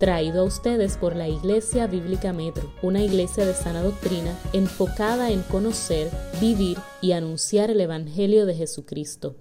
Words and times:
traído 0.00 0.40
a 0.40 0.44
ustedes 0.44 0.96
por 0.96 1.14
la 1.14 1.28
Iglesia 1.28 1.86
Bíblica 1.86 2.32
Metro, 2.32 2.72
una 2.80 3.02
iglesia 3.02 3.44
de 3.44 3.52
sana 3.52 3.82
doctrina 3.82 4.34
enfocada 4.54 5.30
en 5.30 5.42
conocer, 5.42 6.10
vivir 6.40 6.78
y 7.02 7.12
anunciar 7.12 7.70
el 7.70 7.82
Evangelio 7.82 8.46
de 8.46 8.54
Jesucristo. 8.54 9.36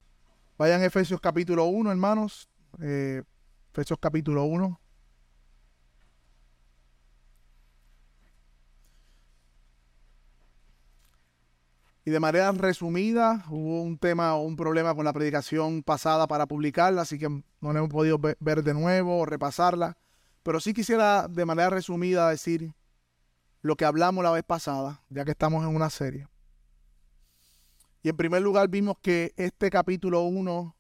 Vayan 0.58 0.82
a 0.82 0.86
Efesios 0.86 1.22
capítulo 1.22 1.64
1, 1.68 1.90
hermanos. 1.90 2.50
Eh, 2.82 3.24
Efesios 3.72 3.98
capítulo 4.02 4.44
1. 4.44 4.78
Y 12.04 12.12
de 12.12 12.20
manera 12.20 12.52
resumida, 12.52 13.46
hubo 13.50 13.82
un 13.82 13.98
tema 13.98 14.36
o 14.36 14.42
un 14.42 14.58
problema 14.58 14.94
con 14.94 15.06
la 15.06 15.14
predicación 15.14 15.84
pasada 15.84 16.28
para 16.28 16.48
publicarla, 16.48 17.04
así 17.04 17.18
que 17.18 17.30
no 17.30 17.72
hemos 17.72 17.88
podido 17.88 18.20
ver 18.20 18.64
de 18.64 18.74
nuevo 18.74 19.20
o 19.20 19.26
repasarla. 19.26 19.96
Pero 20.50 20.60
sí 20.60 20.74
quisiera 20.74 21.28
de 21.28 21.46
manera 21.46 21.70
resumida 21.70 22.28
decir 22.28 22.74
lo 23.62 23.76
que 23.76 23.86
hablamos 23.86 24.24
la 24.24 24.32
vez 24.32 24.42
pasada, 24.44 25.04
ya 25.08 25.24
que 25.24 25.30
estamos 25.30 25.64
en 25.64 25.76
una 25.76 25.92
serie. 25.92 26.28
Y 28.02 28.10
en 28.10 28.18
primer 28.18 28.42
lugar 28.42 28.68
vimos 28.68 28.98
que 29.00 29.32
este 29.38 29.70
capítulo 29.70 30.24
1 30.24 30.76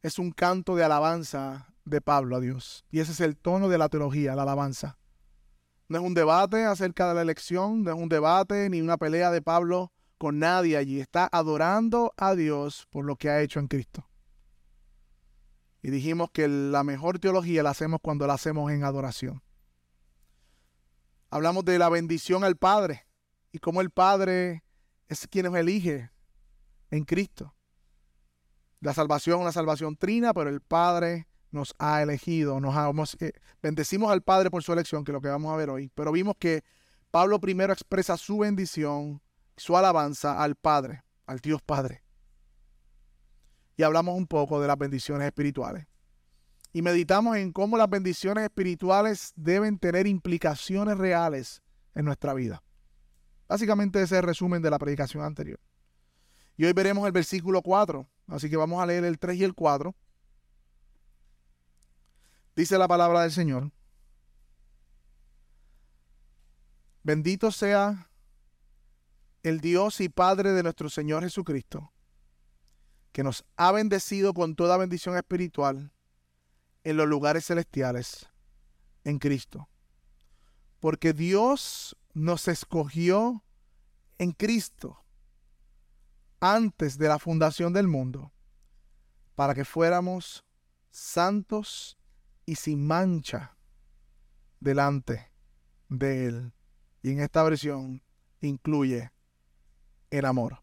es 0.00 0.18
un 0.18 0.30
canto 0.30 0.76
de 0.76 0.84
alabanza 0.84 1.74
de 1.84 2.00
Pablo 2.00 2.36
a 2.36 2.40
Dios. 2.40 2.86
Y 2.90 3.00
ese 3.00 3.12
es 3.12 3.20
el 3.20 3.36
tono 3.36 3.68
de 3.68 3.76
la 3.76 3.90
teología, 3.90 4.34
la 4.34 4.44
alabanza. 4.44 4.96
No 5.90 5.98
es 5.98 6.02
un 6.02 6.14
debate 6.14 6.64
acerca 6.64 7.06
de 7.06 7.16
la 7.16 7.20
elección, 7.20 7.82
no 7.82 7.90
es 7.90 7.98
un 7.98 8.08
debate 8.08 8.70
ni 8.70 8.80
una 8.80 8.96
pelea 8.96 9.30
de 9.30 9.42
Pablo 9.42 9.92
con 10.16 10.38
nadie 10.38 10.78
allí. 10.78 11.00
Está 11.00 11.28
adorando 11.30 12.14
a 12.16 12.34
Dios 12.34 12.86
por 12.88 13.04
lo 13.04 13.16
que 13.16 13.28
ha 13.28 13.42
hecho 13.42 13.60
en 13.60 13.68
Cristo. 13.68 14.09
Y 15.82 15.90
dijimos 15.90 16.30
que 16.30 16.46
la 16.46 16.84
mejor 16.84 17.18
teología 17.18 17.62
la 17.62 17.70
hacemos 17.70 18.00
cuando 18.02 18.26
la 18.26 18.34
hacemos 18.34 18.70
en 18.70 18.84
adoración. 18.84 19.42
Hablamos 21.30 21.64
de 21.64 21.78
la 21.78 21.88
bendición 21.88 22.44
al 22.44 22.56
Padre 22.56 23.06
y 23.52 23.58
cómo 23.58 23.80
el 23.80 23.90
Padre 23.90 24.64
es 25.08 25.26
quien 25.28 25.46
nos 25.46 25.56
elige 25.56 26.10
en 26.90 27.04
Cristo. 27.04 27.54
La 28.80 28.94
salvación 28.94 29.38
es 29.38 29.42
una 29.42 29.52
salvación 29.52 29.96
trina, 29.96 30.34
pero 30.34 30.50
el 30.50 30.60
Padre 30.60 31.28
nos 31.50 31.74
ha 31.78 32.02
elegido, 32.02 32.60
nos 32.60 33.16
eh, 33.20 33.32
bendecimos 33.62 34.10
al 34.10 34.22
Padre 34.22 34.50
por 34.50 34.62
su 34.62 34.72
elección, 34.72 35.04
que 35.04 35.12
es 35.12 35.14
lo 35.14 35.20
que 35.20 35.28
vamos 35.28 35.52
a 35.52 35.56
ver 35.56 35.70
hoy. 35.70 35.90
Pero 35.94 36.12
vimos 36.12 36.34
que 36.38 36.62
Pablo 37.10 37.40
primero 37.40 37.72
expresa 37.72 38.16
su 38.16 38.38
bendición, 38.38 39.22
su 39.56 39.76
alabanza 39.76 40.42
al 40.42 40.56
Padre, 40.56 41.04
al 41.26 41.38
Dios 41.40 41.62
Padre 41.62 42.02
y 43.80 43.82
hablamos 43.82 44.14
un 44.14 44.26
poco 44.26 44.60
de 44.60 44.68
las 44.68 44.76
bendiciones 44.76 45.26
espirituales. 45.26 45.86
Y 46.70 46.82
meditamos 46.82 47.38
en 47.38 47.50
cómo 47.50 47.78
las 47.78 47.88
bendiciones 47.88 48.44
espirituales 48.44 49.32
deben 49.36 49.78
tener 49.78 50.06
implicaciones 50.06 50.98
reales 50.98 51.62
en 51.94 52.04
nuestra 52.04 52.34
vida. 52.34 52.62
Básicamente 53.48 54.02
ese 54.02 54.16
es 54.16 54.20
el 54.20 54.26
resumen 54.26 54.60
de 54.60 54.68
la 54.68 54.78
predicación 54.78 55.24
anterior. 55.24 55.58
Y 56.58 56.66
hoy 56.66 56.74
veremos 56.74 57.06
el 57.06 57.12
versículo 57.12 57.62
4, 57.62 58.06
así 58.26 58.50
que 58.50 58.58
vamos 58.58 58.82
a 58.82 58.86
leer 58.86 59.02
el 59.04 59.18
3 59.18 59.38
y 59.38 59.44
el 59.44 59.54
4. 59.54 59.96
Dice 62.54 62.76
la 62.76 62.86
palabra 62.86 63.22
del 63.22 63.32
Señor. 63.32 63.72
Bendito 67.02 67.50
sea 67.50 68.10
el 69.42 69.62
Dios 69.62 70.02
y 70.02 70.10
Padre 70.10 70.52
de 70.52 70.62
nuestro 70.62 70.90
Señor 70.90 71.22
Jesucristo 71.22 71.90
que 73.12 73.22
nos 73.22 73.44
ha 73.56 73.72
bendecido 73.72 74.34
con 74.34 74.54
toda 74.54 74.76
bendición 74.76 75.16
espiritual 75.16 75.92
en 76.84 76.96
los 76.96 77.08
lugares 77.08 77.46
celestiales 77.46 78.28
en 79.04 79.18
Cristo. 79.18 79.68
Porque 80.78 81.12
Dios 81.12 81.96
nos 82.14 82.48
escogió 82.48 83.44
en 84.18 84.32
Cristo 84.32 85.04
antes 86.40 86.98
de 86.98 87.08
la 87.08 87.18
fundación 87.18 87.72
del 87.72 87.86
mundo 87.86 88.32
para 89.34 89.54
que 89.54 89.64
fuéramos 89.64 90.44
santos 90.90 91.98
y 92.46 92.56
sin 92.56 92.86
mancha 92.86 93.56
delante 94.60 95.32
de 95.88 96.26
Él. 96.26 96.52
Y 97.02 97.12
en 97.12 97.20
esta 97.20 97.42
versión 97.42 98.02
incluye 98.40 99.12
el 100.10 100.24
amor. 100.24 100.62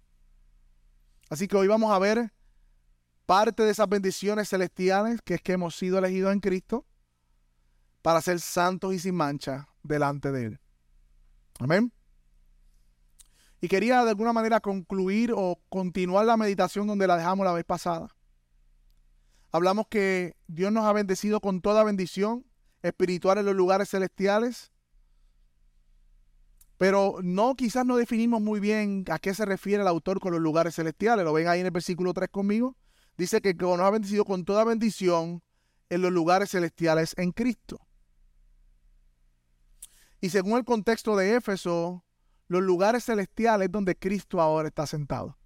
Así 1.30 1.48
que 1.48 1.58
hoy 1.58 1.68
vamos 1.68 1.92
a 1.92 2.00
ver 2.00 2.34
parte 3.28 3.62
de 3.62 3.72
esas 3.72 3.90
bendiciones 3.90 4.50
celestiales, 4.50 5.22
que 5.22 5.36
es 5.36 5.42
que 5.42 5.52
hemos 5.52 5.76
sido 5.76 6.00
elegidos 6.00 6.32
en 6.32 6.40
Cristo 6.40 6.86
para 8.02 8.22
ser 8.22 8.40
santos 8.40 8.94
y 8.94 9.00
sin 9.00 9.16
mancha 9.16 9.68
delante 9.84 10.32
de 10.32 10.46
Él. 10.46 10.60
Amén. 11.60 11.92
Y 13.60 13.68
quería 13.68 14.04
de 14.06 14.12
alguna 14.12 14.32
manera 14.32 14.62
concluir 14.62 15.34
o 15.36 15.60
continuar 15.68 16.26
la 16.26 16.38
meditación 16.38 16.88
donde 16.88 17.06
la 17.06 17.18
dejamos 17.18 17.46
la 17.46 17.52
vez 17.52 17.66
pasada. 17.66 18.08
Hablamos 19.52 19.88
que 19.90 20.38
Dios 20.48 20.72
nos 20.72 20.86
ha 20.86 20.94
bendecido 20.94 21.42
con 21.42 21.62
toda 21.62 21.84
bendición 21.84 22.46
espiritual 22.82 23.40
en 23.40 23.46
los 23.46 23.56
lugares 23.56 23.90
celestiales. 23.90 24.72
Pero 26.78 27.18
no, 27.24 27.56
quizás 27.56 27.86
no 27.86 27.98
definimos 27.98 28.40
muy 28.42 28.62
bien 28.62 29.04
a 29.10 29.20
qué 29.20 29.34
se 29.34 29.46
refiere 29.46 29.82
el 29.82 29.88
autor 29.88 30.22
con 30.22 30.32
los 30.32 30.40
lugares 30.40 30.76
celestiales. 30.76 31.26
Lo 31.26 31.34
ven 31.34 31.50
ahí 31.50 31.60
en 31.60 31.66
el 31.66 31.72
versículo 31.72 32.14
3 32.14 32.30
conmigo 32.30 32.78
dice 33.18 33.42
que 33.42 33.54
nos 33.54 33.80
ha 33.80 33.90
bendecido 33.90 34.26
con 34.26 34.46
toda 34.46 34.64
bendición 34.64 35.42
en 35.90 36.02
los 36.02 36.12
lugares 36.12 36.52
celestiales 36.52 37.14
en 37.18 37.32
Cristo. 37.32 37.88
Y 40.22 40.30
según 40.30 40.58
el 40.58 40.66
contexto 40.66 41.16
de 41.16 41.36
Éfeso, 41.36 42.04
los 42.48 42.62
lugares 42.62 43.06
celestiales 43.06 43.68
es 43.68 43.72
donde 43.72 43.96
Cristo 43.96 44.42
ahora 44.42 44.68
está 44.68 44.88
sentado. 44.88 45.38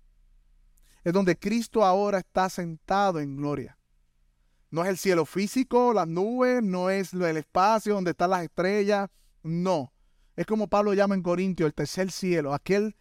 Es 1.03 1.13
donde 1.13 1.37
Cristo 1.37 1.83
ahora 1.83 2.19
está 2.19 2.49
sentado 2.49 3.19
en 3.19 3.35
gloria. 3.35 3.77
No 4.69 4.83
es 4.83 4.89
el 4.89 4.97
cielo 4.97 5.25
físico, 5.25 5.93
las 5.93 6.07
nubes, 6.07 6.63
no 6.63 6.89
es 6.89 7.13
el 7.13 7.37
espacio 7.37 7.95
donde 7.95 8.11
están 8.11 8.29
las 8.29 8.43
estrellas, 8.43 9.09
no. 9.43 9.93
Es 10.35 10.45
como 10.45 10.67
Pablo 10.67 10.93
llama 10.93 11.15
en 11.15 11.23
Corintio, 11.23 11.65
el 11.65 11.73
tercer 11.73 12.11
cielo, 12.11 12.53
aquel 12.53 12.95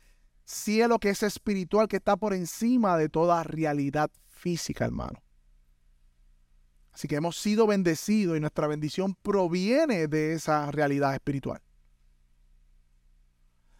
cielo 0.44 0.98
que 0.98 1.10
es 1.10 1.22
espiritual, 1.22 1.86
que 1.86 1.96
está 1.96 2.16
por 2.16 2.34
encima 2.34 2.96
de 2.96 3.08
toda 3.08 3.44
realidad 3.44 4.10
física, 4.40 4.84
hermano. 4.84 5.22
Así 6.92 7.06
que 7.06 7.16
hemos 7.16 7.36
sido 7.36 7.66
bendecidos 7.66 8.36
y 8.36 8.40
nuestra 8.40 8.66
bendición 8.66 9.14
proviene 9.14 10.08
de 10.08 10.32
esa 10.32 10.70
realidad 10.70 11.14
espiritual. 11.14 11.62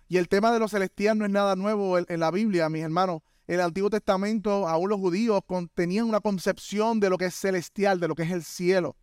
Y 0.09 0.17
el 0.17 0.29
tema 0.29 0.53
de 0.53 0.59
lo 0.59 0.69
celestial 0.69 1.19
no 1.19 1.25
es 1.25 1.31
nada 1.31 1.57
nuevo 1.57 1.99
en, 1.99 2.21
la 2.21 2.31
Biblia, 2.31 2.69
mis 2.69 2.83
hermanos. 2.83 3.23
El 3.47 3.61
Antiguo 3.61 3.91
Testamento, 3.91 4.69
aún 4.69 4.91
los 4.91 4.99
judíos 4.99 5.41
tenían 5.75 6.07
una 6.07 6.21
concepción 6.21 7.01
de 7.01 7.11
lo 7.11 7.19
que 7.19 7.27
es 7.27 7.35
celestial, 7.35 7.99
de 8.01 8.09
lo 8.09 8.15
que 8.15 8.23
es 8.23 8.31
el 8.31 8.45
cielo. 8.45 8.97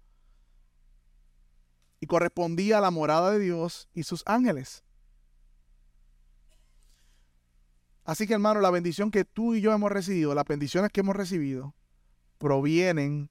Y 2.00 2.08
correspondía 2.08 2.78
a 2.78 2.82
la 2.82 2.92
morada 2.92 3.32
de 3.32 3.40
Dios 3.40 3.90
y 3.94 4.04
sus 4.04 4.24
ángeles. 4.26 4.84
Así 8.08 8.26
que 8.26 8.36
hermano, 8.36 8.62
la 8.62 8.72
bendición 8.72 9.12
que 9.12 9.26
tú 9.26 9.54
y 9.54 9.60
yo 9.60 9.74
hemos 9.74 9.92
recibido, 9.92 10.34
las 10.34 10.46
bendiciones 10.46 10.92
que 10.92 11.02
hemos 11.02 11.14
recibido, 11.14 11.76
provienen 12.38 13.30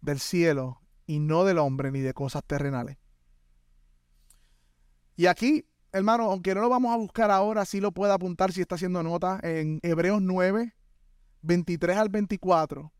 del 0.00 0.20
cielo 0.20 0.80
y 1.06 1.18
no 1.18 1.44
del 1.44 1.58
hombre 1.58 1.90
ni 1.90 1.98
de 1.98 2.14
cosas 2.14 2.44
terrenales. 2.44 2.98
Y 5.16 5.26
aquí, 5.26 5.66
hermano, 5.90 6.30
aunque 6.30 6.54
no 6.54 6.60
lo 6.60 6.68
vamos 6.68 6.94
a 6.94 6.98
buscar 6.98 7.32
ahora, 7.32 7.64
sí 7.64 7.80
lo 7.80 7.90
puede 7.90 8.12
apuntar 8.12 8.52
si 8.52 8.60
está 8.60 8.76
haciendo 8.76 9.02
nota 9.02 9.40
en 9.42 9.80
Hebreos 9.82 10.22
9, 10.22 10.72
23 11.42 11.96
al 11.96 12.08
24. 12.08 12.92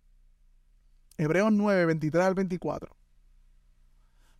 Hebreos 1.19 1.53
9, 1.53 1.87
23 1.87 2.25
al 2.25 2.35
24. 2.35 2.97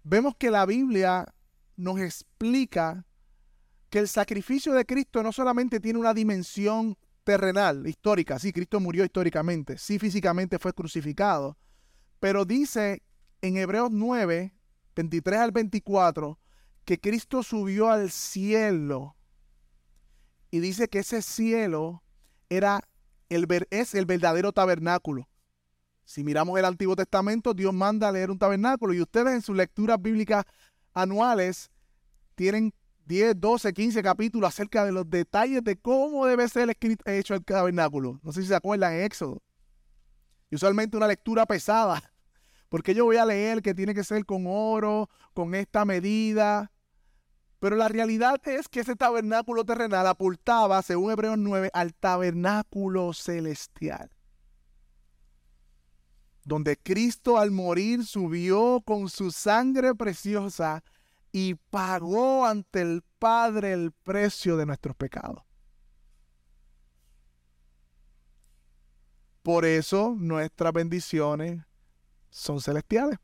Vemos 0.03 0.35
que 0.37 0.51
la 0.51 0.67
Biblia 0.67 1.33
nos 1.77 2.01
explica 2.01 3.07
que 3.91 3.99
el 3.99 4.09
sacrificio 4.09 4.73
de 4.73 4.85
Cristo 4.85 5.23
no 5.23 5.33
solamente 5.33 5.81
tiene 5.81 5.99
una 5.99 6.15
dimensión 6.15 6.97
terrenal, 7.25 7.87
histórica, 7.87 8.39
sí, 8.39 8.53
Cristo 8.53 8.79
murió 8.81 9.05
históricamente, 9.05 9.79
sí, 9.79 9.99
físicamente 9.99 10.59
fue 10.59 10.73
crucificado, 10.73 11.57
pero 12.21 12.45
dice 12.45 13.03
en 13.43 13.57
Hebreos 13.57 13.91
9, 13.91 14.55
23 14.95 15.41
al 15.41 15.53
24, 15.53 16.39
que 16.85 17.01
Cristo 17.01 17.43
subió 17.43 17.91
al 17.91 18.11
cielo 18.11 19.17
y 20.51 20.61
dice 20.61 20.89
que 20.89 21.01
ese 21.01 21.21
cielo 21.21 22.03
era 22.49 22.81
el, 23.29 23.47
es 23.71 23.95
el 23.95 24.07
verdadero 24.07 24.53
tabernáculo. 24.53 25.29
Si 26.05 26.23
miramos 26.23 26.59
el 26.59 26.65
Antiguo 26.65 26.95
Testamento, 26.95 27.53
Dios 27.53 27.75
manda 27.75 28.09
a 28.09 28.13
leer 28.13 28.31
un 28.31 28.39
tabernáculo 28.39 28.95
y 28.95 29.01
ustedes 29.01 29.35
en 29.35 29.43
sus 29.43 29.57
lecturas 29.57 30.01
bíblicas 30.01 30.45
anuales 30.95 31.71
tienen 32.37 32.73
10, 33.07 33.41
12, 33.41 33.73
15 33.73 34.03
capítulos 34.03 34.49
acerca 34.49 34.85
de 34.85 34.93
los 34.93 35.09
detalles 35.09 35.63
de 35.63 35.77
cómo 35.77 36.27
debe 36.27 36.49
ser 36.49 36.69
escrito, 36.69 37.09
hecho 37.09 37.35
el 37.35 37.45
tabernáculo. 37.45 38.19
No 38.23 38.33
sé 38.33 38.43
si 38.43 38.49
se 38.49 38.55
acuerdan 38.55 38.95
en 38.95 39.05
Éxodo. 39.05 39.43
Y 40.51 40.57
usualmente 40.57 40.97
una 40.97 41.07
lectura 41.07 41.47
pesada, 41.47 42.03
Porque 42.69 42.95
yo 42.95 43.05
voy 43.05 43.17
a 43.17 43.25
leer 43.25 43.63
que 43.63 43.75
tiene 43.75 43.95
que 43.95 44.03
ser 44.03 44.25
con 44.25 44.45
oro, 44.49 45.09
con 45.35 45.55
esta 45.55 45.85
medida. 45.85 46.73
Pero 47.61 47.77
la 47.77 47.89
realidad 47.89 48.41
es 48.45 48.69
que 48.69 48.81
ese 48.81 48.97
tabernáculo 48.97 49.65
terrenal 49.65 50.07
apuntaba, 50.07 50.83
según 50.83 51.13
Hebreos 51.13 51.39
9, 51.39 51.71
al 51.73 51.95
tabernáculo 51.95 53.13
celestial. 53.13 54.11
Donde 56.45 56.77
Cristo 56.77 57.39
al 57.39 57.53
morir 57.53 58.05
subió 58.05 58.83
con 58.85 59.09
su 59.09 59.31
sangre 59.31 59.95
preciosa 59.95 60.83
y 61.39 61.55
pagó 61.55 62.47
ante 62.47 62.81
el 62.81 63.03
Padre 63.19 63.75
el 63.75 63.93
precio 63.93 64.57
de 64.57 64.65
nuestros 64.65 64.97
pecados. 64.97 65.43
Por 69.43 69.67
eso 69.67 70.15
nuestras 70.17 70.73
bendiciones 70.73 71.63
son 72.31 72.63
celestiales. 72.63 73.19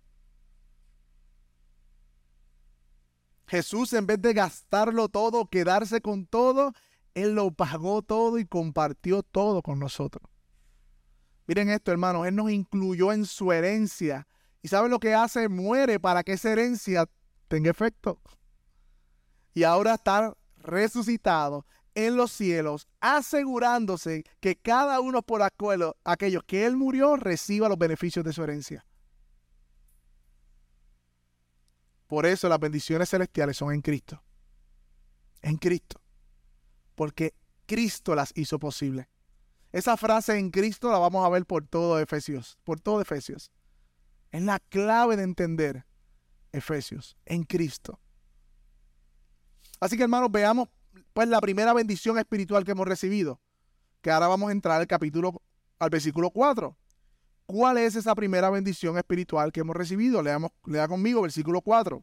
Jesús 3.46 3.94
en 3.94 4.06
vez 4.06 4.20
de 4.20 4.34
gastarlo 4.34 5.08
todo, 5.08 5.46
quedarse 5.46 6.02
con 6.02 6.26
todo, 6.26 6.74
Él 7.14 7.34
lo 7.34 7.50
pagó 7.50 8.02
todo 8.02 8.38
y 8.38 8.44
compartió 8.44 9.22
todo 9.22 9.62
con 9.62 9.78
nosotros. 9.78 10.30
Miren 11.46 11.70
esto, 11.70 11.90
hermanos, 11.90 12.26
Él 12.26 12.36
nos 12.36 12.50
incluyó 12.50 13.10
en 13.10 13.24
su 13.24 13.52
herencia. 13.52 14.28
¿Y 14.60 14.68
sabe 14.68 14.90
lo 14.90 15.00
que 15.00 15.14
hace? 15.14 15.48
Muere 15.48 15.98
para 15.98 16.22
que 16.22 16.34
esa 16.34 16.52
herencia 16.52 17.08
tenga 17.52 17.70
efecto. 17.70 18.18
Y 19.52 19.64
ahora 19.64 19.92
está 19.92 20.34
resucitado 20.56 21.66
en 21.94 22.16
los 22.16 22.32
cielos, 22.32 22.88
asegurándose 22.98 24.24
que 24.40 24.56
cada 24.56 25.00
uno 25.00 25.20
por 25.20 25.42
acuerdo, 25.42 25.98
aquellos 26.02 26.44
que 26.44 26.64
Él 26.64 26.78
murió, 26.78 27.16
reciba 27.16 27.68
los 27.68 27.76
beneficios 27.76 28.24
de 28.24 28.32
su 28.32 28.42
herencia. 28.42 28.86
Por 32.06 32.24
eso 32.24 32.48
las 32.48 32.58
bendiciones 32.58 33.10
celestiales 33.10 33.58
son 33.58 33.74
en 33.74 33.82
Cristo. 33.82 34.22
En 35.42 35.58
Cristo. 35.58 36.00
Porque 36.94 37.34
Cristo 37.66 38.14
las 38.14 38.32
hizo 38.34 38.58
posible. 38.58 39.10
Esa 39.72 39.98
frase 39.98 40.38
en 40.38 40.50
Cristo 40.50 40.90
la 40.90 40.98
vamos 40.98 41.26
a 41.26 41.28
ver 41.28 41.44
por 41.44 41.66
todo 41.66 41.98
Efesios, 41.98 42.58
por 42.64 42.80
todo 42.80 43.02
Efesios. 43.02 43.50
Es 44.30 44.40
la 44.40 44.58
clave 44.58 45.18
de 45.18 45.24
entender 45.24 45.84
Efesios, 46.52 47.16
en 47.24 47.44
Cristo. 47.44 47.98
Así 49.80 49.96
que 49.96 50.04
hermanos, 50.04 50.30
veamos 50.30 50.68
pues 51.12 51.28
la 51.28 51.40
primera 51.40 51.72
bendición 51.72 52.18
espiritual 52.18 52.64
que 52.64 52.72
hemos 52.72 52.86
recibido, 52.86 53.40
que 54.00 54.10
ahora 54.10 54.28
vamos 54.28 54.48
a 54.48 54.52
entrar 54.52 54.80
al 54.80 54.86
capítulo, 54.86 55.42
al 55.78 55.90
versículo 55.90 56.30
4. 56.30 56.76
¿Cuál 57.46 57.78
es 57.78 57.96
esa 57.96 58.14
primera 58.14 58.50
bendición 58.50 58.96
espiritual 58.96 59.52
que 59.52 59.60
hemos 59.60 59.76
recibido? 59.76 60.22
Leamos, 60.22 60.52
lea 60.64 60.86
conmigo 60.88 61.22
versículo 61.22 61.60
4. 61.60 62.02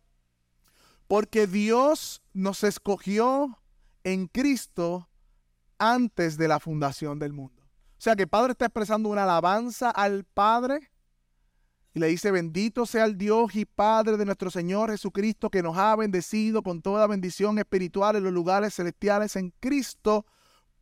Porque 1.08 1.48
Dios 1.48 2.22
nos 2.34 2.64
escogió 2.64 3.60
en 4.04 4.28
Cristo 4.28 5.10
antes 5.78 6.38
de 6.38 6.48
la 6.48 6.60
fundación 6.60 7.18
del 7.18 7.34
mundo. 7.34 7.64
O 7.64 8.02
sea 8.02 8.16
que 8.16 8.24
el 8.24 8.30
Padre 8.30 8.52
está 8.52 8.66
expresando 8.66 9.10
una 9.10 9.24
alabanza 9.24 9.90
al 9.90 10.24
Padre 10.24 10.92
y 11.94 12.00
le 12.00 12.08
dice, 12.08 12.32
bendito 12.32 12.86
sea 12.86 13.06
el 13.06 13.18
Dios 13.18 13.56
y 13.56 13.66
Padre 13.66 14.18
de 14.18 14.26
nuestro 14.26 14.52
Señor 14.52 14.92
Jesucristo 14.92 15.50
que 15.50 15.64
nos 15.64 15.78
ha 15.78 15.96
bendecido 15.96 16.62
con 16.62 16.82
toda 16.82 17.08
bendición 17.08 17.58
espiritual 17.58 18.16
en 18.16 18.24
los 18.24 18.34
lugares 18.34 18.76
celestiales 18.76 19.36
en 19.36 19.52
Cristo. 19.60 20.26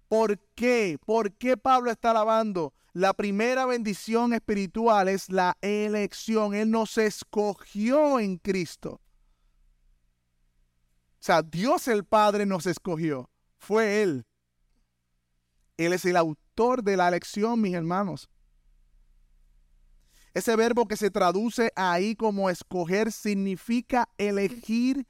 ¿Por 0.09 0.39
qué? 0.55 0.97
¿Por 1.05 1.33
qué 1.33 1.55
Pablo 1.55 1.91
está 1.91 2.11
alabando? 2.11 2.73
La 2.91 3.13
primera 3.13 3.65
bendición 3.65 4.33
espiritual 4.33 5.07
es 5.07 5.29
la 5.29 5.57
elección. 5.61 6.53
Él 6.53 6.71
nos 6.71 6.97
escogió 6.97 8.19
en 8.19 8.37
Cristo. 8.37 8.99
O 11.19 11.23
sea, 11.27 11.41
Dios 11.41 11.87
el 11.87 12.03
Padre 12.03 12.45
nos 12.45 12.65
escogió. 12.65 13.29
Fue 13.57 14.01
Él. 14.01 14.25
Él 15.77 15.93
es 15.93 16.05
el 16.05 16.17
autor 16.17 16.83
de 16.83 16.97
la 16.97 17.07
elección, 17.07 17.61
mis 17.61 17.75
hermanos. 17.75 18.29
Ese 20.37 20.55
verbo 20.55 20.87
que 20.87 20.97
se 20.97 21.09
traduce 21.09 21.73
ahí 21.75 22.15
como 22.15 22.47
escoger 22.51 23.11
significa 23.11 24.07
elegir 24.19 25.07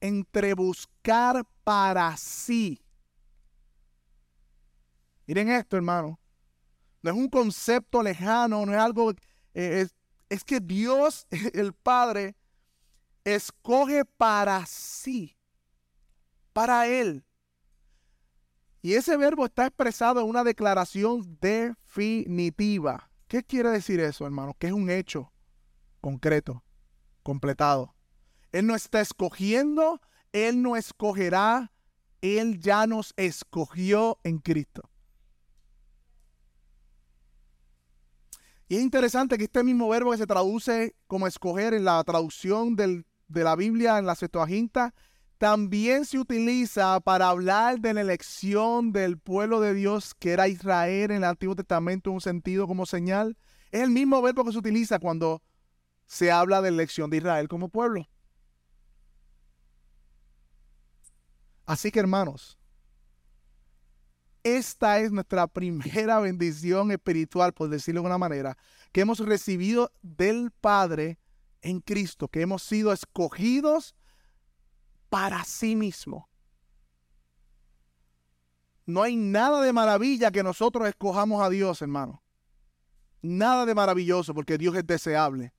entre 0.00 0.54
buscar 0.54 1.44
para 1.62 2.16
sí. 2.16 2.82
Miren 5.26 5.50
esto, 5.50 5.76
hermano. 5.76 6.18
No 7.02 7.10
es 7.10 7.16
un 7.18 7.28
concepto 7.28 8.02
lejano, 8.02 8.64
no 8.64 8.72
es 8.72 8.78
algo... 8.78 9.10
Eh, 9.10 9.82
es, 9.82 9.94
es 10.30 10.42
que 10.42 10.58
Dios, 10.58 11.26
el 11.52 11.74
Padre, 11.74 12.34
escoge 13.24 14.06
para 14.06 14.64
sí, 14.64 15.36
para 16.54 16.86
Él. 16.86 17.26
Y 18.80 18.94
ese 18.94 19.18
verbo 19.18 19.44
está 19.44 19.66
expresado 19.66 20.22
en 20.22 20.28
una 20.28 20.44
declaración 20.44 21.36
definitiva. 21.42 23.07
¿Qué 23.28 23.44
quiere 23.44 23.68
decir 23.68 24.00
eso, 24.00 24.24
hermano? 24.24 24.56
Que 24.58 24.68
es 24.68 24.72
un 24.72 24.88
hecho 24.88 25.30
concreto, 26.00 26.64
completado. 27.22 27.94
Él 28.52 28.66
no 28.66 28.74
está 28.74 29.02
escogiendo, 29.02 30.00
Él 30.32 30.62
no 30.62 30.76
escogerá, 30.76 31.70
Él 32.22 32.58
ya 32.58 32.86
nos 32.86 33.12
escogió 33.16 34.18
en 34.24 34.38
Cristo. 34.38 34.88
Y 38.68 38.76
es 38.76 38.82
interesante 38.82 39.36
que 39.36 39.44
este 39.44 39.62
mismo 39.62 39.88
verbo 39.88 40.10
que 40.12 40.18
se 40.18 40.26
traduce 40.26 40.96
como 41.06 41.26
escoger 41.26 41.74
en 41.74 41.84
la 41.84 42.02
traducción 42.04 42.76
de 42.76 43.04
la 43.28 43.56
Biblia 43.56 43.98
en 43.98 44.06
la 44.06 44.14
Septuaginta, 44.14 44.94
también 45.38 46.04
se 46.04 46.18
utiliza 46.18 46.98
para 47.00 47.28
hablar 47.28 47.80
de 47.80 47.94
la 47.94 48.00
elección 48.00 48.92
del 48.92 49.18
pueblo 49.18 49.60
de 49.60 49.72
Dios 49.72 50.14
que 50.14 50.32
era 50.32 50.48
Israel 50.48 51.12
en 51.12 51.18
el 51.18 51.24
Antiguo 51.24 51.54
Testamento 51.54 52.10
en 52.10 52.14
un 52.14 52.20
sentido 52.20 52.66
como 52.66 52.86
señal. 52.86 53.36
Es 53.70 53.82
el 53.82 53.90
mismo 53.90 54.20
verbo 54.20 54.44
que 54.44 54.52
se 54.52 54.58
utiliza 54.58 54.98
cuando 54.98 55.42
se 56.06 56.32
habla 56.32 56.60
de 56.60 56.70
la 56.72 56.76
elección 56.76 57.08
de 57.08 57.18
Israel 57.18 57.48
como 57.48 57.68
pueblo. 57.68 58.08
Así 61.66 61.92
que 61.92 62.00
hermanos, 62.00 62.58
esta 64.42 64.98
es 65.00 65.12
nuestra 65.12 65.46
primera 65.46 66.18
bendición 66.20 66.90
espiritual, 66.90 67.52
por 67.52 67.68
decirlo 67.68 68.00
de 68.00 68.06
una 68.06 68.18
manera, 68.18 68.56
que 68.90 69.02
hemos 69.02 69.20
recibido 69.20 69.92
del 70.02 70.50
Padre 70.50 71.18
en 71.60 71.80
Cristo, 71.80 72.26
que 72.26 72.40
hemos 72.40 72.62
sido 72.62 72.92
escogidos 72.92 73.94
para 75.08 75.44
sí 75.44 75.76
mismo. 75.76 76.28
No 78.86 79.02
hay 79.02 79.16
nada 79.16 79.60
de 79.62 79.72
maravilla 79.72 80.30
que 80.30 80.42
nosotros 80.42 80.88
escojamos 80.88 81.42
a 81.42 81.50
Dios, 81.50 81.82
hermano. 81.82 82.22
Nada 83.20 83.66
de 83.66 83.74
maravilloso, 83.74 84.32
porque 84.34 84.56
Dios 84.56 84.74
es 84.76 84.86
deseable. 84.86 85.52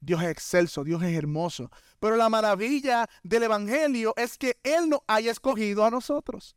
Dios 0.00 0.22
es 0.22 0.28
excelso, 0.28 0.84
Dios 0.84 1.02
es 1.02 1.16
hermoso. 1.16 1.70
Pero 1.98 2.16
la 2.16 2.28
maravilla 2.28 3.08
del 3.22 3.44
Evangelio 3.44 4.12
es 4.16 4.36
que 4.36 4.58
Él 4.62 4.90
nos 4.90 5.00
haya 5.06 5.30
escogido 5.30 5.84
a 5.84 5.90
nosotros. 5.90 6.56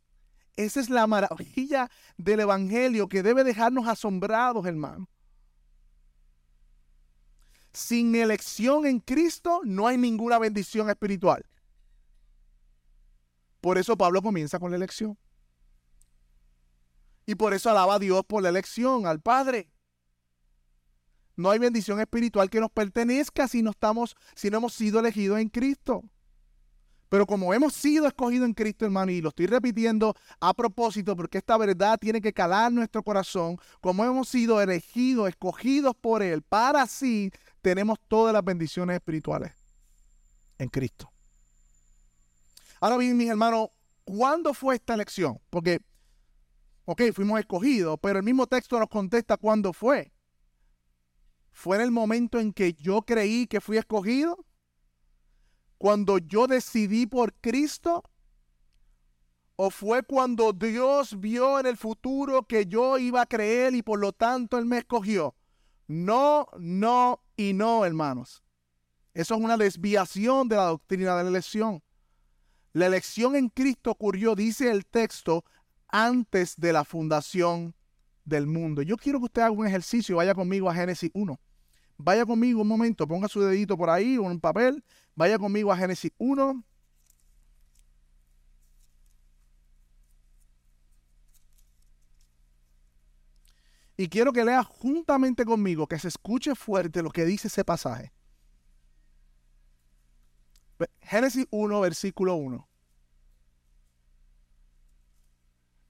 Esa 0.56 0.80
es 0.80 0.90
la 0.90 1.06
maravilla 1.06 1.90
del 2.16 2.40
Evangelio 2.40 3.08
que 3.08 3.22
debe 3.22 3.44
dejarnos 3.44 3.88
asombrados, 3.88 4.66
hermano. 4.66 5.08
Sin 7.72 8.14
elección 8.14 8.84
en 8.84 8.98
Cristo 8.98 9.60
no 9.64 9.86
hay 9.86 9.96
ninguna 9.96 10.38
bendición 10.38 10.90
espiritual. 10.90 11.46
Por 13.60 13.78
eso 13.78 13.96
Pablo 13.96 14.22
comienza 14.22 14.58
con 14.58 14.70
la 14.70 14.76
elección. 14.76 15.18
Y 17.26 17.34
por 17.34 17.52
eso 17.52 17.70
alaba 17.70 17.94
a 17.94 17.98
Dios 17.98 18.24
por 18.26 18.42
la 18.42 18.48
elección, 18.48 19.06
al 19.06 19.20
Padre. 19.20 19.70
No 21.36 21.50
hay 21.50 21.58
bendición 21.58 22.00
espiritual 22.00 22.50
que 22.50 22.60
nos 22.60 22.70
pertenezca 22.70 23.46
si 23.46 23.62
no 23.62 23.70
estamos, 23.70 24.16
si 24.34 24.50
no 24.50 24.58
hemos 24.58 24.72
sido 24.74 24.98
elegidos 24.98 25.38
en 25.38 25.48
Cristo. 25.48 26.02
Pero 27.08 27.26
como 27.26 27.54
hemos 27.54 27.74
sido 27.74 28.06
escogidos 28.06 28.46
en 28.46 28.54
Cristo, 28.54 28.84
hermano, 28.84 29.12
y 29.12 29.20
lo 29.20 29.30
estoy 29.30 29.46
repitiendo 29.46 30.14
a 30.40 30.52
propósito, 30.52 31.16
porque 31.16 31.38
esta 31.38 31.56
verdad 31.56 31.98
tiene 31.98 32.20
que 32.20 32.32
calar 32.32 32.70
nuestro 32.72 33.02
corazón, 33.02 33.56
como 33.80 34.04
hemos 34.04 34.28
sido 34.28 34.60
elegidos, 34.60 35.28
escogidos 35.28 35.94
por 35.94 36.22
Él, 36.22 36.42
para 36.42 36.82
así 36.82 37.30
tenemos 37.62 37.98
todas 38.08 38.34
las 38.34 38.44
bendiciones 38.44 38.96
espirituales 38.96 39.52
en 40.58 40.68
Cristo. 40.68 41.10
Ahora 42.80 42.96
bien, 42.96 43.16
mis 43.16 43.28
hermanos, 43.28 43.68
¿cuándo 44.04 44.54
fue 44.54 44.76
esta 44.76 44.94
elección? 44.94 45.40
Porque, 45.50 45.80
ok, 46.84 47.02
fuimos 47.12 47.40
escogidos, 47.40 47.98
pero 48.00 48.18
el 48.18 48.24
mismo 48.24 48.46
texto 48.46 48.78
nos 48.78 48.88
contesta 48.88 49.36
cuándo 49.36 49.72
fue. 49.72 50.12
¿Fue 51.50 51.76
en 51.76 51.82
el 51.82 51.90
momento 51.90 52.38
en 52.38 52.52
que 52.52 52.74
yo 52.74 53.02
creí 53.02 53.46
que 53.46 53.60
fui 53.60 53.78
escogido? 53.78 54.44
cuando 55.78 56.18
yo 56.18 56.46
decidí 56.46 57.06
por 57.06 57.32
Cristo? 57.34 58.02
¿O 59.56 59.70
fue 59.70 60.02
cuando 60.02 60.52
Dios 60.52 61.18
vio 61.18 61.58
en 61.58 61.66
el 61.66 61.76
futuro 61.76 62.44
que 62.44 62.66
yo 62.66 62.98
iba 62.98 63.22
a 63.22 63.26
creer 63.26 63.74
y 63.74 63.82
por 63.82 63.98
lo 63.98 64.12
tanto 64.12 64.58
Él 64.58 64.66
me 64.66 64.78
escogió? 64.78 65.34
No, 65.86 66.46
no 66.58 67.22
Y 67.36 67.54
no, 67.54 67.84
hermanos. 67.84 68.42
Eso 69.14 69.34
es 69.34 69.40
una 69.40 69.56
desviación 69.56 70.48
de 70.48 70.56
la 70.56 70.66
doctrina 70.66 71.16
de 71.16 71.24
la 71.24 71.30
elección. 71.30 71.82
La 72.72 72.86
elección 72.86 73.34
en 73.36 73.48
Cristo 73.48 73.90
ocurrió, 73.90 74.34
dice 74.34 74.70
el 74.70 74.86
texto, 74.86 75.44
antes 75.88 76.56
de 76.56 76.72
la 76.72 76.84
fundación 76.84 77.74
del 78.24 78.46
mundo. 78.46 78.82
Yo 78.82 78.96
quiero 78.96 79.18
que 79.18 79.26
usted 79.26 79.42
haga 79.42 79.52
un 79.52 79.66
ejercicio, 79.66 80.16
vaya 80.16 80.34
conmigo 80.34 80.68
a 80.68 80.74
Génesis 80.74 81.10
1. 81.14 81.40
Vaya 81.96 82.24
conmigo 82.24 82.62
un 82.62 82.68
momento, 82.68 83.08
ponga 83.08 83.26
su 83.28 83.40
dedito 83.40 83.76
por 83.76 83.90
ahí 83.90 84.18
o 84.18 84.22
un 84.22 84.38
papel, 84.38 84.84
vaya 85.14 85.38
conmigo 85.38 85.72
a 85.72 85.76
Génesis 85.76 86.12
1. 86.18 86.64
Y 93.96 94.08
quiero 94.08 94.32
que 94.32 94.44
lea 94.44 94.62
juntamente 94.62 95.44
conmigo, 95.44 95.88
que 95.88 95.98
se 95.98 96.06
escuche 96.06 96.54
fuerte 96.54 97.02
lo 97.02 97.10
que 97.10 97.24
dice 97.24 97.48
ese 97.48 97.64
pasaje. 97.64 98.12
Génesis 101.02 101.46
1, 101.50 101.80
versículo 101.80 102.34
1. 102.34 102.68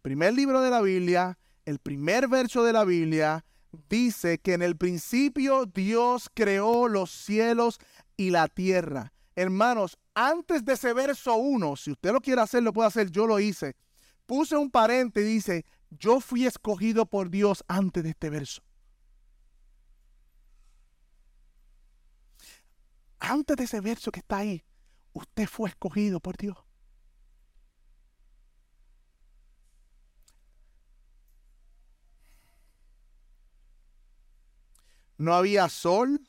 Primer 0.02 0.33
libro 0.33 0.61
de 0.62 0.71
la 0.71 0.80
Biblia, 0.80 1.38
el 1.64 1.78
primer 1.80 2.28
verso 2.28 2.64
de 2.64 2.73
la 2.73 2.85
Biblia, 2.85 3.45
dice 3.90 4.38
que 4.38 4.54
en 4.54 4.62
el 4.62 4.76
principio 4.76 5.66
Dios 5.66 6.30
creó 6.33 6.88
los 6.88 7.11
cielos 7.11 7.78
y 8.16 8.30
la 8.30 8.49
tierra. 8.49 9.12
Hermanos, 9.35 9.99
antes 10.14 10.64
de 10.64 10.73
ese 10.73 10.92
verso 10.95 11.35
1, 11.35 11.76
si 11.76 11.92
usted 11.92 12.12
lo 12.12 12.21
quiere 12.21 12.40
hacer, 12.40 12.62
lo 12.62 12.73
puede 12.73 12.88
hacer, 12.88 13.11
yo 13.11 13.26
lo 13.26 13.38
hice. 13.38 13.76
Puse 14.26 14.57
un 14.57 14.71
parente 14.71 15.21
y 15.21 15.25
dice, 15.25 15.64
yo 15.90 16.21
fui 16.21 16.47
escogido 16.47 17.07
por 17.07 17.30
Dios 17.30 17.64
antes 17.68 18.02
de 18.02 18.11
este 18.11 18.30
verso. 18.30 18.62
Antes 23.21 23.57
de 23.57 23.64
ese 23.64 23.80
verso 23.80 24.11
que 24.11 24.21
está 24.21 24.38
ahí, 24.38 24.64
usted 25.12 25.47
fue 25.47 25.69
escogido 25.71 26.21
por 26.21 26.37
Dios. 26.37 26.57
No 35.17 35.35
había 35.35 35.69
sol, 35.69 36.21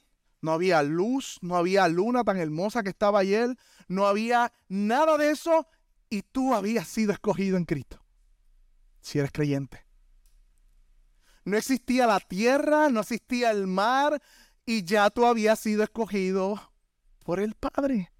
no 0.42 0.52
había 0.52 0.82
luz, 0.82 1.38
no 1.42 1.56
había 1.56 1.88
luna 1.88 2.24
tan 2.24 2.38
hermosa 2.38 2.82
que 2.82 2.90
estaba 2.90 3.20
ayer, 3.20 3.56
no 3.88 4.08
había 4.08 4.52
nada 4.68 5.18
de 5.18 5.32
eso 5.32 5.68
y 6.10 6.24
tú 6.24 6.56
habías 6.56 6.88
sido 6.88 7.12
escogido 7.12 7.56
en 7.58 7.66
Cristo, 7.66 8.04
si 9.02 9.20
eres 9.20 9.32
creyente. 9.32 9.86
No 11.46 11.56
existía 11.58 12.08
la 12.08 12.20
tierra, 12.20 12.90
no 12.90 13.02
existía 13.02 13.52
el 13.52 13.68
mar 13.68 14.22
y 14.66 14.84
ya 14.84 15.10
tú 15.10 15.26
habías 15.26 15.60
sido 15.60 15.84
escogido 15.84 16.72
por 17.24 17.40
el 17.40 17.56
Padre. 17.56 18.12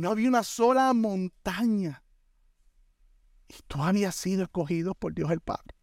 No 0.00 0.10
había 0.10 0.28
una 0.30 0.42
sola 0.42 0.94
montaña 0.94 2.02
y 3.48 3.54
tú 3.68 3.82
habías 3.82 4.14
sido 4.14 4.42
escogido 4.42 4.94
por 4.94 5.12
Dios 5.12 5.30
el 5.30 5.40
Padre. 5.40 5.76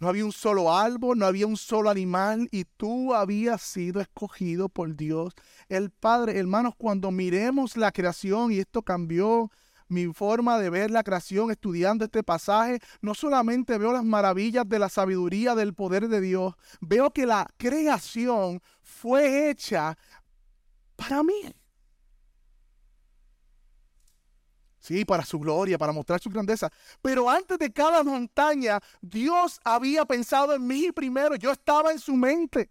No 0.00 0.08
había 0.08 0.24
un 0.24 0.32
solo 0.32 0.74
árbol, 0.74 1.18
no 1.18 1.24
había 1.24 1.46
un 1.46 1.56
solo 1.56 1.88
animal 1.88 2.48
y 2.50 2.64
tú 2.64 3.14
habías 3.14 3.62
sido 3.62 4.00
escogido 4.00 4.68
por 4.68 4.96
Dios 4.96 5.34
el 5.68 5.90
Padre. 5.90 6.36
Hermanos, 6.36 6.74
cuando 6.76 7.12
miremos 7.12 7.76
la 7.76 7.92
creación 7.92 8.50
y 8.50 8.58
esto 8.58 8.82
cambió 8.82 9.48
mi 9.88 10.12
forma 10.12 10.58
de 10.58 10.68
ver 10.68 10.90
la 10.90 11.04
creación 11.04 11.52
estudiando 11.52 12.04
este 12.04 12.24
pasaje, 12.24 12.80
no 13.00 13.14
solamente 13.14 13.78
veo 13.78 13.92
las 13.92 14.04
maravillas 14.04 14.68
de 14.68 14.80
la 14.80 14.88
sabiduría 14.88 15.54
del 15.54 15.74
poder 15.74 16.08
de 16.08 16.20
Dios, 16.20 16.54
veo 16.80 17.12
que 17.12 17.24
la 17.24 17.46
creación 17.56 18.60
fue 18.82 19.48
hecha 19.48 19.96
para 20.96 21.22
mí. 21.22 21.54
Sí, 24.78 25.04
para 25.04 25.24
su 25.24 25.40
gloria, 25.40 25.78
para 25.78 25.92
mostrar 25.92 26.20
su 26.20 26.30
grandeza. 26.30 26.70
Pero 27.02 27.28
antes 27.28 27.58
de 27.58 27.72
cada 27.72 28.04
montaña, 28.04 28.78
Dios 29.00 29.60
había 29.64 30.04
pensado 30.04 30.54
en 30.54 30.64
mí 30.64 30.92
primero. 30.92 31.34
Yo 31.34 31.50
estaba 31.50 31.90
en 31.90 31.98
su 31.98 32.14
mente. 32.14 32.68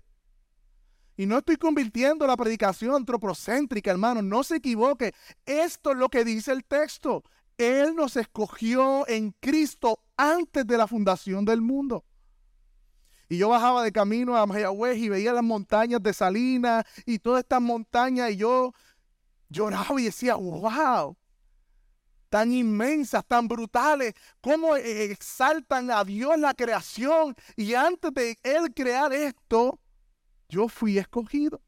Y 1.17 1.25
no 1.25 1.37
estoy 1.37 1.57
convirtiendo 1.57 2.25
la 2.25 2.37
predicación 2.37 2.95
antropocéntrica, 2.95 3.91
hermano. 3.91 4.21
No 4.21 4.43
se 4.43 4.57
equivoque. 4.57 5.13
Esto 5.45 5.91
es 5.91 5.97
lo 5.97 6.07
que 6.07 6.23
dice 6.23 6.53
el 6.53 6.63
texto. 6.63 7.23
Él 7.57 7.95
nos 7.95 8.15
escogió 8.15 9.07
en 9.09 9.31
Cristo 9.41 9.99
antes 10.15 10.65
de 10.65 10.77
la 10.77 10.87
fundación 10.87 11.43
del 11.43 11.61
mundo. 11.61 12.05
Y 13.29 13.37
yo 13.37 13.49
bajaba 13.49 13.83
de 13.83 13.91
camino 13.91 14.37
a 14.37 14.45
Mayagüez 14.45 14.97
y 14.97 15.09
veía 15.09 15.33
las 15.33 15.43
montañas 15.43 16.01
de 16.01 16.13
Salinas 16.13 16.85
y 17.05 17.19
todas 17.19 17.43
estas 17.43 17.61
montañas 17.61 18.31
y 18.31 18.37
yo 18.37 18.73
lloraba 19.49 19.99
y 19.99 20.05
decía, 20.05 20.35
wow, 20.35 21.17
tan 22.29 22.51
inmensas, 22.51 23.25
tan 23.25 23.47
brutales, 23.47 24.13
cómo 24.41 24.75
exaltan 24.75 25.89
a 25.89 26.03
Dios 26.03 26.37
la 26.37 26.53
creación. 26.53 27.35
Y 27.55 27.73
antes 27.73 28.13
de 28.13 28.37
Él 28.43 28.73
crear 28.75 29.13
esto, 29.13 29.79
yo 30.49 30.67
fui 30.67 30.97
escogido. 30.97 31.61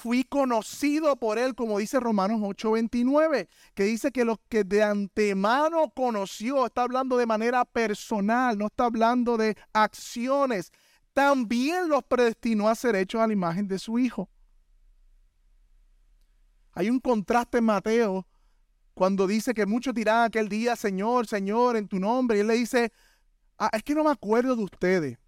Fui 0.00 0.22
conocido 0.22 1.16
por 1.16 1.40
Él, 1.40 1.56
como 1.56 1.80
dice 1.80 1.98
Romanos 1.98 2.40
8:29, 2.40 3.48
que 3.74 3.82
dice 3.82 4.12
que 4.12 4.24
los 4.24 4.38
que 4.48 4.62
de 4.62 4.84
antemano 4.84 5.90
conoció, 5.90 6.66
está 6.66 6.82
hablando 6.82 7.16
de 7.16 7.26
manera 7.26 7.64
personal, 7.64 8.56
no 8.56 8.66
está 8.66 8.84
hablando 8.84 9.36
de 9.36 9.56
acciones, 9.72 10.70
también 11.12 11.88
los 11.88 12.04
predestinó 12.04 12.68
a 12.68 12.76
ser 12.76 12.94
hechos 12.94 13.20
a 13.20 13.26
la 13.26 13.32
imagen 13.32 13.66
de 13.66 13.76
su 13.80 13.98
Hijo. 13.98 14.30
Hay 16.74 16.90
un 16.90 17.00
contraste 17.00 17.58
en 17.58 17.64
Mateo 17.64 18.24
cuando 18.94 19.26
dice 19.26 19.52
que 19.52 19.66
muchos 19.66 19.94
dirán 19.94 20.26
aquel 20.26 20.48
día, 20.48 20.76
Señor, 20.76 21.26
Señor, 21.26 21.76
en 21.76 21.88
tu 21.88 21.98
nombre, 21.98 22.36
y 22.36 22.40
él 22.42 22.46
le 22.46 22.54
dice, 22.54 22.92
ah, 23.58 23.70
es 23.72 23.82
que 23.82 23.96
no 23.96 24.04
me 24.04 24.12
acuerdo 24.12 24.54
de 24.54 24.62
ustedes. 24.62 25.18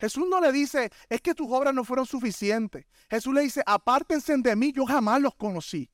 Jesús 0.00 0.24
no 0.28 0.40
le 0.40 0.50
dice, 0.50 0.90
es 1.08 1.20
que 1.20 1.34
tus 1.34 1.46
obras 1.50 1.74
no 1.74 1.84
fueron 1.84 2.06
suficientes. 2.06 2.86
Jesús 3.10 3.34
le 3.34 3.42
dice, 3.42 3.62
apártense 3.66 4.34
de 4.36 4.56
mí, 4.56 4.72
yo 4.72 4.86
jamás 4.86 5.20
los 5.20 5.34
conocí. 5.34 5.90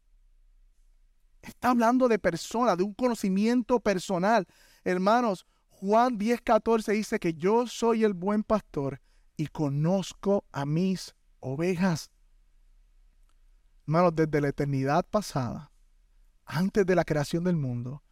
Está 1.42 1.70
hablando 1.70 2.06
de 2.06 2.18
personas, 2.18 2.76
de 2.76 2.84
un 2.84 2.94
conocimiento 2.94 3.80
personal. 3.80 4.46
Hermanos, 4.84 5.46
Juan 5.68 6.16
10, 6.18 6.40
14 6.40 6.92
dice 6.92 7.18
que 7.18 7.34
yo 7.34 7.66
soy 7.66 8.04
el 8.04 8.14
buen 8.14 8.42
pastor 8.42 9.00
y 9.36 9.48
conozco 9.48 10.44
a 10.52 10.64
mis 10.64 11.14
ovejas. 11.40 12.10
Hermanos, 13.86 14.12
desde 14.14 14.40
la 14.40 14.48
eternidad 14.48 15.04
pasada, 15.04 15.72
antes 16.44 16.86
de 16.86 16.94
la 16.94 17.04
creación 17.04 17.44
del 17.44 17.56
mundo, 17.56 18.02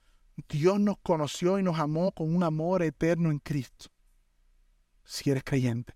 Dios 0.48 0.80
nos 0.80 0.98
conoció 0.98 1.58
y 1.58 1.62
nos 1.62 1.78
amó 1.78 2.12
con 2.12 2.34
un 2.34 2.42
amor 2.42 2.82
eterno 2.82 3.30
en 3.30 3.38
Cristo. 3.38 3.93
Si 5.04 5.30
eres 5.30 5.44
creyente. 5.44 5.94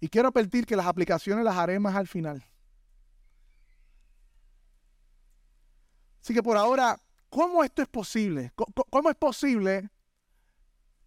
Y 0.00 0.08
quiero 0.08 0.28
advertir 0.28 0.64
que 0.64 0.76
las 0.76 0.86
aplicaciones 0.86 1.44
las 1.44 1.56
haré 1.56 1.78
más 1.78 1.94
al 1.94 2.08
final. 2.08 2.44
Así 6.22 6.34
que 6.34 6.42
por 6.42 6.56
ahora, 6.56 6.98
¿cómo 7.28 7.62
esto 7.62 7.82
es 7.82 7.88
posible? 7.88 8.52
¿Cómo 8.90 9.10
es 9.10 9.16
posible 9.16 9.90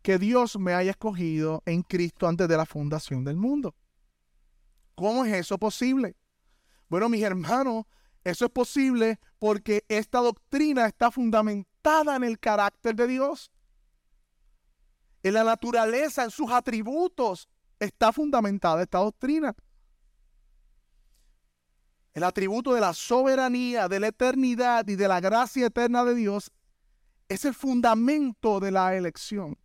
que 0.02 0.18
Dios 0.18 0.58
me 0.60 0.74
haya 0.74 0.92
escogido 0.92 1.64
en 1.66 1.82
Cristo 1.82 2.28
antes 2.28 2.48
de 2.48 2.58
la 2.58 2.66
fundación 2.66 3.24
del 3.24 3.38
mundo? 3.38 3.76
¿Cómo 4.96 5.26
es 5.26 5.34
eso 5.34 5.58
posible? 5.58 6.16
Bueno, 6.88 7.10
mis 7.10 7.24
hermanos, 7.24 7.86
eso 8.24 8.46
es 8.46 8.52
posible 8.52 9.20
porque 9.40 9.86
esta 9.88 10.20
doctrina 10.20 10.86
está 10.86 11.10
fundamentada 11.10 11.73
en 11.86 12.24
el 12.24 12.40
carácter 12.40 12.96
de 12.96 13.08
Dios. 13.08 13.52
En 15.22 15.34
la 15.34 15.44
naturaleza, 15.44 16.24
en 16.24 16.32
sus 16.32 16.52
atributos, 16.52 17.50
está 17.80 18.12
fundamentada 18.12 18.82
esta 18.82 19.00
doctrina. 19.00 19.56
El 22.14 22.24
atributo 22.24 22.74
de 22.74 22.82
la 22.82 22.94
soberanía, 22.94 23.88
de 23.88 24.00
la 24.00 24.08
eternidad 24.08 24.88
y 24.88 24.96
de 24.96 25.08
la 25.08 25.20
gracia 25.20 25.68
eterna 25.68 26.04
de 26.04 26.16
Dios 26.16 26.52
es 27.28 27.44
el 27.46 27.54
fundamento 27.54 28.60
de 28.60 28.72
la 28.72 28.96
elección. 28.96 29.58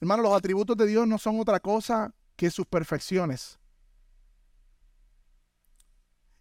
Hermanos, 0.00 0.24
los 0.24 0.38
atributos 0.38 0.76
de 0.76 0.86
Dios 0.86 1.06
no 1.06 1.18
son 1.18 1.40
otra 1.40 1.60
cosa 1.60 2.14
que 2.36 2.50
sus 2.50 2.66
perfecciones. 2.66 3.59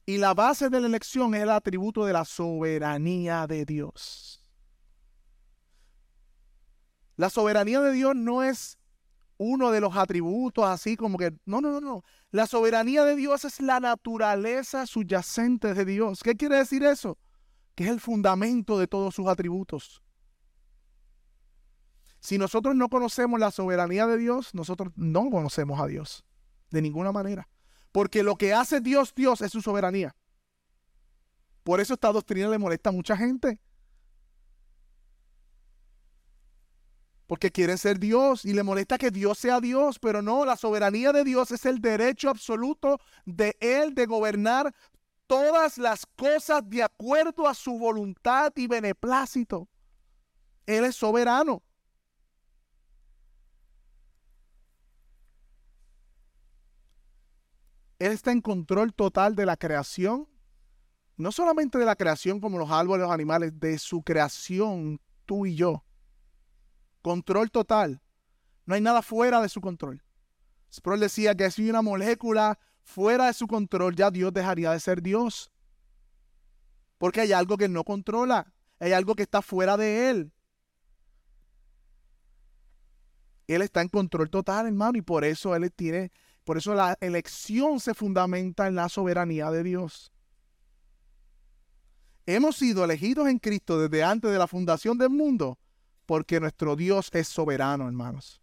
Y 0.10 0.18
la 0.18 0.34
base 0.34 0.72
de 0.72 0.82
la 0.82 0.88
elección 0.88 1.36
es 1.36 1.44
el 1.44 1.51
atributo 1.51 2.04
de 2.04 2.13
la 2.13 2.25
soberanía 2.25 3.46
de 3.46 3.63
Dios. 3.63 4.44
La 7.16 7.30
soberanía 7.30 7.80
de 7.80 7.92
Dios 7.92 8.16
no 8.16 8.42
es 8.42 8.80
uno 9.38 9.70
de 9.70 9.80
los 9.82 9.96
atributos 9.96 10.66
así 10.66 10.98
como 10.98 11.20
que, 11.20 11.38
no, 11.46 11.62
no, 11.62 11.70
no, 11.70 11.80
no. 11.80 12.04
La 12.32 12.48
soberanía 12.48 13.06
de 13.06 13.16
Dios 13.18 13.46
es 13.46 13.62
la 13.62 13.80
naturaleza 13.80 14.88
subyacente 14.88 15.75
de 15.75 15.86
Dios. 15.86 16.24
¿Qué 16.24 16.36
quiere 16.36 16.56
decir 16.56 16.82
eso? 16.82 17.20
que 17.75 17.84
es 17.84 17.92
el 17.92 18.00
fundamento 18.00 18.80
de 18.80 18.88
todos 18.88 19.13
sus 19.13 19.28
atributos. 19.28 20.01
Si 22.20 22.39
nosotros 22.39 22.75
no 22.75 22.89
conocemos 22.89 23.39
la 23.39 23.51
soberanía 23.51 24.08
de 24.08 24.18
Dios, 24.18 24.56
nosotros 24.56 24.92
no 24.96 25.30
conocemos 25.30 25.80
a 25.80 25.86
Dios 25.86 26.25
de 26.72 26.82
ninguna 26.82 27.12
manera. 27.12 27.48
Porque 27.91 28.24
lo 28.24 28.36
que 28.36 28.53
hace 28.53 28.81
Dios, 28.81 29.13
Dios 29.15 29.41
es 29.41 29.51
su 29.51 29.62
soberanía. 29.62 30.15
Por 31.63 31.79
eso 31.79 31.93
esta 31.93 32.12
doctrina 32.12 32.48
le 32.48 32.58
molesta 32.58 32.89
a 32.89 32.93
mucha 32.93 33.17
gente. 33.17 33.60
Porque 37.27 37.51
quieren 37.51 37.77
ser 37.77 38.00
Dios 38.00 38.43
y 38.43 38.53
le 38.53 38.63
molesta 38.63 38.98
que 38.98 39.12
Dios 39.12 39.38
sea 39.38 39.60
Dios, 39.60 40.00
pero 40.00 40.24
no, 40.24 40.46
la 40.46 40.55
soberanía 40.55 41.12
de 41.12 41.24
Dios 41.24 41.51
es 41.51 41.65
el 41.65 41.79
derecho 41.79 42.29
absoluto 42.29 43.00
de 43.25 43.55
Él 43.60 43.93
de 43.93 44.08
gobernar 44.08 44.74
todas 45.27 45.77
las 45.77 46.08
cosas 46.15 46.67
de 46.67 46.81
acuerdo 46.81 47.48
a 47.48 47.53
su 47.53 47.77
voluntad 47.77 48.51
y 48.55 48.65
beneplácito. 48.65 49.69
Él 50.65 50.86
es 50.86 50.96
soberano. 50.96 51.62
Él 58.00 58.13
está 58.13 58.32
en 58.32 58.41
control 58.41 58.94
total 58.94 59.36
de 59.36 59.46
la 59.46 59.58
creación. 59.58 60.27
No 61.18 61.34
solamente 61.34 61.77
de 61.77 61.86
la 61.86 61.98
creación 61.98 62.39
como 62.39 62.58
los 62.58 62.72
árboles, 62.72 63.03
los 63.03 63.13
animales, 63.13 63.60
de 63.60 63.77
su 63.77 64.01
creación, 64.01 65.01
tú 65.25 65.46
y 65.46 65.56
yo. 65.56 65.84
Control 67.01 67.51
total. 67.51 68.01
No 68.65 68.75
hay 68.75 68.82
nada 68.82 69.01
fuera 69.01 69.41
de 69.41 69.50
su 69.50 69.60
control. 69.60 70.01
Sproul 70.74 71.01
decía 71.01 71.36
que 71.36 71.51
si 71.51 71.70
una 71.70 71.82
molécula 71.82 72.58
fuera 72.84 73.27
de 73.27 73.34
su 73.34 73.48
control, 73.48 73.96
ya 73.96 74.12
Dios 74.12 74.34
dejaría 74.34 74.72
de 74.72 74.79
ser 74.79 75.01
Dios. 75.01 75.51
Porque 76.98 77.22
hay 77.22 77.34
algo 77.34 77.58
que 77.58 77.68
no 77.68 77.84
controla. 77.84 78.53
Hay 78.79 78.94
algo 78.94 79.15
que 79.15 79.24
está 79.24 79.41
fuera 79.41 79.75
de 79.75 80.10
Él. 80.10 80.32
Él 83.48 83.62
está 83.62 83.82
en 83.82 83.89
control 83.89 84.29
total, 84.29 84.68
hermano, 84.68 84.98
y 84.98 85.01
por 85.01 85.25
eso 85.25 85.56
Él 85.56 85.72
tiene 85.74 86.12
por 86.50 86.58
eso 86.58 86.74
la 86.74 86.98
elección 87.00 87.79
se 87.79 87.94
fundamenta 87.94 88.65
en 88.65 88.74
la 88.74 88.89
soberanía 88.89 89.51
de 89.51 89.62
Dios. 89.62 90.12
Hemos 92.25 92.56
sido 92.56 92.84
elegidos 92.84 93.27
en 93.27 93.38
Cristo 93.38 93.79
desde 93.79 94.03
antes 94.03 94.32
de 94.32 94.38
la 94.39 94.48
fundación 94.48 94.98
del 94.98 95.12
mundo 95.12 95.60
porque 96.08 96.39
nuestro 96.39 96.75
Dios 96.75 97.12
es 97.13 97.27
soberano, 97.27 97.86
hermanos. 97.86 98.41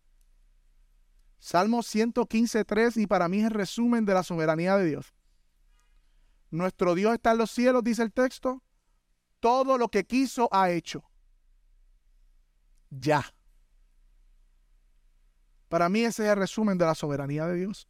Salmo 1.41 1.79
115.3 1.79 3.03
y 3.03 3.09
para 3.09 3.27
mí 3.27 3.41
es 3.41 3.47
el 3.47 3.51
resumen 3.51 4.05
de 4.05 4.15
la 4.15 4.23
soberanía 4.23 4.77
de 4.77 4.85
Dios. 4.85 5.13
Nuestro 6.53 6.95
Dios 6.95 7.13
está 7.13 7.33
en 7.33 7.39
los 7.39 7.51
cielos, 7.51 7.83
dice 7.83 8.05
el 8.05 8.13
texto. 8.13 8.63
Todo 9.41 9.79
lo 9.79 9.89
que 9.89 10.07
quiso 10.07 10.49
ha 10.53 10.71
hecho. 10.71 11.03
Ya. 12.89 13.25
Para 15.69 15.89
mí 15.89 16.03
ese 16.03 16.25
es 16.27 16.31
el 16.31 16.37
resumen 16.37 16.79
de 16.79 16.85
la 16.85 16.95
soberanía 16.95 17.49
de 17.49 17.57
Dios. 17.57 17.89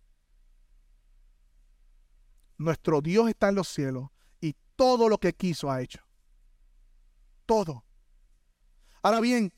Nuestro 2.59 3.01
Dios 3.01 3.29
está 3.29 3.49
en 3.49 3.55
los 3.55 3.69
cielos 3.69 4.09
y 4.41 4.55
todo 4.77 5.09
lo 5.09 5.19
que 5.19 5.33
quiso 5.33 5.71
ha 5.71 5.83
hecho. 5.83 6.01
Todo. 7.45 7.85
Ahora 9.03 9.21
bien, 9.21 9.53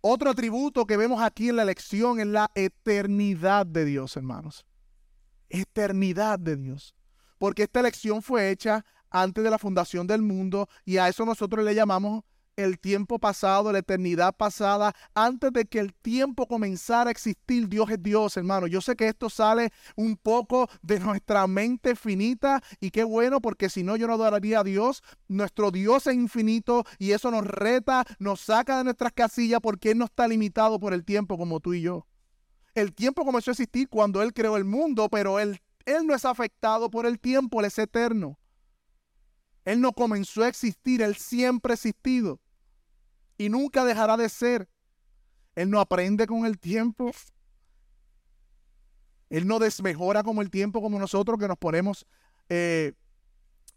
otro 0.00 0.30
atributo 0.30 0.84
que 0.84 0.96
vemos 0.96 1.22
aquí 1.22 1.48
en 1.48 1.56
la 1.56 1.62
elección 1.62 2.18
es 2.18 2.26
la 2.26 2.50
eternidad 2.54 3.66
de 3.66 3.84
Dios, 3.84 4.16
hermanos. 4.16 4.66
Eternidad 5.48 6.38
de 6.38 6.56
Dios. 6.56 6.94
Porque 7.38 7.64
esta 7.64 7.80
elección 7.80 8.22
fue 8.22 8.50
hecha 8.50 8.84
antes 9.10 9.44
de 9.44 9.50
la 9.50 9.58
fundación 9.58 10.06
del 10.06 10.22
mundo 10.22 10.68
y 10.84 10.96
a 10.96 11.08
eso 11.08 11.24
nosotros 11.24 11.64
le 11.64 11.74
llamamos 11.74 12.24
el 12.56 12.78
tiempo 12.78 13.18
pasado, 13.18 13.72
la 13.72 13.78
eternidad 13.78 14.34
pasada, 14.36 14.94
antes 15.14 15.52
de 15.52 15.64
que 15.64 15.78
el 15.78 15.94
tiempo 15.94 16.46
comenzara 16.46 17.08
a 17.08 17.10
existir, 17.10 17.68
Dios 17.68 17.90
es 17.90 18.02
Dios, 18.02 18.36
hermano. 18.36 18.66
Yo 18.66 18.80
sé 18.80 18.96
que 18.96 19.08
esto 19.08 19.30
sale 19.30 19.72
un 19.96 20.16
poco 20.16 20.68
de 20.82 21.00
nuestra 21.00 21.46
mente 21.46 21.96
finita 21.96 22.62
y 22.80 22.90
qué 22.90 23.04
bueno, 23.04 23.40
porque 23.40 23.68
si 23.68 23.82
no 23.82 23.96
yo 23.96 24.06
no 24.06 24.14
adoraría 24.14 24.60
a 24.60 24.64
Dios. 24.64 25.02
Nuestro 25.28 25.70
Dios 25.70 26.06
es 26.06 26.14
infinito 26.14 26.84
y 26.98 27.12
eso 27.12 27.30
nos 27.30 27.46
reta, 27.46 28.04
nos 28.18 28.40
saca 28.40 28.78
de 28.78 28.84
nuestras 28.84 29.12
casillas 29.12 29.60
porque 29.62 29.92
Él 29.92 29.98
no 29.98 30.04
está 30.06 30.28
limitado 30.28 30.78
por 30.78 30.92
el 30.92 31.04
tiempo 31.04 31.38
como 31.38 31.60
tú 31.60 31.74
y 31.74 31.82
yo. 31.82 32.06
El 32.74 32.94
tiempo 32.94 33.24
comenzó 33.24 33.50
a 33.50 33.52
existir 33.52 33.88
cuando 33.88 34.22
Él 34.22 34.32
creó 34.32 34.56
el 34.56 34.64
mundo, 34.64 35.08
pero 35.10 35.38
Él, 35.38 35.60
él 35.84 36.06
no 36.06 36.14
es 36.14 36.24
afectado 36.24 36.90
por 36.90 37.06
el 37.06 37.18
tiempo, 37.18 37.60
Él 37.60 37.66
es 37.66 37.78
eterno. 37.78 38.38
Él 39.64 39.80
no 39.80 39.92
comenzó 39.92 40.42
a 40.42 40.48
existir, 40.48 41.02
Él 41.02 41.16
siempre 41.16 41.72
ha 41.72 41.74
existido 41.74 42.40
y 43.38 43.48
nunca 43.48 43.84
dejará 43.84 44.16
de 44.16 44.28
ser. 44.28 44.68
Él 45.54 45.70
no 45.70 45.80
aprende 45.80 46.26
con 46.26 46.46
el 46.46 46.58
tiempo. 46.58 47.10
Él 49.30 49.46
no 49.46 49.58
desmejora 49.58 50.22
como 50.22 50.42
el 50.42 50.50
tiempo 50.50 50.80
como 50.80 50.98
nosotros 50.98 51.38
que 51.38 51.48
nos 51.48 51.56
ponemos, 51.56 52.06
eh, 52.48 52.92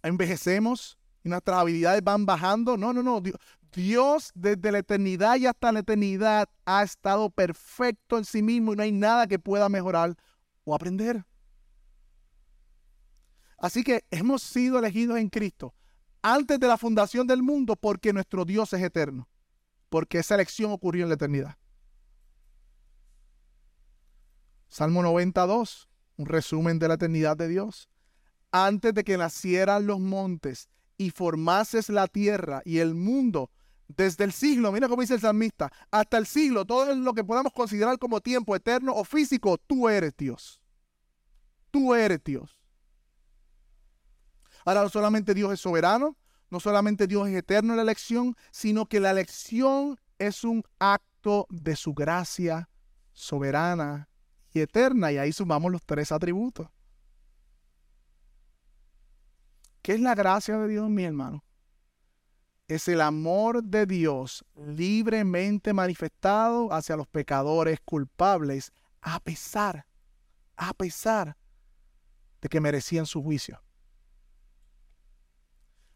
envejecemos 0.04 0.98
y 1.24 1.30
nuestras 1.30 1.58
habilidades 1.58 2.04
van 2.04 2.26
bajando. 2.26 2.78
No, 2.78 2.94
no, 2.94 3.02
no. 3.02 3.22
Dios, 3.22 3.38
Dios 3.72 4.32
desde 4.36 4.72
la 4.72 4.80
eternidad 4.80 5.38
y 5.38 5.48
hasta 5.48 5.72
la 5.72 5.80
eternidad 5.80 6.50
ha 6.66 6.84
estado 6.84 7.30
perfecto 7.30 8.18
en 8.18 8.26
sí 8.26 8.42
mismo 8.42 8.74
y 8.74 8.76
no 8.76 8.84
hay 8.84 8.92
nada 8.92 9.28
que 9.28 9.40
pueda 9.40 9.70
mejorar 9.70 10.16
o 10.64 10.76
aprender. 10.76 11.26
Así 13.66 13.84
que 13.84 14.06
hemos 14.12 14.44
sido 14.44 14.78
elegidos 14.78 15.18
en 15.18 15.28
Cristo 15.28 15.74
antes 16.22 16.60
de 16.60 16.68
la 16.68 16.78
fundación 16.78 17.26
del 17.26 17.42
mundo 17.42 17.76
porque 17.76 18.14
nuestro 18.14 18.46
Dios 18.46 18.72
es 18.74 18.84
eterno 18.84 19.28
porque 19.90 20.20
esa 20.20 20.36
elección 20.36 20.72
ocurrió 20.72 21.02
en 21.02 21.10
la 21.10 21.16
eternidad. 21.16 21.58
Salmo 24.68 25.02
92, 25.02 25.90
un 26.18 26.26
resumen 26.28 26.78
de 26.78 26.90
la 26.90 26.94
eternidad 26.94 27.38
de 27.38 27.48
Dios. 27.48 27.90
Antes 28.52 28.94
de 28.94 29.04
que 29.04 29.18
nacieran 29.18 29.88
los 29.88 30.00
montes 30.00 30.70
y 30.96 31.10
formases 31.10 31.90
la 31.90 32.06
tierra 32.06 32.62
y 32.66 32.78
el 32.78 32.94
mundo, 32.94 33.50
desde 33.88 34.26
el 34.26 34.32
siglo, 34.32 34.72
mira 34.72 34.88
cómo 34.88 35.02
dice 35.02 35.16
el 35.16 35.22
salmista, 35.22 35.72
hasta 35.90 36.20
el 36.20 36.28
siglo, 36.28 36.66
todo 36.66 36.94
lo 36.94 37.14
que 37.16 37.24
podamos 37.24 37.52
considerar 37.52 37.98
como 37.98 38.22
tiempo 38.22 38.56
eterno 38.56 38.94
o 38.94 39.04
físico, 39.04 39.58
tú 39.58 39.90
eres 39.90 40.16
Dios. 40.16 40.62
Tú 41.72 41.96
eres 41.96 42.24
Dios. 42.24 42.65
Ahora 44.66 44.82
no 44.82 44.90
solamente 44.90 45.36
Dios 45.36 45.54
es 45.54 45.60
soberano, 45.62 46.18
no 46.50 46.60
solamente 46.60 47.06
Dios 47.06 47.28
es 47.28 47.36
eterno 47.36 47.74
en 47.74 47.78
la 47.78 47.84
elección, 47.84 48.36
sino 48.52 48.88
que 48.88 49.00
la 49.00 49.12
elección 49.12 49.98
es 50.18 50.44
un 50.44 50.64
acto 50.80 51.46
de 51.50 51.76
su 51.76 51.94
gracia 51.94 52.68
soberana 53.14 54.10
y 54.52 54.62
eterna. 54.62 55.12
Y 55.12 55.18
ahí 55.20 55.32
sumamos 55.32 55.72
los 55.72 55.86
tres 55.86 56.12
atributos. 56.12 56.68
¿Qué 59.84 59.94
es 59.94 60.00
la 60.00 60.16
gracia 60.16 60.58
de 60.58 60.68
Dios, 60.68 60.90
mi 60.90 61.04
hermano? 61.04 61.44
Es 62.68 62.88
el 62.88 63.02
amor 63.02 63.64
de 63.64 63.86
Dios 63.86 64.44
libremente 64.56 65.74
manifestado 65.74 66.74
hacia 66.74 66.98
los 66.98 67.06
pecadores 67.06 67.80
culpables, 67.86 68.74
a 69.02 69.20
pesar, 69.20 69.86
a 70.56 70.74
pesar 70.74 71.38
de 72.42 72.50
que 72.50 72.60
merecían 72.60 73.06
su 73.06 73.22
juicio. 73.22 73.62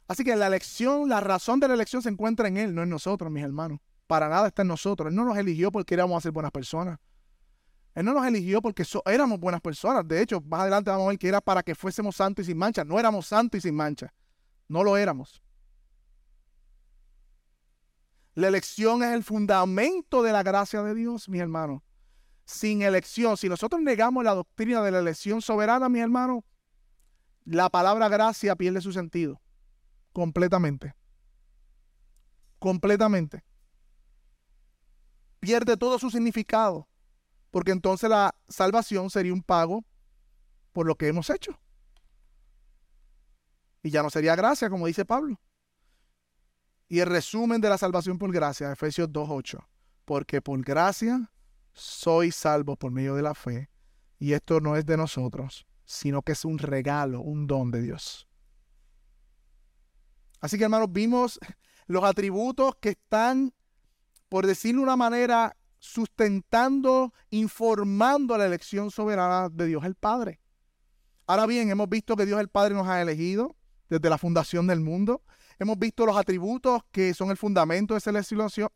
Así 0.09 0.23
que 0.23 0.35
la 0.35 0.47
elección, 0.47 1.07
la 1.07 1.19
razón 1.19 1.59
de 1.59 1.67
la 1.67 1.75
elección 1.75 2.01
se 2.01 2.09
encuentra 2.09 2.47
en 2.47 2.57
Él, 2.57 2.73
no 2.73 2.81
en 2.81 2.89
nosotros, 2.89 3.31
mis 3.31 3.43
hermanos. 3.43 3.79
Para 4.07 4.27
nada 4.27 4.47
está 4.47 4.63
en 4.63 4.69
nosotros. 4.69 5.09
Él 5.09 5.15
no 5.15 5.23
nos 5.23 5.37
eligió 5.37 5.71
porque 5.71 5.93
éramos 5.93 6.17
a 6.17 6.21
ser 6.21 6.31
buenas 6.31 6.51
personas. 6.51 6.97
Él 7.93 8.05
no 8.05 8.15
nos 8.15 8.25
eligió 8.25 8.59
porque 8.59 8.83
éramos 9.05 9.39
buenas 9.39 9.61
personas. 9.61 10.07
De 10.07 10.19
hecho, 10.19 10.41
más 10.41 10.61
adelante 10.61 10.89
vamos 10.89 11.05
a 11.05 11.09
ver 11.09 11.19
que 11.19 11.27
era 11.27 11.39
para 11.39 11.61
que 11.61 11.75
fuésemos 11.75 12.15
santos 12.15 12.43
y 12.43 12.47
sin 12.47 12.57
mancha. 12.57 12.83
No 12.83 12.99
éramos 12.99 13.27
santos 13.27 13.59
y 13.59 13.61
sin 13.61 13.75
mancha. 13.75 14.11
No 14.67 14.83
lo 14.83 14.97
éramos. 14.97 15.43
La 18.33 18.47
elección 18.47 19.03
es 19.03 19.13
el 19.13 19.23
fundamento 19.23 20.23
de 20.23 20.31
la 20.31 20.41
gracia 20.41 20.81
de 20.81 20.95
Dios, 20.95 21.29
mis 21.29 21.41
hermanos. 21.41 21.83
Sin 22.45 22.81
elección, 22.81 23.37
si 23.37 23.47
nosotros 23.47 23.79
negamos 23.79 24.23
la 24.23 24.33
doctrina 24.33 24.81
de 24.81 24.89
la 24.89 24.99
elección 24.99 25.39
soberana, 25.43 25.87
mis 25.87 26.01
hermanos, 26.01 26.43
la 27.45 27.69
palabra 27.69 28.09
gracia 28.09 28.55
pierde 28.55 28.81
su 28.81 28.91
sentido 28.91 29.39
completamente. 30.13 30.95
Completamente. 32.59 33.43
Pierde 35.39 35.77
todo 35.77 35.97
su 35.99 36.09
significado, 36.09 36.87
porque 37.51 37.71
entonces 37.71 38.09
la 38.09 38.35
salvación 38.47 39.09
sería 39.09 39.33
un 39.33 39.41
pago 39.41 39.85
por 40.73 40.85
lo 40.85 40.95
que 40.95 41.07
hemos 41.07 41.29
hecho. 41.29 41.59
Y 43.81 43.91
ya 43.91 44.03
no 44.03 44.09
sería 44.09 44.35
gracia, 44.35 44.69
como 44.69 44.87
dice 44.87 45.05
Pablo. 45.05 45.39
Y 46.89 46.99
el 46.99 47.05
resumen 47.05 47.61
de 47.61 47.69
la 47.69 47.77
salvación 47.77 48.17
por 48.17 48.31
gracia, 48.31 48.71
Efesios 48.71 49.09
2.8. 49.09 49.65
Porque 50.05 50.41
por 50.41 50.59
gracia 50.61 51.31
soy 51.73 52.31
salvo 52.31 52.75
por 52.75 52.91
medio 52.91 53.15
de 53.15 53.21
la 53.21 53.35
fe. 53.35 53.69
Y 54.17 54.33
esto 54.33 54.59
no 54.59 54.75
es 54.75 54.85
de 54.85 54.97
nosotros, 54.97 55.65
sino 55.85 56.21
que 56.21 56.33
es 56.33 56.43
un 56.43 56.57
regalo, 56.57 57.21
un 57.21 57.47
don 57.47 57.71
de 57.71 57.81
Dios. 57.81 58.28
Así 60.41 60.57
que 60.57 60.63
hermanos, 60.63 60.91
vimos 60.91 61.39
los 61.87 62.03
atributos 62.03 62.75
que 62.79 62.89
están, 62.89 63.53
por 64.29 64.45
decirlo 64.45 64.81
de 64.81 64.83
una 64.83 64.97
manera, 64.97 65.57
sustentando, 65.79 67.13
informando 67.29 68.37
la 68.37 68.45
elección 68.45 68.91
soberana 68.91 69.49
de 69.49 69.65
Dios 69.65 69.83
el 69.85 69.95
Padre. 69.95 70.39
Ahora 71.25 71.45
bien, 71.45 71.69
hemos 71.69 71.89
visto 71.89 72.15
que 72.15 72.25
Dios 72.25 72.39
el 72.39 72.49
Padre 72.49 72.75
nos 72.75 72.87
ha 72.87 73.01
elegido 73.01 73.55
desde 73.89 74.09
la 74.09 74.17
fundación 74.17 74.67
del 74.67 74.79
mundo. 74.79 75.23
Hemos 75.57 75.77
visto 75.77 76.05
los 76.05 76.15
atributos 76.15 76.83
que 76.91 77.13
son 77.13 77.31
el 77.31 77.37
fundamento 77.37 77.93
de 77.93 77.97
esa 77.97 78.11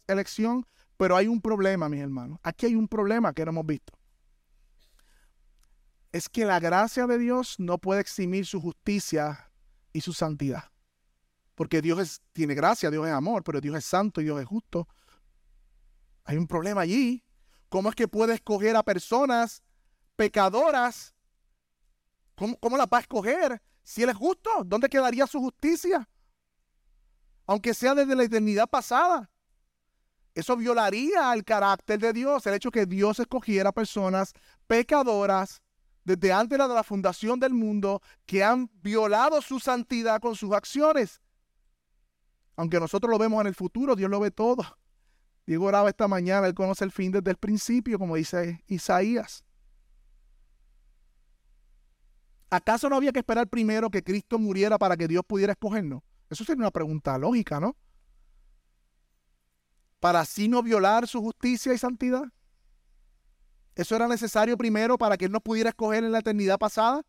elección, 0.07 0.65
pero 0.97 1.15
hay 1.15 1.27
un 1.27 1.41
problema, 1.41 1.87
mis 1.89 2.01
hermanos. 2.01 2.39
Aquí 2.43 2.65
hay 2.65 2.75
un 2.75 2.87
problema 2.87 3.33
que 3.33 3.45
no 3.45 3.51
hemos 3.51 3.65
visto. 3.65 3.93
Es 6.11 6.29
que 6.29 6.45
la 6.45 6.59
gracia 6.59 7.07
de 7.07 7.17
Dios 7.17 7.55
no 7.57 7.77
puede 7.77 8.01
eximir 8.01 8.45
su 8.45 8.61
justicia 8.61 9.49
y 9.91 10.01
su 10.01 10.13
santidad. 10.13 10.72
Porque 11.55 11.81
Dios 11.81 12.21
tiene 12.31 12.55
gracia, 12.55 12.89
Dios 12.89 13.05
es 13.07 13.13
amor, 13.13 13.43
pero 13.43 13.61
Dios 13.61 13.75
es 13.75 13.85
santo 13.85 14.21
y 14.21 14.25
Dios 14.25 14.39
es 14.41 14.47
justo. 14.47 14.87
Hay 16.23 16.37
un 16.37 16.47
problema 16.47 16.81
allí. 16.81 17.23
¿Cómo 17.69 17.89
es 17.89 17.95
que 17.95 18.07
puede 18.07 18.35
escoger 18.35 18.75
a 18.75 18.83
personas 18.83 19.63
pecadoras? 20.15 21.13
¿Cómo, 22.35 22.57
cómo 22.57 22.77
las 22.77 22.87
va 22.87 22.97
a 22.97 23.01
escoger? 23.01 23.61
Si 23.83 24.01
Él 24.03 24.09
es 24.09 24.15
justo, 24.15 24.49
¿dónde 24.65 24.89
quedaría 24.89 25.27
su 25.27 25.39
justicia? 25.39 26.07
Aunque 27.45 27.73
sea 27.73 27.93
desde 27.93 28.15
la 28.15 28.23
eternidad 28.23 28.69
pasada. 28.69 29.29
Eso 30.33 30.57
violaría 30.57 31.33
el 31.33 31.43
carácter 31.43 31.99
de 31.99 32.13
Dios, 32.13 32.45
el 32.47 32.55
hecho 32.55 32.71
que 32.71 32.85
Dios 32.85 33.19
escogiera 33.19 33.71
personas 33.71 34.33
pecadoras 34.65 35.61
desde 36.03 36.33
antes 36.33 36.57
de 36.57 36.67
la 36.67 36.83
fundación 36.83 37.39
del 37.39 37.53
mundo 37.53 38.01
que 38.25 38.43
han 38.43 38.69
violado 38.81 39.41
su 39.41 39.59
santidad 39.59 40.19
con 40.19 40.35
sus 40.35 40.51
acciones. 40.53 41.21
Aunque 42.55 42.79
nosotros 42.79 43.09
lo 43.09 43.17
vemos 43.17 43.41
en 43.41 43.47
el 43.47 43.55
futuro, 43.55 43.95
Dios 43.95 44.09
lo 44.09 44.19
ve 44.19 44.31
todo. 44.31 44.63
Diego 45.45 45.65
oraba 45.65 45.89
esta 45.89 46.07
mañana, 46.07 46.47
Él 46.47 46.53
conoce 46.53 46.83
el 46.85 46.91
fin 46.91 47.11
desde 47.11 47.31
el 47.31 47.37
principio, 47.37 47.99
como 47.99 48.15
dice 48.15 48.63
Isaías. 48.67 49.43
¿Acaso 52.49 52.87
no 52.87 52.95
había 52.95 53.11
que 53.11 53.19
esperar 53.19 53.47
primero 53.47 53.89
que 53.89 54.03
Cristo 54.03 54.37
muriera 54.37 54.77
para 54.77 54.95
que 54.95 55.07
Dios 55.07 55.23
pudiera 55.27 55.53
escogernos? 55.53 56.03
Eso 56.29 56.43
sería 56.43 56.61
una 56.61 56.71
pregunta 56.71 57.17
lógica, 57.17 57.59
¿no? 57.59 57.75
Para 59.99 60.19
así 60.19 60.47
no 60.47 60.61
violar 60.61 61.07
su 61.07 61.19
justicia 61.19 61.73
y 61.73 61.77
santidad. 61.77 62.23
¿Eso 63.75 63.95
era 63.95 64.07
necesario 64.07 64.55
primero 64.55 64.97
para 64.97 65.17
que 65.17 65.25
Él 65.25 65.31
nos 65.31 65.41
pudiera 65.41 65.69
escoger 65.69 66.03
en 66.03 66.11
la 66.11 66.19
eternidad 66.19 66.59
pasada? 66.59 67.03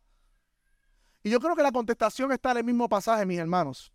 Y 1.21 1.29
yo 1.29 1.39
creo 1.39 1.55
que 1.55 1.63
la 1.63 1.71
contestación 1.71 2.31
está 2.31 2.51
en 2.51 2.57
el 2.57 2.63
mismo 2.63 2.89
pasaje, 2.89 3.25
mis 3.25 3.39
hermanos. 3.39 3.91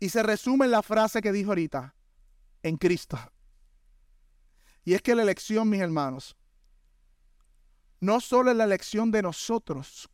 Y 0.00 0.08
se 0.08 0.22
resume 0.22 0.64
en 0.64 0.72
la 0.72 0.82
frase 0.82 1.20
que 1.20 1.30
dijo 1.30 1.50
ahorita 1.50 1.94
en 2.62 2.76
Cristo. 2.76 3.18
Y 4.84 4.94
es 4.94 5.02
que 5.02 5.14
la 5.14 5.22
elección, 5.22 5.68
mis 5.68 5.80
hermanos, 5.80 6.36
no 8.00 8.20
solo 8.20 8.50
es 8.50 8.56
la 8.56 8.64
elección 8.64 9.10
de 9.10 9.22
nosotros 9.22 10.08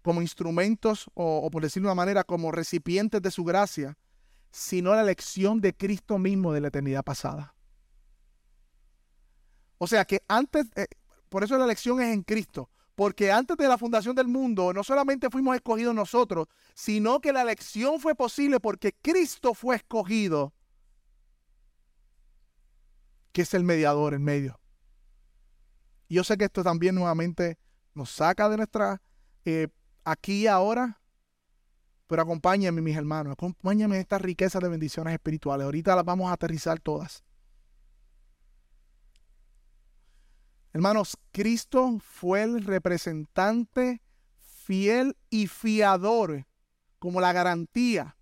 como 0.00 0.22
instrumentos 0.22 1.10
o, 1.14 1.50
por 1.50 1.62
decirlo 1.62 1.88
de 1.88 1.92
una 1.92 2.02
manera, 2.02 2.24
como 2.24 2.52
recipientes 2.52 3.20
de 3.20 3.30
su 3.30 3.44
gracia, 3.44 3.98
sino 4.50 4.94
la 4.94 5.02
elección 5.02 5.60
de 5.60 5.74
Cristo 5.74 6.18
mismo 6.18 6.52
de 6.52 6.60
la 6.60 6.68
eternidad 6.68 7.02
pasada. 7.02 7.54
O 9.76 9.86
sea 9.86 10.04
que 10.04 10.22
antes, 10.28 10.66
eh, 10.76 10.86
por 11.28 11.44
eso 11.44 11.58
la 11.58 11.64
elección 11.64 12.00
es 12.00 12.14
en 12.14 12.22
Cristo, 12.22 12.70
porque 12.98 13.30
antes 13.30 13.56
de 13.56 13.68
la 13.68 13.78
fundación 13.78 14.16
del 14.16 14.26
mundo 14.26 14.72
no 14.72 14.82
solamente 14.82 15.30
fuimos 15.30 15.54
escogidos 15.54 15.94
nosotros, 15.94 16.48
sino 16.74 17.20
que 17.20 17.32
la 17.32 17.42
elección 17.42 18.00
fue 18.00 18.16
posible 18.16 18.58
porque 18.58 18.92
Cristo 18.92 19.54
fue 19.54 19.76
escogido 19.76 20.52
que 23.30 23.42
es 23.42 23.54
el 23.54 23.62
mediador 23.62 24.14
en 24.14 24.24
medio. 24.24 24.58
Y 26.08 26.16
yo 26.16 26.24
sé 26.24 26.36
que 26.36 26.46
esto 26.46 26.64
también 26.64 26.96
nuevamente 26.96 27.56
nos 27.94 28.10
saca 28.10 28.48
de 28.48 28.56
nuestra 28.56 29.00
eh, 29.44 29.68
aquí 30.02 30.42
y 30.42 30.46
ahora, 30.48 31.00
pero 32.08 32.22
acompáñenme, 32.22 32.82
mis 32.82 32.96
hermanos, 32.96 33.34
acompáñenme 33.34 33.94
en 33.94 34.00
esta 34.00 34.18
riqueza 34.18 34.58
de 34.58 34.70
bendiciones 34.70 35.14
espirituales. 35.14 35.66
Ahorita 35.66 35.94
las 35.94 36.04
vamos 36.04 36.30
a 36.30 36.32
aterrizar 36.32 36.80
todas. 36.80 37.22
Hermanos, 40.78 41.18
Cristo 41.32 41.98
fue 41.98 42.44
el 42.44 42.64
representante 42.64 44.00
fiel 44.38 45.16
y 45.28 45.48
fiador, 45.48 46.46
como 47.00 47.20
la 47.20 47.32
garantía 47.32 48.16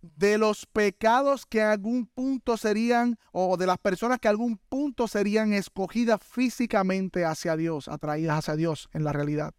de 0.00 0.38
los 0.38 0.64
pecados 0.64 1.44
que 1.44 1.60
algún 1.60 2.06
punto 2.06 2.56
serían, 2.56 3.18
o 3.32 3.58
de 3.58 3.66
las 3.66 3.76
personas 3.76 4.18
que 4.18 4.28
algún 4.28 4.56
punto 4.56 5.08
serían 5.08 5.52
escogidas 5.52 6.22
físicamente 6.22 7.26
hacia 7.26 7.54
Dios, 7.54 7.88
atraídas 7.88 8.38
hacia 8.38 8.56
Dios 8.56 8.88
en 8.94 9.04
la 9.04 9.12
realidad. 9.12 9.52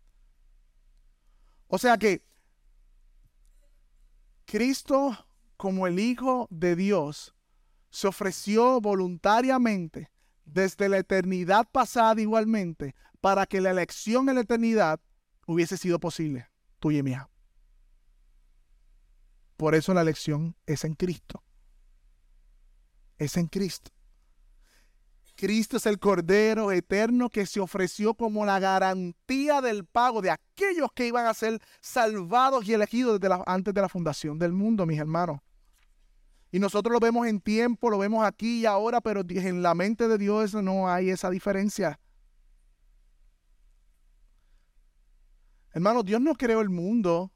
O 1.67 1.77
sea 1.77 1.99
que 1.99 2.23
Cristo, 4.45 5.15
como 5.57 5.85
el 5.85 5.99
Hijo 5.99 6.47
de 6.49 6.75
Dios, 6.75 7.35
se 7.91 8.07
ofreció 8.07 8.81
voluntariamente 8.81 10.09
desde 10.53 10.89
la 10.89 10.97
eternidad 10.97 11.67
pasada 11.71 12.19
igualmente 12.21 12.95
para 13.21 13.45
que 13.45 13.61
la 13.61 13.71
elección 13.71 14.29
en 14.29 14.35
la 14.35 14.41
eternidad 14.41 14.99
hubiese 15.45 15.77
sido 15.77 15.99
posible, 15.99 16.47
tuya 16.79 16.99
y 16.99 17.03
mía. 17.03 17.29
Por 19.57 19.75
eso 19.75 19.93
la 19.93 20.01
elección 20.01 20.55
es 20.65 20.85
en 20.85 20.93
Cristo. 20.95 21.43
Es 23.17 23.35
en 23.35 23.47
Cristo. 23.47 23.91
Cristo 25.35 25.77
es 25.77 25.85
el 25.85 25.99
Cordero 25.99 26.71
eterno 26.71 27.29
que 27.29 27.45
se 27.45 27.59
ofreció 27.59 28.13
como 28.13 28.45
la 28.45 28.59
garantía 28.59 29.61
del 29.61 29.85
pago 29.85 30.21
de 30.21 30.31
aquellos 30.31 30.91
que 30.93 31.07
iban 31.07 31.25
a 31.25 31.33
ser 31.33 31.61
salvados 31.81 32.67
y 32.67 32.73
elegidos 32.73 33.19
antes 33.45 33.73
de 33.73 33.81
la 33.81 33.89
fundación 33.89 34.37
del 34.37 34.51
mundo, 34.51 34.85
mis 34.85 34.99
hermanos. 34.99 35.39
Y 36.51 36.59
nosotros 36.59 36.91
lo 36.91 36.99
vemos 36.99 37.27
en 37.27 37.39
tiempo, 37.41 37.89
lo 37.89 37.99
vemos 37.99 38.25
aquí 38.25 38.61
y 38.61 38.65
ahora, 38.65 39.01
pero 39.01 39.21
en 39.27 39.61
la 39.61 39.75
mente 39.75 40.07
de 40.07 40.17
Dios 40.17 40.55
no 40.55 40.89
hay 40.89 41.11
esa 41.11 41.29
diferencia. 41.29 41.99
Hermano, 45.71 46.01
Dios 46.01 46.19
no 46.19 46.33
creó 46.33 46.61
el 46.61 46.69
mundo 46.69 47.31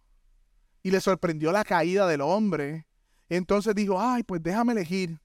y 0.82 0.90
le 0.90 1.00
sorprendió 1.00 1.52
la 1.52 1.64
caída 1.64 2.08
del 2.08 2.22
hombre. 2.22 2.88
Entonces 3.30 3.76
dijo, 3.76 4.00
ay, 4.00 4.24
pues 4.24 4.42
déjame 4.42 4.74
elegir. 4.74 5.22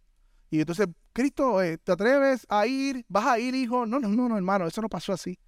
Y 0.51 0.61
entonces, 0.61 0.87
Cristo, 1.13 1.63
eh, 1.63 1.79
¿te 1.79 1.93
atreves 1.93 2.47
a 2.49 2.67
ir? 2.67 3.05
¿Vas 3.09 3.27
a 3.27 3.39
ir, 3.39 3.55
hijo? 3.55 3.87
No, 3.87 3.99
no, 3.99 4.09
no, 4.09 4.29
no, 4.29 4.37
hermano, 4.37 4.67
eso 4.67 4.83
no 4.83 4.89
pasó 4.89 5.13
así. 5.13 5.39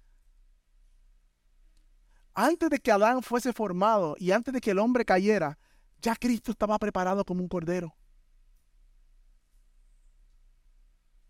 Antes 2.33 2.69
de 2.69 2.79
que 2.79 2.91
Adán 2.91 3.21
fuese 3.21 3.53
formado 3.53 4.15
y 4.17 4.31
antes 4.31 4.53
de 4.53 4.61
que 4.61 4.71
el 4.71 4.79
hombre 4.79 5.05
cayera, 5.05 5.59
ya 6.01 6.15
Cristo 6.15 6.51
estaba 6.51 6.77
preparado 6.79 7.23
como 7.23 7.41
un 7.41 7.47
cordero. 7.47 7.95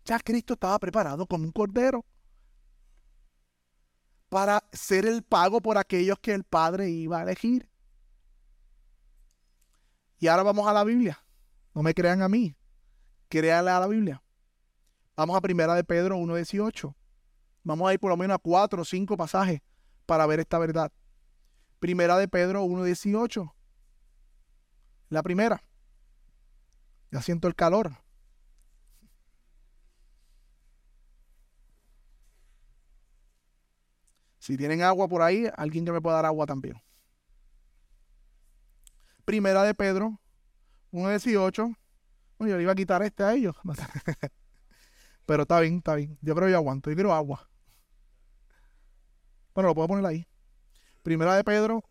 Ya 0.04 0.18
Cristo 0.18 0.54
estaba 0.54 0.78
preparado 0.78 1.26
como 1.26 1.44
un 1.44 1.52
cordero 1.52 2.04
para 4.28 4.64
ser 4.72 5.06
el 5.06 5.22
pago 5.22 5.60
por 5.60 5.78
aquellos 5.78 6.18
que 6.18 6.32
el 6.32 6.44
Padre 6.44 6.88
iba 6.88 7.18
a 7.18 7.22
elegir. 7.22 7.68
Y 10.18 10.28
ahora 10.28 10.42
vamos 10.42 10.66
a 10.66 10.72
la 10.72 10.84
Biblia. 10.84 11.22
No 11.74 11.82
me 11.82 11.94
crean 11.94 12.22
a 12.22 12.28
mí. 12.28 12.56
Créanle 13.28 13.70
a 13.70 13.80
la 13.80 13.86
Biblia. 13.86 14.22
Vamos 15.16 15.36
a 15.36 15.40
primera 15.40 15.74
de 15.74 15.84
Pedro 15.84 16.16
1.18. 16.16 16.94
Vamos 17.64 17.88
a 17.88 17.92
ir 17.92 18.00
por 18.00 18.10
lo 18.10 18.16
menos 18.16 18.34
a 18.34 18.38
cuatro 18.38 18.82
o 18.82 18.84
cinco 18.84 19.16
pasajes 19.16 19.60
para 20.06 20.26
ver 20.26 20.40
esta 20.40 20.58
verdad. 20.58 20.90
Primera 21.78 22.16
de 22.16 22.28
Pedro 22.28 22.64
1.18. 22.64 23.52
La 25.10 25.22
primera. 25.22 25.62
Ya 27.10 27.20
siento 27.20 27.48
el 27.48 27.54
calor. 27.54 28.01
Si 34.42 34.56
tienen 34.56 34.82
agua 34.82 35.06
por 35.06 35.22
ahí, 35.22 35.48
alguien 35.56 35.84
que 35.84 35.92
me 35.92 36.00
pueda 36.00 36.16
dar 36.16 36.26
agua 36.26 36.46
también. 36.46 36.74
Primera 39.24 39.62
de 39.62 39.72
Pedro 39.72 40.20
1.18. 40.90 41.76
yo 42.40 42.56
le 42.56 42.60
iba 42.60 42.72
a 42.72 42.74
quitar 42.74 43.04
este 43.04 43.22
a 43.22 43.34
ellos. 43.34 43.54
Pero 45.26 45.42
está 45.42 45.60
bien, 45.60 45.76
está 45.76 45.94
bien. 45.94 46.18
Yo 46.22 46.34
creo 46.34 46.48
que 46.48 46.50
yo 46.50 46.56
aguanto. 46.56 46.90
Yo 46.90 46.96
quiero 46.96 47.14
agua. 47.14 47.48
Bueno, 49.54 49.68
lo 49.68 49.76
puedo 49.76 49.86
poner 49.86 50.06
ahí. 50.06 50.26
Primera 51.04 51.36
de 51.36 51.44
Pedro. 51.44 51.84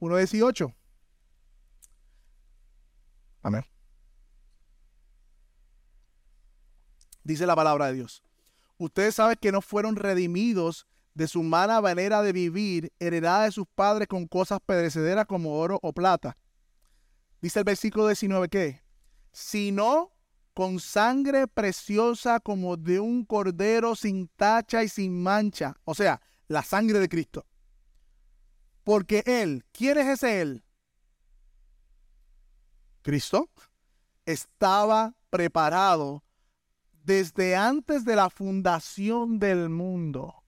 1.18. 0.00 0.74
Amén. 3.42 3.64
Dice 7.24 7.46
la 7.46 7.56
palabra 7.56 7.86
de 7.86 7.94
Dios. 7.94 8.22
Ustedes 8.78 9.14
saben 9.14 9.38
que 9.40 9.52
no 9.52 9.62
fueron 9.62 9.96
redimidos 9.96 10.86
de 11.14 11.28
su 11.28 11.42
mala 11.42 11.80
manera 11.80 12.22
de 12.22 12.32
vivir, 12.32 12.92
heredada 12.98 13.44
de 13.44 13.52
sus 13.52 13.66
padres 13.74 14.08
con 14.08 14.26
cosas 14.26 14.60
perecederas 14.64 15.26
como 15.26 15.58
oro 15.58 15.78
o 15.82 15.92
plata. 15.92 16.36
Dice 17.40 17.60
el 17.60 17.64
versículo 17.64 18.08
19 18.08 18.48
que, 18.48 18.82
sino 19.32 20.12
con 20.54 20.80
sangre 20.80 21.46
preciosa 21.46 22.40
como 22.40 22.76
de 22.76 23.00
un 23.00 23.24
cordero 23.24 23.94
sin 23.96 24.28
tacha 24.28 24.82
y 24.82 24.88
sin 24.88 25.22
mancha. 25.22 25.76
O 25.84 25.94
sea, 25.94 26.20
la 26.48 26.62
sangre 26.62 26.98
de 26.98 27.08
Cristo. 27.08 27.46
Porque 28.82 29.22
Él, 29.26 29.64
¿quién 29.72 29.98
es 29.98 30.06
ese 30.06 30.40
Él? 30.40 30.64
Cristo 33.02 33.50
estaba 34.26 35.14
preparado 35.30 36.23
desde 37.04 37.54
antes 37.54 38.04
de 38.04 38.16
la 38.16 38.30
fundación 38.30 39.38
del 39.38 39.68
mundo. 39.68 40.42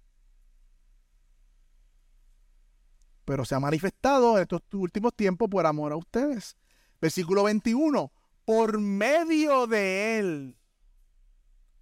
Pero 3.25 3.45
se 3.45 3.55
ha 3.55 3.61
manifestado 3.61 4.37
en 4.37 4.43
estos 4.43 4.63
últimos 4.73 5.15
tiempos 5.15 5.49
por 5.51 5.67
amor 5.67 5.93
a 5.93 5.97
ustedes. 5.97 6.57
Versículo 7.01 7.45
21. 7.45 8.13
Por 8.45 8.79
medio 8.79 9.67
de 9.67 10.19
Él, 10.19 10.57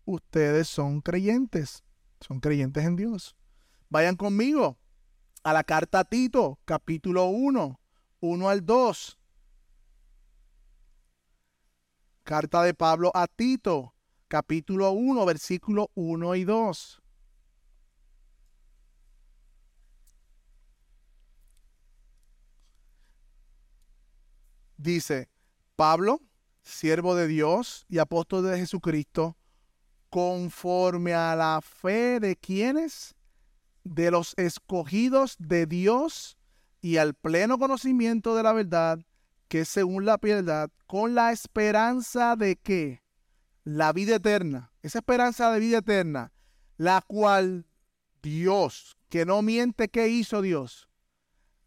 ustedes 0.06 0.68
son 0.68 1.00
creyentes. 1.02 1.84
Son 2.20 2.40
creyentes 2.40 2.84
en 2.84 2.96
Dios. 2.96 3.36
Vayan 3.90 4.16
conmigo 4.16 4.78
a 5.42 5.52
la 5.52 5.62
carta 5.62 6.00
a 6.00 6.04
Tito, 6.04 6.58
capítulo 6.64 7.26
1, 7.26 7.78
1 8.20 8.48
al 8.48 8.64
2. 8.64 9.18
Carta 12.24 12.62
de 12.62 12.72
Pablo 12.72 13.12
a 13.14 13.26
Tito, 13.26 13.93
capítulo 14.28 14.92
1, 14.92 15.24
versículo 15.26 15.90
1 15.94 16.34
y 16.34 16.44
2. 16.44 17.02
Dice, 24.76 25.30
Pablo, 25.76 26.20
siervo 26.62 27.14
de 27.14 27.26
Dios 27.26 27.86
y 27.88 27.98
apóstol 27.98 28.44
de 28.44 28.58
Jesucristo, 28.58 29.36
conforme 30.10 31.14
a 31.14 31.34
la 31.36 31.60
fe 31.62 32.20
de 32.20 32.36
quienes, 32.36 33.14
de 33.82 34.10
los 34.10 34.34
escogidos 34.36 35.36
de 35.38 35.66
Dios 35.66 36.36
y 36.80 36.96
al 36.96 37.14
pleno 37.14 37.58
conocimiento 37.58 38.34
de 38.34 38.42
la 38.42 38.52
verdad, 38.52 38.98
que 39.48 39.64
según 39.64 40.04
la 40.04 40.18
piedad, 40.18 40.70
con 40.86 41.14
la 41.14 41.32
esperanza 41.32 42.36
de 42.36 42.56
que 42.56 43.03
la 43.64 43.92
vida 43.92 44.16
eterna, 44.16 44.72
esa 44.82 44.98
esperanza 44.98 45.50
de 45.50 45.60
vida 45.60 45.78
eterna, 45.78 46.32
la 46.76 47.00
cual 47.00 47.66
Dios, 48.22 48.96
que 49.08 49.24
no 49.24 49.42
miente, 49.42 49.88
¿qué 49.88 50.08
hizo 50.08 50.42
Dios? 50.42 50.88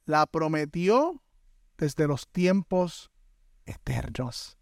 La 0.06 0.26
prometió 0.28 1.22
desde 1.78 2.08
los 2.08 2.28
tiempos 2.28 3.12
eternos. 3.66 4.58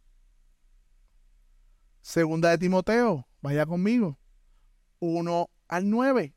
Segunda 2.01 2.49
de 2.49 2.57
Timoteo, 2.57 3.27
vaya 3.41 3.65
conmigo. 3.65 4.19
1 4.99 5.49
al 5.67 5.89
9. 5.89 6.35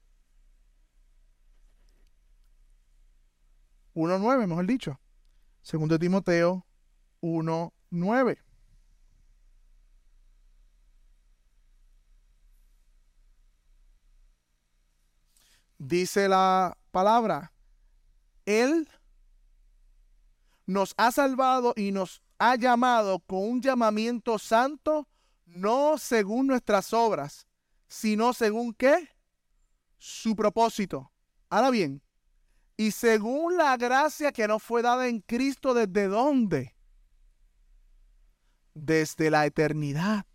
1.9, 3.95 4.47
mejor 4.47 4.67
dicho. 4.67 5.01
Segundo 5.63 5.97
de 5.97 5.99
Timoteo 5.99 6.67
1.9. 7.21 8.39
Dice 15.79 16.29
la 16.29 16.77
palabra, 16.91 17.53
Él 18.45 18.89
nos 20.67 20.93
ha 20.97 21.13
salvado 21.13 21.73
y 21.77 21.93
nos 21.93 22.21
ha 22.39 22.57
llamado 22.57 23.21
con 23.21 23.49
un 23.49 23.63
llamamiento 23.63 24.39
santo, 24.39 25.09
no 25.47 25.97
según 25.97 26.49
nuestras 26.49 26.93
obras, 26.93 27.47
sino 27.87 28.33
según 28.33 28.75
qué? 28.75 29.09
Su 29.97 30.37
propósito. 30.37 31.13
Ahora 31.49 31.71
bien, 31.71 32.03
y 32.77 32.91
según 32.91 33.57
la 33.57 33.77
gracia 33.77 34.31
que 34.31 34.47
nos 34.47 34.63
fue 34.63 34.83
dada 34.83 35.09
en 35.09 35.21
Cristo, 35.21 35.75
¿desde 35.75 36.07
dónde? 36.07 36.77
Desde 38.75 39.31
la 39.31 39.47
eternidad. 39.47 40.27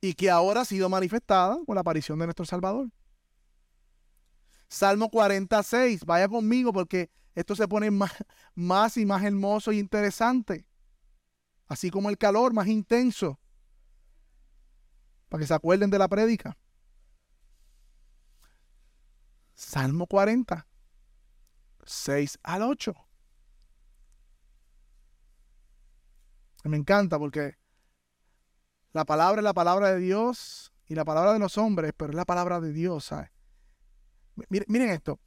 Y 0.00 0.14
que 0.14 0.30
ahora 0.30 0.62
ha 0.62 0.64
sido 0.64 0.88
manifestada 0.88 1.58
con 1.66 1.74
la 1.74 1.82
aparición 1.82 2.18
de 2.18 2.26
nuestro 2.26 2.46
Salvador. 2.46 2.90
Salmo 4.68 5.10
46, 5.10 6.04
vaya 6.04 6.28
conmigo 6.28 6.72
porque 6.72 7.10
esto 7.34 7.56
se 7.56 7.66
pone 7.66 7.90
más, 7.90 8.96
y 8.96 9.04
más 9.04 9.24
hermoso 9.24 9.72
y 9.72 9.78
interesante. 9.78 10.66
Así 11.66 11.90
como 11.90 12.08
el 12.08 12.18
calor 12.18 12.52
más 12.52 12.66
intenso. 12.66 13.38
Para 15.28 15.40
que 15.40 15.46
se 15.46 15.54
acuerden 15.54 15.90
de 15.90 15.98
la 15.98 16.08
prédica. 16.08 16.56
Salmo 19.54 20.06
40, 20.06 20.66
6 21.84 22.38
al 22.42 22.62
8. 22.62 22.94
Me 26.64 26.76
encanta 26.76 27.18
porque 27.18 27.59
la 28.92 29.04
palabra 29.04 29.40
es 29.40 29.44
la 29.44 29.54
palabra 29.54 29.92
de 29.92 30.00
Dios 30.00 30.72
y 30.86 30.94
la 30.94 31.04
palabra 31.04 31.32
de 31.32 31.38
los 31.38 31.56
hombres, 31.58 31.92
pero 31.96 32.10
es 32.10 32.16
la 32.16 32.24
palabra 32.24 32.60
de 32.60 32.72
Dios, 32.72 33.04
¿sabes? 33.06 33.30
Miren, 34.48 34.90
esto. 34.90 35.20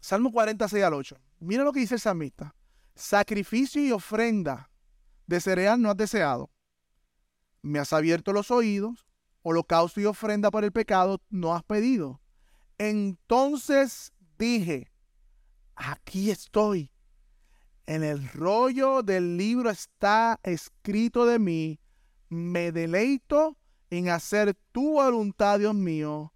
Salmo 0.00 0.30
46 0.30 0.84
al 0.84 0.94
8. 0.94 1.16
Miren 1.40 1.64
lo 1.64 1.72
que 1.72 1.80
dice 1.80 1.94
el 1.94 2.00
salmista. 2.00 2.54
Sacrificio 2.94 3.84
y 3.84 3.92
ofrenda 3.92 4.70
de 5.26 5.40
cereal 5.40 5.80
no 5.80 5.90
has 5.90 5.96
deseado. 5.96 6.50
Me 7.62 7.78
has 7.78 7.92
abierto 7.92 8.32
los 8.32 8.50
oídos. 8.50 9.06
Holocausto 9.42 10.00
y 10.00 10.06
ofrenda 10.06 10.50
por 10.50 10.64
el 10.64 10.72
pecado 10.72 11.20
no 11.30 11.54
has 11.54 11.62
pedido. 11.62 12.20
Entonces 12.78 14.12
dije, 14.38 14.92
aquí 15.74 16.30
estoy. 16.30 16.92
En 17.86 18.02
el 18.02 18.28
rollo 18.28 19.02
del 19.02 19.36
libro 19.36 19.70
está 19.70 20.40
escrito 20.42 21.26
de 21.26 21.38
mí. 21.38 21.80
Me 22.28 22.72
deleito 22.72 23.56
en 23.90 24.08
hacer 24.08 24.54
tu 24.72 24.94
voluntad, 24.94 25.58
Dios 25.58 25.74
mío. 25.74 26.32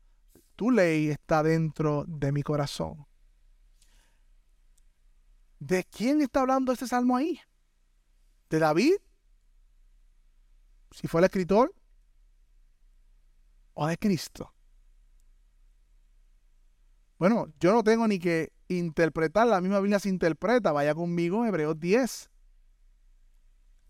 Tu 0.56 0.70
ley 0.70 1.08
está 1.08 1.42
dentro 1.42 2.04
de 2.06 2.32
mi 2.32 2.42
corazón. 2.42 3.06
¿De 5.58 5.84
quién 5.84 6.22
está 6.22 6.40
hablando 6.40 6.72
este 6.72 6.86
salmo 6.86 7.16
ahí? 7.16 7.40
¿De 8.48 8.58
David? 8.58 8.94
Si 10.90 11.06
fue 11.06 11.20
el 11.20 11.26
escritor. 11.26 11.74
¿O 13.74 13.86
de 13.86 13.96
Cristo? 13.96 14.52
Bueno, 17.18 17.52
yo 17.60 17.72
no 17.72 17.84
tengo 17.84 18.08
ni 18.08 18.18
que 18.18 18.52
interpretar, 18.68 19.46
la 19.46 19.60
misma 19.60 19.80
Biblia 19.80 19.98
se 19.98 20.08
interpreta, 20.08 20.72
vaya 20.72 20.94
conmigo 20.94 21.44
Hebreos 21.44 21.78
10. 21.78 22.29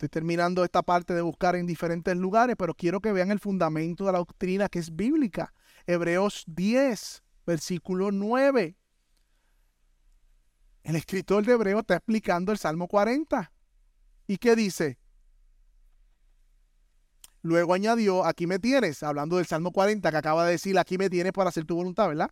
Estoy 0.00 0.08
terminando 0.08 0.64
esta 0.64 0.80
parte 0.80 1.12
de 1.12 1.20
buscar 1.20 1.56
en 1.56 1.66
diferentes 1.66 2.16
lugares, 2.16 2.56
pero 2.58 2.72
quiero 2.72 3.00
que 3.00 3.12
vean 3.12 3.30
el 3.30 3.38
fundamento 3.38 4.06
de 4.06 4.12
la 4.12 4.18
doctrina 4.18 4.70
que 4.70 4.78
es 4.78 4.96
bíblica. 4.96 5.52
Hebreos 5.86 6.44
10, 6.46 7.22
versículo 7.44 8.10
9. 8.10 8.78
El 10.84 10.96
escritor 10.96 11.44
de 11.44 11.52
Hebreo 11.52 11.80
está 11.80 11.96
explicando 11.96 12.50
el 12.50 12.56
Salmo 12.56 12.88
40. 12.88 13.52
¿Y 14.26 14.38
qué 14.38 14.56
dice? 14.56 14.98
Luego 17.42 17.74
añadió, 17.74 18.24
aquí 18.24 18.46
me 18.46 18.58
tienes, 18.58 19.02
hablando 19.02 19.36
del 19.36 19.44
Salmo 19.44 19.70
40 19.70 20.10
que 20.10 20.16
acaba 20.16 20.46
de 20.46 20.52
decir, 20.52 20.78
aquí 20.78 20.96
me 20.96 21.10
tienes 21.10 21.32
para 21.34 21.50
hacer 21.50 21.66
tu 21.66 21.76
voluntad, 21.76 22.08
¿verdad? 22.08 22.30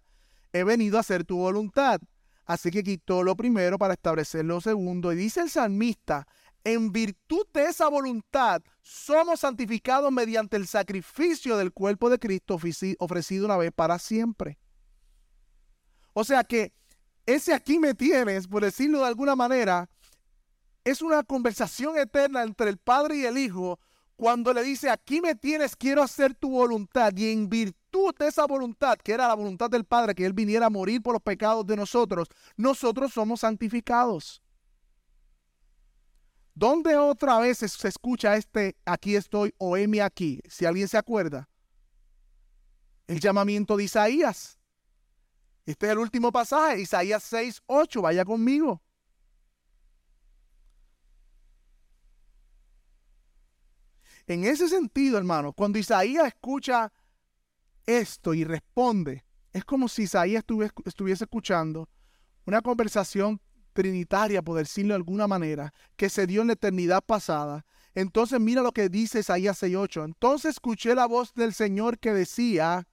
he 0.55 0.65
venido 0.65 0.97
a 0.97 1.01
hacer 1.01 1.23
tu 1.23 1.37
voluntad. 1.37 2.01
Así 2.47 2.71
que 2.71 2.83
quitó 2.83 3.23
lo 3.23 3.37
primero 3.37 3.77
para 3.77 3.93
establecer 3.93 4.43
lo 4.43 4.63
segundo. 4.63 5.13
Y 5.13 5.17
dice 5.17 5.43
el 5.43 5.51
salmista, 5.51 6.27
en 6.65 6.93
virtud 6.93 7.47
de 7.53 7.67
esa 7.67 7.89
voluntad, 7.89 8.63
somos 8.83 9.41
santificados 9.41 10.13
mediante 10.13 10.57
el 10.57 10.67
sacrificio 10.67 11.57
del 11.57 11.73
cuerpo 11.73 12.11
de 12.11 12.19
Cristo 12.19 12.59
ofrecido 12.99 13.47
una 13.47 13.57
vez 13.57 13.73
para 13.75 13.99
siempre. 13.99 14.59
O 16.13 16.25
sea 16.25 16.45
que 16.45 16.73
ese 17.27 17.55
aquí 17.55 17.79
me 17.79 17.95
tienes, 17.95 18.49
por 18.49 18.65
decirlo 18.65 19.01
de 19.01 19.07
alguna 19.07 19.37
manera, 19.37 19.89
es 20.85 21.03
una 21.03 21.23
conversación 21.23 21.99
eterna 21.99 22.43
entre 22.43 22.71
el 22.71 22.79
Padre 22.79 23.19
y 23.19 23.25
el 23.25 23.39
Hijo 23.39 23.79
cuando 24.19 24.53
le 24.53 24.65
dice, 24.65 24.91
aquí 24.91 25.21
me 25.21 25.37
tienes, 25.37 25.77
quiero 25.77 26.03
hacer 26.03 26.35
tu 26.35 26.51
voluntad. 26.51 27.13
Y 27.17 27.31
en 27.31 27.49
virtud 27.49 28.13
de 28.19 28.27
esa 28.27 28.47
voluntad, 28.47 28.99
que 28.99 29.13
era 29.13 29.29
la 29.29 29.35
voluntad 29.35 29.71
del 29.71 29.85
Padre, 29.85 30.13
que 30.15 30.27
Él 30.27 30.33
viniera 30.33 30.67
a 30.67 30.71
morir 30.71 31.01
por 31.01 31.13
los 31.13 31.23
pecados 31.23 31.65
de 31.67 31.77
nosotros, 31.77 32.27
nosotros 32.57 33.13
somos 33.13 33.41
santificados. 33.41 34.43
¿Dónde 36.59 36.97
otra 36.97 37.39
vez 37.39 37.59
se 37.59 37.87
escucha 37.87 38.35
este 38.35 38.77
aquí 38.85 39.15
estoy 39.15 39.55
o 39.59 39.77
heme 39.77 40.03
aquí? 40.03 40.41
Si 40.49 40.67
alguien 40.67 40.89
se 40.89 40.99
acuerda. 40.99 41.49
El 43.07 43.21
llamamiento 43.21 43.77
de 43.77 43.85
Isaías. 43.85 44.59
Este 45.65 45.87
es 45.87 45.93
el 45.93 45.99
último 45.99 46.33
pasaje, 46.33 46.81
Isaías 46.81 47.23
6, 47.23 47.63
8. 47.65 48.03
Vaya 48.03 48.25
conmigo. 48.25 48.83
En 54.27 54.43
ese 54.43 54.69
sentido, 54.69 55.17
hermano, 55.17 55.53
cuando 55.53 55.79
Isaías 55.79 56.27
escucha 56.27 56.93
esto 57.87 58.35
y 58.35 58.43
responde, 58.43 59.25
es 59.53 59.65
como 59.65 59.87
si 59.87 60.03
Isaías 60.03 60.43
estuviese 60.85 61.23
escuchando 61.23 61.89
una 62.47 62.61
conversación 62.63 63.41
trinitaria, 63.79 64.43
por 64.43 64.59
decirlo 64.59 64.95
de 64.95 64.97
alguna 64.97 65.29
manera, 65.29 65.73
que 65.95 66.11
se 66.11 66.27
dio 66.27 66.41
en 66.41 66.49
la 66.49 66.55
eternidad 66.55 67.01
pasada. 67.01 67.65
Entonces 67.95 68.41
mira 68.41 68.61
lo 68.61 68.73
que 68.73 68.89
dice 68.89 69.21
Isaías 69.21 69.63
6.8. 69.63 70.05
Entonces 70.05 70.57
escuché 70.57 70.97
la 70.97 71.07
voz 71.07 71.33
del 71.35 71.55
Señor 71.55 72.01
que 72.01 72.13
decía, 72.13 72.89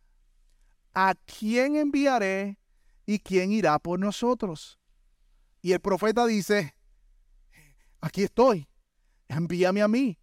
¿a 0.93 1.15
quién 1.25 1.75
enviaré 1.75 2.59
y 3.07 3.17
quién 3.17 3.51
irá 3.51 3.79
por 3.79 3.99
nosotros? 3.99 4.77
Y 5.63 5.71
el 5.71 5.79
profeta 5.79 6.27
dice, 6.27 6.75
aquí 7.99 8.21
estoy, 8.21 8.67
envíame 9.27 9.81
a 9.81 9.87
mí. 9.87 10.19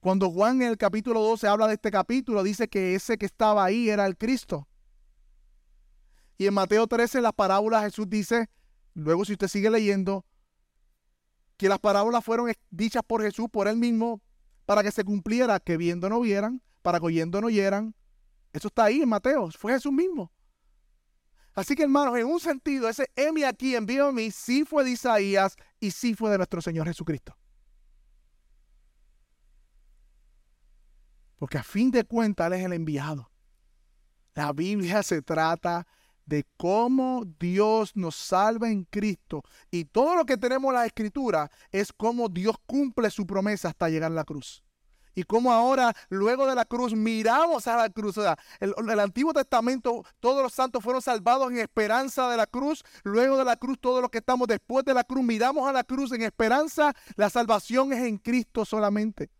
Cuando 0.00 0.30
Juan 0.30 0.62
en 0.62 0.68
el 0.68 0.78
capítulo 0.78 1.20
12 1.20 1.46
habla 1.48 1.68
de 1.68 1.74
este 1.74 1.90
capítulo, 1.90 2.42
dice 2.42 2.66
que 2.66 2.94
ese 2.94 3.18
que 3.18 3.26
estaba 3.26 3.62
ahí 3.62 3.90
era 3.90 4.06
el 4.06 4.16
Cristo. 4.16 4.66
Y 6.38 6.46
en 6.46 6.54
Mateo 6.54 6.86
13, 6.86 7.18
en 7.18 7.24
las 7.24 7.32
parábolas, 7.32 7.84
Jesús 7.84 8.08
dice, 8.08 8.48
luego 8.94 9.24
si 9.24 9.32
usted 9.32 9.48
sigue 9.48 9.70
leyendo, 9.70 10.24
que 11.56 11.68
las 11.68 11.78
parábolas 11.78 12.24
fueron 12.24 12.52
dichas 12.70 13.02
por 13.06 13.22
Jesús, 13.22 13.48
por 13.50 13.68
él 13.68 13.76
mismo, 13.76 14.20
para 14.66 14.82
que 14.82 14.90
se 14.90 15.04
cumpliera, 15.04 15.60
que 15.60 15.76
viendo 15.76 16.08
no 16.08 16.20
vieran, 16.20 16.62
para 16.82 16.98
que 16.98 17.06
oyendo 17.06 17.40
no 17.40 17.46
oyeran. 17.46 17.94
Eso 18.52 18.68
está 18.68 18.84
ahí 18.84 19.02
en 19.02 19.08
Mateo, 19.08 19.50
fue 19.50 19.72
Jesús 19.72 19.92
mismo. 19.92 20.32
Así 21.54 21.74
que 21.74 21.82
hermanos, 21.82 22.16
en 22.18 22.26
un 22.26 22.40
sentido, 22.40 22.88
ese 22.88 23.10
Emi 23.14 23.44
aquí 23.44 23.76
envío 23.76 24.08
a 24.08 24.12
mí 24.12 24.30
sí 24.30 24.64
fue 24.64 24.84
de 24.84 24.90
Isaías 24.90 25.54
y 25.80 25.90
sí 25.90 26.14
fue 26.14 26.30
de 26.30 26.38
nuestro 26.38 26.62
Señor 26.62 26.86
Jesucristo. 26.86 27.36
Porque 31.36 31.58
a 31.58 31.62
fin 31.62 31.90
de 31.90 32.04
cuentas 32.04 32.46
Él 32.46 32.52
es 32.54 32.64
el 32.64 32.72
enviado. 32.72 33.30
La 34.34 34.52
Biblia 34.52 35.02
se 35.02 35.20
trata 35.20 35.86
de 36.26 36.44
cómo 36.56 37.24
Dios 37.38 37.96
nos 37.96 38.16
salva 38.16 38.70
en 38.70 38.84
Cristo. 38.84 39.42
Y 39.70 39.84
todo 39.84 40.16
lo 40.16 40.24
que 40.24 40.36
tenemos 40.36 40.70
en 40.70 40.76
la 40.76 40.86
Escritura 40.86 41.50
es 41.70 41.92
cómo 41.92 42.28
Dios 42.28 42.56
cumple 42.66 43.10
su 43.10 43.26
promesa 43.26 43.68
hasta 43.68 43.88
llegar 43.88 44.12
a 44.12 44.14
la 44.14 44.24
cruz. 44.24 44.62
Y 45.14 45.24
cómo 45.24 45.52
ahora, 45.52 45.94
luego 46.08 46.46
de 46.46 46.54
la 46.54 46.64
cruz, 46.64 46.94
miramos 46.94 47.66
a 47.66 47.76
la 47.76 47.90
cruz. 47.90 48.16
O 48.16 48.22
sea, 48.22 48.38
el, 48.60 48.72
el, 48.90 49.00
Antiguo 49.00 49.34
Testamento, 49.34 50.04
todos 50.20 50.42
los 50.42 50.54
santos 50.54 50.82
fueron 50.82 51.02
salvados 51.02 51.50
en 51.50 51.58
esperanza 51.58 52.30
de 52.30 52.38
la 52.38 52.46
cruz. 52.46 52.82
Luego 53.04 53.36
de 53.36 53.44
la 53.44 53.56
cruz, 53.56 53.78
todos 53.78 54.00
los 54.00 54.10
que 54.10 54.18
estamos 54.18 54.48
después 54.48 54.84
de 54.84 54.94
la 54.94 55.04
cruz, 55.04 55.22
miramos 55.22 55.68
a 55.68 55.72
la 55.72 55.84
cruz 55.84 56.12
en 56.12 56.22
esperanza. 56.22 56.94
La 57.16 57.28
salvación 57.28 57.92
es 57.92 58.04
en 58.04 58.16
Cristo 58.16 58.64
solamente 58.64 59.30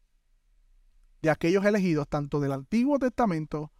de 1.22 1.30
aquellos 1.30 1.64
elegidos, 1.64 2.08
tanto 2.08 2.40
del 2.40 2.52
Antiguo 2.52 2.98
Testamento 2.98 3.70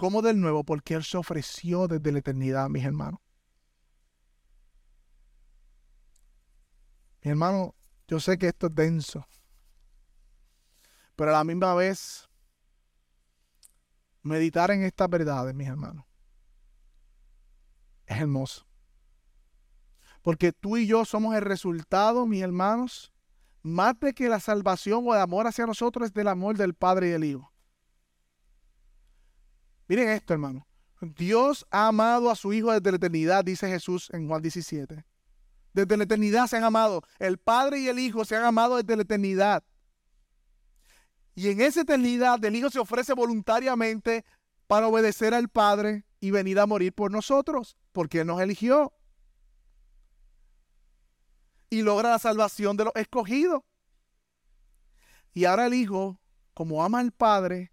como 0.00 0.22
del 0.22 0.40
Nuevo, 0.40 0.64
porque 0.64 0.94
Él 0.94 1.04
se 1.04 1.18
ofreció 1.18 1.86
desde 1.86 2.10
la 2.10 2.20
eternidad, 2.20 2.70
mis 2.70 2.86
hermanos. 2.86 3.20
Mi 7.22 7.30
hermano, 7.30 7.74
yo 8.08 8.18
sé 8.18 8.38
que 8.38 8.48
esto 8.48 8.68
es 8.68 8.74
denso, 8.74 9.26
pero 11.16 11.32
a 11.32 11.34
la 11.34 11.44
misma 11.44 11.74
vez, 11.74 12.30
meditar 14.22 14.70
en 14.70 14.84
estas 14.84 15.10
verdades, 15.10 15.54
mis 15.54 15.68
hermanos, 15.68 16.06
es 18.06 18.16
hermoso. 18.16 18.66
Porque 20.22 20.50
tú 20.50 20.78
y 20.78 20.86
yo 20.86 21.04
somos 21.04 21.34
el 21.34 21.42
resultado, 21.42 22.24
mis 22.24 22.42
hermanos, 22.42 23.12
más 23.60 24.00
de 24.00 24.14
que 24.14 24.30
la 24.30 24.40
salvación 24.40 25.04
o 25.06 25.14
el 25.14 25.20
amor 25.20 25.46
hacia 25.46 25.66
nosotros 25.66 26.06
es 26.06 26.14
del 26.14 26.28
amor 26.28 26.56
del 26.56 26.72
Padre 26.72 27.08
y 27.08 27.10
del 27.10 27.24
Hijo. 27.24 27.49
Miren 29.90 30.08
esto, 30.10 30.32
hermano. 30.34 30.68
Dios 31.00 31.66
ha 31.68 31.88
amado 31.88 32.30
a 32.30 32.36
su 32.36 32.52
Hijo 32.52 32.70
desde 32.70 32.92
la 32.92 32.96
eternidad, 32.96 33.44
dice 33.44 33.66
Jesús 33.66 34.08
en 34.12 34.28
Juan 34.28 34.40
17. 34.40 35.04
Desde 35.72 35.96
la 35.96 36.04
eternidad 36.04 36.46
se 36.46 36.58
han 36.58 36.62
amado. 36.62 37.02
El 37.18 37.38
Padre 37.38 37.80
y 37.80 37.88
el 37.88 37.98
Hijo 37.98 38.24
se 38.24 38.36
han 38.36 38.44
amado 38.44 38.76
desde 38.76 38.94
la 38.94 39.02
eternidad. 39.02 39.64
Y 41.34 41.48
en 41.48 41.60
esa 41.60 41.80
eternidad 41.80 42.44
el 42.44 42.54
Hijo 42.54 42.70
se 42.70 42.78
ofrece 42.78 43.14
voluntariamente 43.14 44.24
para 44.68 44.86
obedecer 44.86 45.34
al 45.34 45.48
Padre 45.48 46.04
y 46.20 46.30
venir 46.30 46.60
a 46.60 46.66
morir 46.66 46.92
por 46.92 47.10
nosotros, 47.10 47.76
porque 47.90 48.20
Él 48.20 48.28
nos 48.28 48.40
eligió 48.40 48.92
y 51.68 51.82
logra 51.82 52.10
la 52.10 52.20
salvación 52.20 52.76
de 52.76 52.84
los 52.84 52.94
escogidos. 52.94 53.62
Y 55.34 55.46
ahora 55.46 55.66
el 55.66 55.74
Hijo, 55.74 56.20
como 56.54 56.84
ama 56.84 57.00
al 57.00 57.10
Padre, 57.10 57.69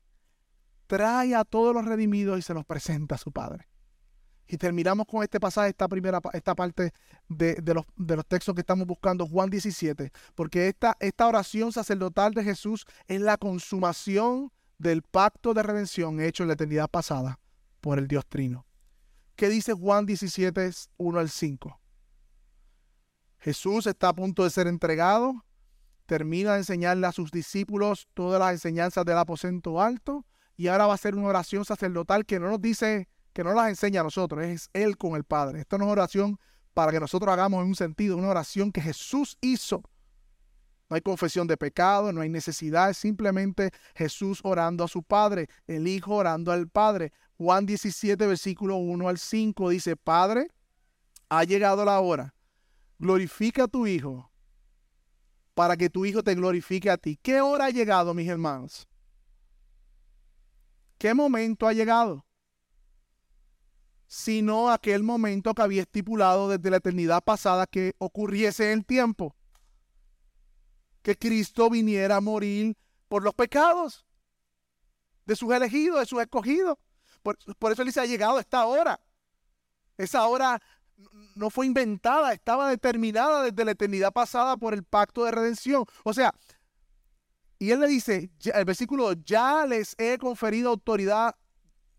trae 0.87 1.35
a 1.35 1.43
todos 1.43 1.73
los 1.73 1.85
redimidos 1.85 2.39
y 2.39 2.41
se 2.41 2.53
los 2.53 2.65
presenta 2.65 3.15
a 3.15 3.17
su 3.17 3.31
Padre. 3.31 3.67
Y 4.47 4.57
terminamos 4.57 5.05
con 5.05 5.23
este 5.23 5.39
pasaje, 5.39 5.69
esta 5.69 5.89
primera 5.89 6.21
esta 6.31 6.55
parte 6.55 6.93
de, 7.27 7.61
los, 7.73 7.85
de 7.97 8.15
los, 8.15 8.25
textos 8.25 8.55
que 8.55 8.61
estamos 8.61 8.87
buscando, 8.87 9.27
Juan 9.27 9.49
17, 9.49 10.11
porque 10.35 10.69
esta, 10.69 10.95
esta 11.01 11.27
oración 11.27 11.73
sacerdotal 11.73 12.33
de 12.33 12.45
Jesús 12.45 12.85
es 13.07 13.19
la 13.19 13.35
consumación 13.37 14.51
del 14.77 15.01
pacto 15.01 15.53
de 15.53 15.63
redención 15.63 16.21
hecho 16.21 16.43
en 16.43 16.47
la 16.47 16.53
eternidad 16.53 16.87
pasada 16.87 17.39
por 17.81 17.99
el 17.99 18.07
Dios 18.07 18.25
Trino. 18.25 18.65
¿Qué 19.35 19.49
dice 19.49 19.73
Juan 19.73 20.05
17, 20.05 20.71
1 20.95 21.19
al 21.19 21.29
5? 21.29 21.79
Jesús 23.39 23.85
está 23.85 24.09
a 24.09 24.15
punto 24.15 24.45
de 24.45 24.49
ser 24.49 24.67
entregado, 24.67 25.45
termina 26.05 26.53
de 26.53 26.59
enseñarle 26.59 27.05
a 27.05 27.11
sus 27.11 27.31
discípulos 27.31 28.07
todas 28.13 28.39
las 28.39 28.53
enseñanzas 28.53 29.03
del 29.03 29.17
aposento 29.17 29.81
alto 29.81 30.25
y 30.57 30.67
ahora 30.67 30.87
va 30.87 30.93
a 30.93 30.95
hacer 30.95 31.15
una 31.15 31.27
oración 31.27 31.63
sacerdotal 31.63 32.25
que 32.25 32.39
no 32.39 32.49
nos 32.49 32.61
dice, 32.61 33.07
que 33.31 33.43
no 33.43 33.53
las 33.53 33.69
enseña 33.69 34.01
a 34.01 34.03
nosotros, 34.03 34.43
es 34.43 34.69
Él 34.73 34.97
con 34.97 35.15
el 35.15 35.23
Padre. 35.23 35.61
Esto 35.61 35.77
no 35.77 35.85
es 35.85 35.91
oración 35.91 36.39
para 36.73 36.91
que 36.91 36.99
nosotros 36.99 37.31
hagamos 37.31 37.61
en 37.61 37.69
un 37.69 37.75
sentido, 37.75 38.17
una 38.17 38.29
oración 38.29 38.71
que 38.71 38.81
Jesús 38.81 39.37
hizo. 39.39 39.81
No 40.89 40.95
hay 40.95 41.01
confesión 41.01 41.47
de 41.47 41.57
pecado, 41.57 42.11
no 42.11 42.21
hay 42.21 42.29
necesidad, 42.29 42.89
es 42.89 42.97
simplemente 42.97 43.71
Jesús 43.95 44.41
orando 44.43 44.83
a 44.83 44.87
su 44.87 45.03
Padre, 45.03 45.47
el 45.67 45.87
Hijo 45.87 46.15
orando 46.15 46.51
al 46.51 46.67
Padre. 46.67 47.13
Juan 47.37 47.65
17, 47.65 48.25
versículo 48.25 48.77
1 48.77 49.07
al 49.07 49.17
5 49.17 49.69
dice, 49.69 49.95
Padre, 49.95 50.47
ha 51.29 51.43
llegado 51.43 51.85
la 51.85 51.99
hora 51.99 52.33
glorifica 52.99 53.65
a 53.65 53.67
tu 53.67 53.87
Hijo 53.87 54.31
para 55.53 55.75
que 55.75 55.89
tu 55.89 56.05
Hijo 56.05 56.23
te 56.23 56.35
glorifique 56.35 56.89
a 56.89 56.97
ti. 56.97 57.17
¿Qué 57.21 57.41
hora 57.41 57.65
ha 57.65 57.69
llegado, 57.69 58.13
mis 58.13 58.27
hermanos? 58.27 58.87
¿Qué 60.97 61.13
momento 61.13 61.67
ha 61.67 61.73
llegado? 61.73 62.25
Sino 64.07 64.69
aquel 64.69 65.03
momento 65.03 65.53
que 65.53 65.61
había 65.61 65.81
estipulado 65.81 66.49
desde 66.49 66.69
la 66.69 66.77
eternidad 66.77 67.23
pasada 67.23 67.67
que 67.67 67.93
ocurriese 67.97 68.71
en 68.71 68.79
el 68.79 68.85
tiempo. 68.85 69.35
Que 71.01 71.17
Cristo 71.17 71.69
viniera 71.69 72.17
a 72.17 72.21
morir 72.21 72.75
por 73.07 73.23
los 73.23 73.33
pecados 73.33 74.05
de 75.25 75.35
sus 75.35 75.53
elegidos, 75.53 75.99
de 75.99 76.05
sus 76.05 76.21
escogidos. 76.21 76.77
Por, 77.21 77.37
por 77.59 77.71
eso 77.71 77.81
él 77.81 77.87
dice, 77.87 77.99
ha 77.99 78.05
llegado 78.05 78.39
esta 78.39 78.65
hora. 78.65 78.99
Esa 79.97 80.25
hora 80.27 80.61
no 81.35 81.49
fue 81.49 81.65
inventada, 81.65 82.33
estaba 82.33 82.69
determinada 82.69 83.43
desde 83.43 83.65
la 83.65 83.71
eternidad 83.71 84.11
pasada 84.11 84.57
por 84.57 84.73
el 84.73 84.83
pacto 84.83 85.25
de 85.25 85.31
redención. 85.31 85.85
O 86.03 86.13
sea, 86.13 86.33
y 87.59 87.71
él 87.71 87.79
le 87.79 87.87
dice, 87.87 88.31
el 88.53 88.65
versículo, 88.65 89.13
ya 89.13 89.65
les 89.65 89.95
he 89.97 90.17
conferido 90.17 90.69
autoridad, 90.69 91.35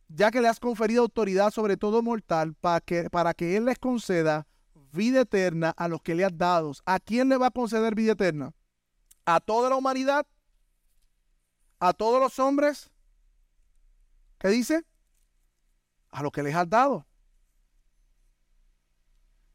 ya 0.08 0.30
que 0.30 0.40
le 0.40 0.48
has 0.48 0.60
conferido 0.60 1.02
autoridad 1.02 1.50
sobre 1.50 1.76
todo 1.76 2.02
mortal, 2.02 2.54
para 2.54 2.80
que, 2.80 3.10
para 3.10 3.34
que 3.34 3.56
él 3.56 3.64
les 3.64 3.78
conceda 3.78 4.46
vida 4.92 5.22
eterna 5.22 5.74
a 5.76 5.88
los 5.88 6.00
que 6.02 6.14
le 6.14 6.24
has 6.24 6.36
dado. 6.36 6.72
¿A 6.86 7.00
quién 7.00 7.28
le 7.28 7.36
va 7.36 7.48
a 7.48 7.50
conceder 7.50 7.94
vida 7.94 8.12
eterna? 8.12 8.52
¿A 9.24 9.40
toda 9.40 9.68
la 9.68 9.76
humanidad? 9.76 10.26
¿A 11.80 11.92
todos 11.92 12.20
los 12.20 12.38
hombres? 12.38 12.90
¿Qué 14.38 14.48
dice? 14.48 14.84
A 16.10 16.22
los 16.22 16.32
que 16.32 16.42
les 16.42 16.54
has 16.54 16.68
dado. 16.68 17.06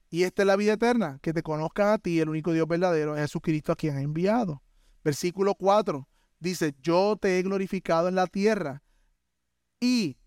Y 0.09 0.23
esta 0.23 0.43
es 0.43 0.47
la 0.47 0.55
vida 0.55 0.73
eterna, 0.73 1.17
que 1.21 1.33
te 1.33 1.41
conozcan 1.41 1.87
a 1.87 1.97
ti, 1.97 2.19
el 2.19 2.29
único 2.29 2.51
Dios 2.51 2.67
verdadero, 2.67 3.15
es 3.15 3.21
Jesucristo 3.23 3.71
a 3.71 3.75
quien 3.75 3.97
ha 3.97 4.01
enviado. 4.01 4.62
Versículo 5.03 5.55
4 5.55 6.07
dice, 6.39 6.75
yo 6.81 7.17
te 7.19 7.37
he 7.37 7.43
glorificado 7.43 8.07
en 8.07 8.15
la 8.15 8.27
tierra 8.27 8.83
y 9.79 10.17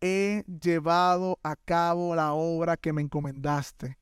he 0.00 0.44
llevado 0.46 1.38
a 1.42 1.56
cabo 1.56 2.14
la 2.14 2.32
obra 2.32 2.76
que 2.76 2.92
me 2.92 3.02
encomendaste. 3.02 3.98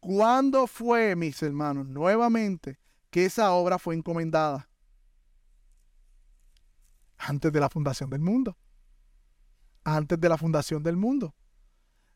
¿Cuándo 0.00 0.66
fue, 0.66 1.14
mis 1.14 1.42
hermanos, 1.42 1.86
nuevamente 1.86 2.78
que 3.10 3.26
esa 3.26 3.52
obra 3.52 3.78
fue 3.78 3.94
encomendada? 3.94 4.68
Antes 7.18 7.52
de 7.52 7.60
la 7.60 7.68
fundación 7.68 8.10
del 8.10 8.20
mundo. 8.20 8.56
Antes 9.84 10.18
de 10.18 10.28
la 10.28 10.38
fundación 10.38 10.82
del 10.82 10.96
mundo. 10.96 11.34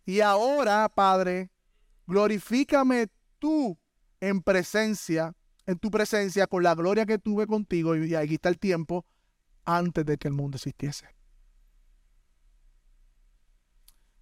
Y 0.05 0.21
ahora, 0.21 0.89
Padre, 0.89 1.51
glorifícame 2.07 3.09
tú 3.39 3.79
en 4.21 4.43
presencia, 4.43 5.35
en 5.67 5.79
tu 5.79 5.91
presencia, 5.91 6.47
con 6.47 6.63
la 6.63 6.75
gloria 6.75 7.07
que 7.07 7.19
tuve 7.19 7.47
contigo, 7.47 7.97
y 7.97 8.15
aquí 8.15 8.35
está 8.35 8.49
el 8.49 8.59
tiempo, 8.59 9.05
antes 9.65 10.05
de 10.07 10.17
que 10.17 10.29
el 10.29 10.35
mundo 10.35 10.57
existiese. 10.57 11.07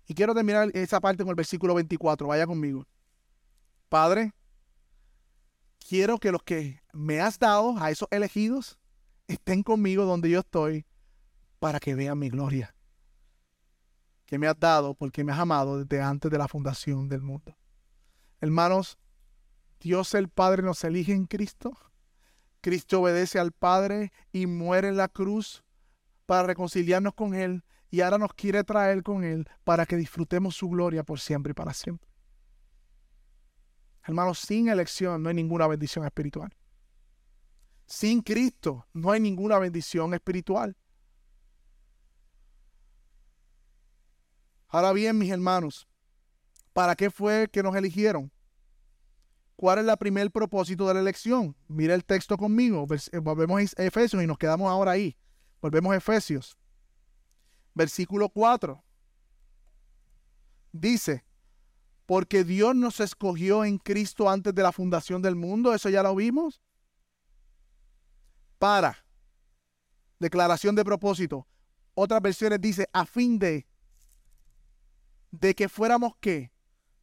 Y 0.07 0.15
quiero 0.15 0.35
terminar 0.35 0.71
esa 0.75 1.01
parte 1.01 1.23
con 1.23 1.31
el 1.31 1.37
versículo 1.37 1.75
24. 1.75 2.27
Vaya 2.27 2.47
conmigo. 2.47 2.87
Padre, 3.89 4.33
quiero 5.89 6.19
que 6.19 6.33
los 6.33 6.43
que 6.43 6.81
me 6.93 7.21
has 7.21 7.39
dado 7.39 7.79
a 7.79 7.91
esos 7.91 8.09
elegidos 8.11 8.79
estén 9.29 9.63
conmigo 9.63 10.05
donde 10.05 10.29
yo 10.31 10.41
estoy 10.41 10.85
para 11.59 11.81
que 11.81 11.95
vean 11.95 12.19
mi 12.19 12.29
gloria 12.29 12.75
que 14.27 14.39
me 14.39 14.47
has 14.47 14.59
dado 14.59 14.95
porque 14.95 15.25
me 15.25 15.33
has 15.33 15.39
amado 15.39 15.79
desde 15.79 16.03
antes 16.03 16.31
de 16.31 16.39
la 16.39 16.49
fundación 16.49 17.09
del 17.09 17.23
mundo. 17.23 17.57
Hermanos, 18.41 18.99
Dios 19.85 20.15
el 20.15 20.31
Padre 20.31 20.63
nos 20.63 20.83
elige 20.83 21.13
en 21.13 21.27
Cristo. 21.27 21.77
Cristo 22.63 23.03
obedece 23.03 23.39
al 23.39 23.53
Padre 23.53 24.13
y 24.33 24.47
muere 24.47 24.89
en 24.89 24.97
la 24.97 25.09
cruz 25.09 25.63
para 26.25 26.45
reconciliarnos 26.45 27.13
con 27.13 27.35
Él 27.35 27.65
y 27.91 28.01
ahora 28.01 28.17
nos 28.17 28.33
quiere 28.33 28.65
traer 28.65 29.03
con 29.03 29.25
Él 29.25 29.47
para 29.63 29.85
que 29.85 29.97
disfrutemos 29.97 30.57
su 30.57 30.71
gloria 30.71 31.05
por 31.05 31.21
siempre 31.21 31.51
y 31.51 31.55
para 31.55 31.75
siempre. 31.75 32.09
Hermanos, 34.05 34.39
sin 34.39 34.71
elección 34.71 35.23
no 35.23 35.29
hay 35.29 35.35
ninguna 35.35 35.67
bendición 35.67 36.07
espiritual. 36.07 36.57
Sin 37.85 38.23
Cristo 38.23 38.87
no 38.95 39.11
hay 39.11 39.21
ninguna 39.21 39.59
bendición 39.59 40.15
espiritual. 40.15 40.79
Ahora 44.69 44.95
bien, 44.95 45.19
mis 45.19 45.31
hermanos, 45.31 45.87
¿para 46.73 46.97
qué 46.97 47.11
fue 47.11 47.51
que 47.53 47.63
nos 47.63 47.77
eligieron? 47.77 48.33
¿Cuál 49.57 49.79
es 49.79 49.89
el 49.89 49.97
primer 49.97 50.31
propósito 50.31 50.87
de 50.89 50.95
la 50.95 51.01
elección? 51.01 51.57
Mira 51.69 51.95
el 51.95 52.05
texto 52.05 52.37
conmigo. 52.37 52.87
Eh, 53.13 53.19
volvemos 53.19 53.61
a 53.79 53.83
Efesios 53.85 54.23
y 54.23 54.27
nos 54.27 54.39
quedamos 54.39 54.69
ahora 54.69 54.93
ahí. 54.93 55.17
Volvemos 55.61 55.93
a 55.93 55.97
Efesios. 55.97 56.59
Versículo 57.73 58.29
4. 58.29 58.83
Dice, 60.73 61.25
porque 62.07 62.43
Dios 62.43 62.75
nos 62.75 62.99
escogió 62.99 63.65
en 63.65 63.79
Cristo 63.79 64.29
antes 64.29 64.55
de 64.55 64.63
la 64.63 64.73
fundación 64.73 65.23
del 65.23 65.37
mundo. 65.37 65.73
Eso 65.73 65.89
ya 65.89 66.03
lo 66.03 66.15
vimos. 66.17 66.61
Para. 68.59 69.07
Declaración 70.19 70.75
de 70.75 70.85
propósito. 70.85 71.47
Otras 71.95 72.21
versiones 72.21 72.61
dice, 72.61 72.89
a 72.93 73.07
fin 73.07 73.39
de. 73.39 73.67
De 75.31 75.55
que 75.55 75.69
fuéramos 75.69 76.15
qué? 76.21 76.53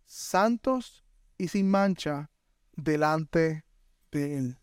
Santos 0.06 1.06
y 1.38 1.48
sin 1.48 1.70
mancha 1.70 2.31
delante 2.76 3.66
de 4.12 4.38
Él. 4.38 4.60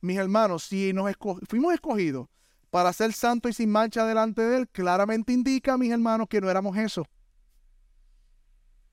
Mis 0.00 0.18
hermanos, 0.18 0.64
si 0.64 0.92
nos 0.92 1.14
fuimos 1.48 1.74
escogidos 1.74 2.28
para 2.70 2.92
ser 2.92 3.12
santos 3.12 3.50
y 3.50 3.54
sin 3.54 3.70
mancha 3.70 4.04
delante 4.04 4.42
de 4.42 4.58
Él, 4.58 4.68
claramente 4.68 5.32
indica, 5.32 5.76
mis 5.78 5.92
hermanos, 5.92 6.26
que 6.28 6.40
no 6.40 6.50
éramos 6.50 6.76
eso. 6.76 7.06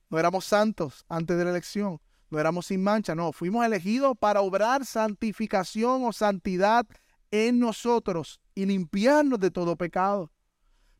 No 0.10 0.20
éramos 0.20 0.46
santos 0.46 1.06
antes 1.08 1.38
de 1.38 1.44
la 1.44 1.52
elección, 1.52 2.00
no 2.30 2.40
éramos 2.40 2.68
sin 2.68 2.84
mancha, 2.84 3.16
no, 3.16 3.32
fuimos 3.32 3.66
elegidos 3.66 4.18
para 4.20 4.42
obrar 4.42 4.86
santificación 4.86 6.04
o 6.06 6.14
santidad 6.14 6.86
en 7.32 7.60
nosotros 7.60 8.40
y 8.56 8.66
limpiarnos 8.66 9.40
de 9.40 9.52
todo 9.52 9.76
pecado. 9.76 10.32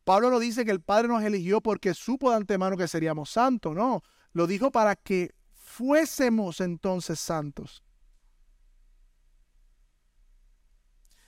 Pablo 0.04 0.30
no 0.30 0.38
dice 0.38 0.64
que 0.64 0.70
el 0.70 0.80
Padre 0.80 1.08
nos 1.08 1.22
eligió 1.22 1.60
porque 1.60 1.94
supo 1.94 2.30
de 2.30 2.36
antemano 2.36 2.76
que 2.76 2.88
seríamos 2.88 3.30
santos, 3.30 3.74
no, 3.74 4.02
lo 4.32 4.46
dijo 4.46 4.70
para 4.70 4.96
que 4.96 5.34
fuésemos 5.70 6.60
entonces 6.60 7.20
santos. 7.20 7.82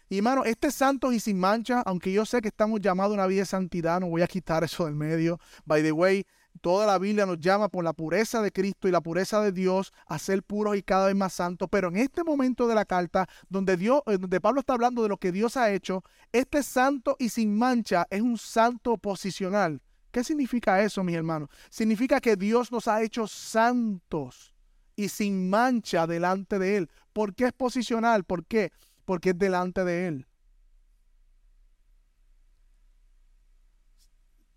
Y 0.09 0.19
hermano, 0.19 0.45
este 0.45 0.71
santos 0.71 1.15
y 1.15 1.21
sin 1.21 1.39
mancha, 1.39 1.81
aunque 1.87 2.13
yo 2.13 2.27
sé 2.27 2.43
que 2.43 2.49
estamos 2.49 2.81
llamados 2.81 3.13
a 3.13 3.15
una 3.15 3.27
vida 3.27 3.41
de 3.41 3.47
santidad, 3.47 4.01
no 4.01 4.09
voy 4.09 4.21
a 4.21 4.27
quitar 4.27 4.63
eso 4.63 4.85
del 4.85 4.95
medio. 4.95 5.41
By 5.65 5.83
the 5.83 5.93
way, 5.93 6.27
toda 6.61 6.87
la 6.87 6.99
Biblia 6.99 7.25
nos 7.25 7.39
llama 7.39 7.69
por 7.69 7.83
la 7.83 7.95
pureza 7.95 8.43
de 8.43 8.53
Cristo 8.53 8.89
y 8.89 8.91
la 8.91 9.01
pureza 9.01 9.41
de 9.41 9.53
Dios 9.53 9.93
a 10.07 10.19
ser 10.19 10.43
puros 10.43 10.77
y 10.77 10.83
cada 10.83 11.07
vez 11.07 11.17
más 11.17 11.33
santos. 11.33 11.69
Pero 11.71 11.89
en 11.89 11.97
este 11.97 12.25
momento 12.25 12.67
de 12.67 12.75
la 12.75 12.85
carta, 12.85 13.27
donde 13.49 13.79
Dios, 13.79 14.03
eh, 14.07 14.19
donde 14.19 14.41
Pablo 14.41 14.61
está 14.61 14.75
hablando 14.75 15.03
de 15.03 15.09
lo 15.09 15.17
que 15.17 15.33
Dios 15.33 15.57
ha 15.57 15.73
hecho, 15.73 16.03
este 16.33 16.63
santo 16.63 17.17
y 17.19 17.31
sin 17.31 17.57
mancha 17.57 18.07
es 18.11 18.21
un 18.21 18.37
santo 18.37 18.99
posicional. 18.99 19.81
¿Qué 20.13 20.23
significa 20.23 20.83
eso, 20.83 21.03
mis 21.03 21.17
hermanos? 21.17 21.49
Significa 21.71 22.21
que 22.21 22.37
Dios 22.37 22.71
nos 22.71 22.87
ha 22.87 23.03
hecho 23.03 23.27
santos 23.27 24.55
y 24.95 25.09
sin 25.09 25.49
mancha 25.49 26.07
delante 26.07 26.59
de 26.59 26.77
Él. 26.77 26.91
¿Por 27.15 27.35
qué 27.35 27.47
es 27.47 27.53
posicional? 27.55 28.23
¿Por 28.25 28.45
qué? 28.45 28.73
Porque 29.07 29.31
es 29.31 29.39
delante 29.39 29.85
de 29.85 30.09
Él. 30.09 30.27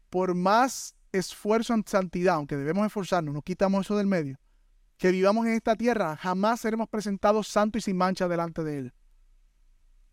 Por 0.09 0.35
más 0.35 0.93
esfuerzo 1.13 1.73
en 1.73 1.85
santidad, 1.87 2.35
aunque 2.35 2.57
debemos 2.57 2.85
esforzarnos, 2.85 3.33
no 3.33 3.41
quitamos 3.41 3.85
eso 3.85 3.95
del 3.95 4.07
medio, 4.07 4.37
que 4.97 5.11
vivamos 5.11 5.45
en 5.45 5.53
esta 5.53 5.77
tierra, 5.77 6.17
jamás 6.17 6.59
seremos 6.59 6.89
presentados 6.89 7.47
santos 7.47 7.79
y 7.79 7.83
sin 7.83 7.97
mancha 7.97 8.27
delante 8.27 8.61
de 8.65 8.77
Él. 8.77 8.93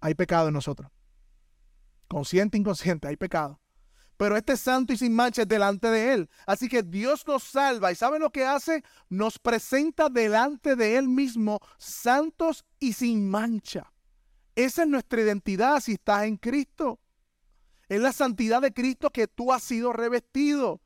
Hay 0.00 0.14
pecado 0.14 0.48
en 0.48 0.54
nosotros. 0.54 0.88
Consciente, 2.06 2.58
inconsciente, 2.58 3.08
hay 3.08 3.16
pecado 3.16 3.61
pero 4.22 4.36
este 4.36 4.56
santo 4.56 4.92
y 4.92 4.96
sin 4.96 5.12
mancha 5.12 5.42
es 5.42 5.48
delante 5.48 5.90
de 5.90 6.12
Él. 6.12 6.30
Así 6.46 6.68
que 6.68 6.84
Dios 6.84 7.26
nos 7.26 7.42
salva 7.42 7.90
y 7.90 7.96
¿saben 7.96 8.22
lo 8.22 8.30
que 8.30 8.44
hace? 8.44 8.84
Nos 9.08 9.36
presenta 9.40 10.08
delante 10.08 10.76
de 10.76 10.96
Él 10.96 11.08
mismo 11.08 11.58
santos 11.76 12.64
y 12.78 12.92
sin 12.92 13.28
mancha. 13.28 13.92
Esa 14.54 14.82
es 14.82 14.88
nuestra 14.88 15.22
identidad 15.22 15.80
si 15.80 15.94
estás 15.94 16.22
en 16.22 16.36
Cristo. 16.36 17.00
Es 17.88 18.00
la 18.00 18.12
santidad 18.12 18.62
de 18.62 18.72
Cristo 18.72 19.10
que 19.10 19.26
tú 19.26 19.52
has 19.52 19.64
sido 19.64 19.92
revestido. 19.92 20.80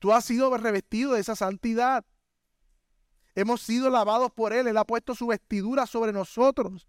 Tú 0.00 0.12
has 0.12 0.26
sido 0.26 0.54
revestido 0.58 1.14
de 1.14 1.22
esa 1.22 1.34
santidad. 1.34 2.04
Hemos 3.34 3.62
sido 3.62 3.88
lavados 3.88 4.30
por 4.32 4.52
Él. 4.52 4.66
Él 4.66 4.76
ha 4.76 4.84
puesto 4.84 5.14
su 5.14 5.28
vestidura 5.28 5.86
sobre 5.86 6.12
nosotros. 6.12 6.86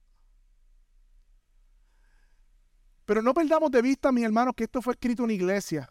Pero 3.06 3.22
no 3.22 3.34
perdamos 3.34 3.72
de 3.72 3.82
vista, 3.82 4.12
mis 4.12 4.26
hermanos, 4.26 4.53
que 4.56 4.66
esto 4.66 4.82
fue 4.82 4.93
escrito 4.93 5.24
en 5.24 5.32
iglesia, 5.32 5.89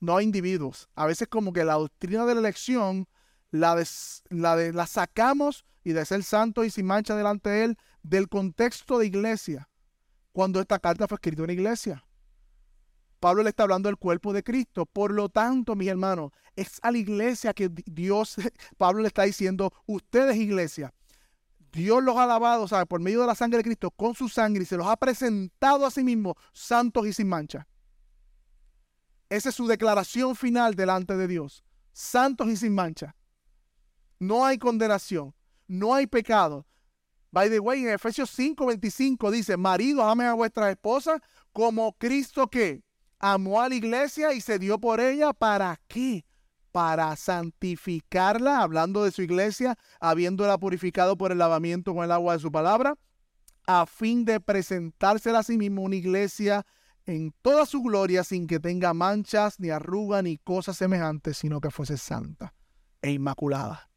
no 0.00 0.16
a 0.16 0.22
individuos. 0.22 0.88
A 0.94 1.06
veces 1.06 1.28
como 1.28 1.52
que 1.52 1.64
la 1.64 1.74
doctrina 1.74 2.26
de 2.26 2.34
la 2.34 2.40
elección 2.40 3.08
la, 3.50 3.82
la, 4.28 4.56
de, 4.56 4.72
la 4.72 4.86
sacamos 4.86 5.64
y 5.82 5.92
de 5.92 6.04
ser 6.04 6.22
santo 6.22 6.64
y 6.64 6.70
sin 6.70 6.86
mancha 6.86 7.16
delante 7.16 7.48
de 7.48 7.64
él 7.64 7.78
del 8.02 8.28
contexto 8.28 8.98
de 8.98 9.06
iglesia, 9.06 9.68
cuando 10.32 10.60
esta 10.60 10.78
carta 10.78 11.08
fue 11.08 11.16
escrita 11.16 11.44
en 11.44 11.50
iglesia. 11.50 12.04
Pablo 13.20 13.42
le 13.42 13.48
está 13.48 13.62
hablando 13.62 13.88
del 13.88 13.96
cuerpo 13.96 14.32
de 14.32 14.42
Cristo. 14.42 14.84
Por 14.84 15.10
lo 15.12 15.28
tanto, 15.28 15.74
mis 15.74 15.88
hermanos, 15.88 16.32
es 16.54 16.78
a 16.82 16.90
la 16.90 16.98
iglesia 16.98 17.54
que 17.54 17.70
Dios, 17.86 18.36
Pablo 18.76 19.00
le 19.02 19.08
está 19.08 19.22
diciendo, 19.22 19.72
ustedes 19.86 20.36
iglesia, 20.36 20.92
Dios 21.76 22.02
los 22.02 22.16
ha 22.16 22.26
lavado, 22.26 22.66
¿sabe? 22.66 22.86
Por 22.86 23.00
medio 23.00 23.20
de 23.20 23.26
la 23.26 23.34
sangre 23.34 23.58
de 23.58 23.64
Cristo, 23.64 23.90
con 23.90 24.14
su 24.14 24.30
sangre, 24.30 24.62
y 24.62 24.66
se 24.66 24.78
los 24.78 24.86
ha 24.86 24.96
presentado 24.96 25.84
a 25.84 25.90
sí 25.90 26.02
mismo 26.02 26.34
santos 26.52 27.06
y 27.06 27.12
sin 27.12 27.28
mancha. 27.28 27.68
Esa 29.28 29.50
es 29.50 29.54
su 29.54 29.66
declaración 29.66 30.34
final 30.34 30.74
delante 30.74 31.16
de 31.16 31.28
Dios. 31.28 31.62
Santos 31.92 32.48
y 32.48 32.56
sin 32.56 32.74
mancha. 32.74 33.14
No 34.18 34.46
hay 34.46 34.56
condenación. 34.56 35.34
No 35.68 35.94
hay 35.94 36.06
pecado. 36.06 36.66
By 37.30 37.50
the 37.50 37.60
way, 37.60 37.82
en 37.82 37.90
Efesios 37.90 38.30
5:25 38.30 39.30
dice, 39.30 39.58
marido, 39.58 40.02
amen 40.02 40.28
a 40.28 40.34
vuestra 40.34 40.70
esposa 40.70 41.20
como 41.52 41.92
Cristo 41.98 42.48
que 42.48 42.82
amó 43.18 43.60
a 43.60 43.68
la 43.68 43.74
iglesia 43.74 44.32
y 44.32 44.40
se 44.40 44.58
dio 44.58 44.78
por 44.78 45.00
ella. 45.00 45.34
¿Para 45.34 45.78
qué? 45.88 46.24
Para 46.76 47.16
santificarla, 47.16 48.60
hablando 48.60 49.02
de 49.02 49.10
su 49.10 49.22
iglesia, 49.22 49.78
habiéndola 49.98 50.58
purificado 50.58 51.16
por 51.16 51.32
el 51.32 51.38
lavamiento 51.38 51.94
con 51.94 52.04
el 52.04 52.12
agua 52.12 52.34
de 52.34 52.40
su 52.40 52.52
palabra, 52.52 52.98
a 53.66 53.86
fin 53.86 54.26
de 54.26 54.40
presentársela 54.40 55.38
a 55.38 55.42
sí 55.42 55.56
mismo 55.56 55.80
una 55.80 55.96
iglesia 55.96 56.66
en 57.06 57.32
toda 57.40 57.64
su 57.64 57.80
gloria, 57.80 58.24
sin 58.24 58.46
que 58.46 58.60
tenga 58.60 58.92
manchas, 58.92 59.58
ni 59.58 59.70
arruga, 59.70 60.20
ni 60.20 60.36
cosas 60.36 60.76
semejantes, 60.76 61.38
sino 61.38 61.62
que 61.62 61.70
fuese 61.70 61.96
santa 61.96 62.52
e 63.00 63.10
inmaculada. 63.10 63.88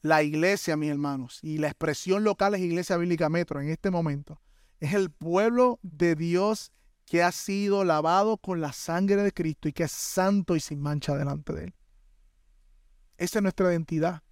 La 0.00 0.22
iglesia, 0.22 0.78
mis 0.78 0.88
hermanos, 0.88 1.38
y 1.42 1.58
la 1.58 1.66
expresión 1.66 2.24
local 2.24 2.54
es 2.54 2.62
Iglesia 2.62 2.96
Bíblica 2.96 3.28
Metro 3.28 3.60
en 3.60 3.68
este 3.68 3.90
momento, 3.90 4.40
es 4.80 4.94
el 4.94 5.10
pueblo 5.10 5.80
de 5.82 6.14
Dios 6.14 6.72
que 7.08 7.22
ha 7.22 7.32
sido 7.32 7.84
lavado 7.84 8.36
con 8.36 8.60
la 8.60 8.72
sangre 8.72 9.22
de 9.22 9.32
Cristo 9.32 9.66
y 9.68 9.72
que 9.72 9.84
es 9.84 9.92
santo 9.92 10.56
y 10.56 10.60
sin 10.60 10.80
mancha 10.80 11.16
delante 11.16 11.54
de 11.54 11.64
Él. 11.64 11.74
Esa 13.16 13.38
es 13.38 13.42
nuestra 13.42 13.70
identidad. 13.70 14.22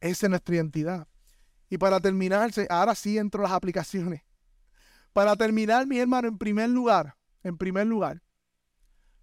Esa 0.00 0.26
es 0.26 0.30
nuestra 0.30 0.54
identidad. 0.54 1.06
Y 1.68 1.76
para 1.76 2.00
terminar, 2.00 2.50
ahora 2.70 2.94
sí 2.94 3.18
entro 3.18 3.42
las 3.42 3.52
aplicaciones. 3.52 4.22
Para 5.12 5.36
terminar, 5.36 5.86
mi 5.86 5.98
hermano, 5.98 6.28
en 6.28 6.38
primer 6.38 6.70
lugar, 6.70 7.16
en 7.42 7.58
primer 7.58 7.86
lugar, 7.86 8.22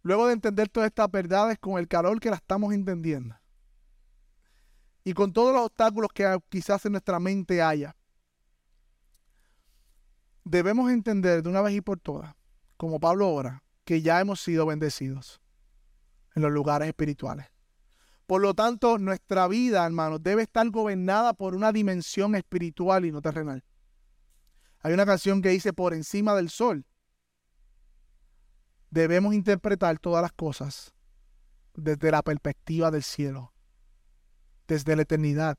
luego 0.04 0.28
de 0.28 0.34
entender 0.34 0.70
todas 0.70 0.88
estas 0.88 1.10
verdades 1.10 1.58
con 1.58 1.80
el 1.80 1.88
calor 1.88 2.20
que 2.20 2.30
la 2.30 2.36
estamos 2.36 2.74
entendiendo 2.74 3.36
y 5.04 5.14
con 5.14 5.34
todos 5.34 5.54
los 5.54 5.66
obstáculos 5.66 6.12
que 6.14 6.38
quizás 6.50 6.86
en 6.86 6.94
nuestra 6.94 7.20
mente 7.20 7.62
haya, 7.62 7.96
debemos 10.44 10.92
entender 10.92 11.44
de 11.44 11.50
una 11.50 11.62
vez 11.62 11.76
y 11.76 11.82
por 11.82 12.00
todas, 12.00 12.36
como 12.78 13.00
Pablo 13.00 13.30
ora, 13.32 13.64
que 13.86 14.02
ya 14.02 14.20
hemos 14.20 14.42
sido 14.42 14.66
bendecidos 14.66 15.42
en 16.36 16.42
los 16.42 16.52
lugares 16.52 16.88
espirituales. 16.88 17.48
Por 18.26 18.42
lo 18.42 18.54
tanto, 18.54 18.98
nuestra 18.98 19.48
vida, 19.48 19.86
hermanos, 19.86 20.24
debe 20.24 20.44
estar 20.44 20.70
gobernada 20.70 21.34
por 21.34 21.56
una 21.56 21.72
dimensión 21.72 22.36
espiritual 22.36 23.06
y 23.06 23.12
no 23.12 23.22
terrenal. 23.22 23.64
Hay 24.80 24.94
una 24.94 25.06
canción 25.06 25.42
que 25.42 25.50
dice 25.50 25.74
por 25.74 25.94
encima 25.94 26.34
del 26.36 26.50
sol. 26.50 26.86
Debemos 28.90 29.34
interpretar 29.34 30.00
todas 30.00 30.22
las 30.22 30.34
cosas 30.34 30.94
desde 31.74 32.12
la 32.12 32.22
perspectiva 32.22 32.92
del 32.92 33.04
cielo, 33.04 33.54
desde 34.68 34.96
la 34.96 35.02
eternidad. 35.02 35.58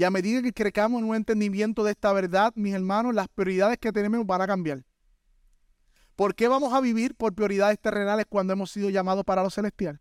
Y 0.00 0.04
a 0.04 0.08
medida 0.10 0.40
que 0.40 0.54
crezcamos 0.54 1.02
en 1.02 1.08
un 1.10 1.14
entendimiento 1.14 1.84
de 1.84 1.90
esta 1.90 2.10
verdad, 2.14 2.54
mis 2.56 2.72
hermanos, 2.72 3.14
las 3.14 3.28
prioridades 3.28 3.76
que 3.76 3.92
tenemos 3.92 4.24
van 4.24 4.40
a 4.40 4.46
cambiar. 4.46 4.82
¿Por 6.16 6.34
qué 6.34 6.48
vamos 6.48 6.72
a 6.72 6.80
vivir 6.80 7.14
por 7.14 7.34
prioridades 7.34 7.78
terrenales 7.78 8.24
cuando 8.26 8.54
hemos 8.54 8.70
sido 8.70 8.88
llamados 8.88 9.26
para 9.26 9.42
lo 9.42 9.50
celestial? 9.50 10.00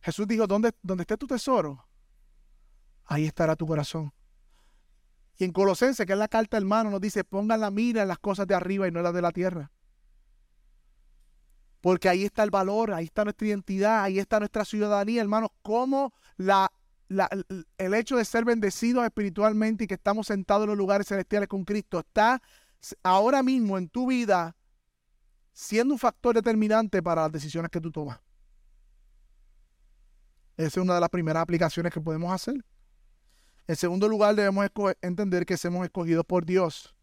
Jesús 0.00 0.26
dijo, 0.26 0.46
¿dónde, 0.46 0.72
esté 0.98 1.18
tu 1.18 1.26
tesoro? 1.26 1.86
Ahí 3.04 3.26
estará 3.26 3.54
tu 3.54 3.66
corazón. 3.66 4.10
Y 5.36 5.44
en 5.44 5.52
Colosenses, 5.52 6.06
que 6.06 6.14
es 6.14 6.18
la 6.18 6.28
carta 6.28 6.56
hermano, 6.56 6.88
nos 6.88 7.02
dice, 7.02 7.22
pongan 7.22 7.60
la 7.60 7.70
mira 7.70 8.00
en 8.00 8.08
las 8.08 8.18
cosas 8.18 8.46
de 8.46 8.54
arriba 8.54 8.88
y 8.88 8.90
no 8.90 9.00
en 9.00 9.04
las 9.04 9.12
de 9.12 9.20
la 9.20 9.32
tierra. 9.32 9.70
Porque 11.82 12.08
ahí 12.08 12.24
está 12.24 12.44
el 12.44 12.50
valor, 12.50 12.94
ahí 12.94 13.04
está 13.04 13.24
nuestra 13.24 13.46
identidad, 13.46 14.04
ahí 14.04 14.18
está 14.18 14.38
nuestra 14.38 14.64
ciudadanía, 14.64 15.20
hermanos. 15.20 15.50
Cómo 15.60 16.14
la, 16.38 16.72
el 17.08 17.94
hecho 17.94 18.16
de 18.16 18.24
ser 18.24 18.44
bendecidos 18.44 19.04
espiritualmente 19.04 19.84
y 19.84 19.86
que 19.86 19.94
estamos 19.94 20.26
sentados 20.26 20.64
en 20.64 20.70
los 20.70 20.78
lugares 20.78 21.06
celestiales 21.06 21.48
con 21.48 21.64
Cristo 21.64 21.98
está 22.00 22.42
ahora 23.02 23.42
mismo 23.42 23.78
en 23.78 23.88
tu 23.88 24.08
vida 24.08 24.56
siendo 25.52 25.94
un 25.94 25.98
factor 25.98 26.34
determinante 26.34 27.02
para 27.02 27.22
las 27.22 27.32
decisiones 27.32 27.70
que 27.70 27.80
tú 27.80 27.90
tomas. 27.90 28.20
Esa 30.56 30.66
es 30.68 30.76
una 30.76 30.94
de 30.94 31.00
las 31.00 31.10
primeras 31.10 31.42
aplicaciones 31.42 31.92
que 31.92 32.00
podemos 32.00 32.32
hacer. 32.32 32.64
En 33.66 33.76
segundo 33.76 34.08
lugar, 34.08 34.34
debemos 34.34 34.68
entender 35.00 35.46
que 35.46 35.56
somos 35.56 35.84
escogidos 35.84 36.24
por 36.24 36.44
Dios. 36.44 36.94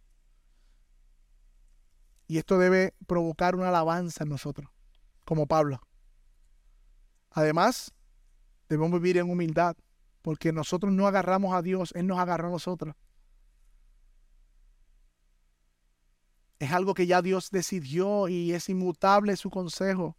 Y 2.27 2.37
esto 2.37 2.57
debe 2.57 2.93
provocar 3.07 3.55
una 3.55 3.69
alabanza 3.69 4.23
en 4.23 4.29
nosotros, 4.29 4.69
como 5.25 5.47
Pablo. 5.47 5.81
Además, 7.31 7.91
debemos 8.69 9.01
vivir 9.01 9.17
en 9.17 9.29
humildad, 9.29 9.75
porque 10.21 10.51
nosotros 10.51 10.91
no 10.91 11.07
agarramos 11.07 11.53
a 11.53 11.61
Dios, 11.61 11.91
Él 11.95 12.07
nos 12.07 12.19
agarra 12.19 12.47
a 12.47 12.51
nosotros. 12.51 12.95
Es 16.59 16.71
algo 16.71 16.93
que 16.93 17.07
ya 17.07 17.21
Dios 17.21 17.49
decidió 17.49 18.27
y 18.27 18.53
es 18.53 18.69
inmutable 18.69 19.35
su 19.35 19.49
consejo 19.49 20.15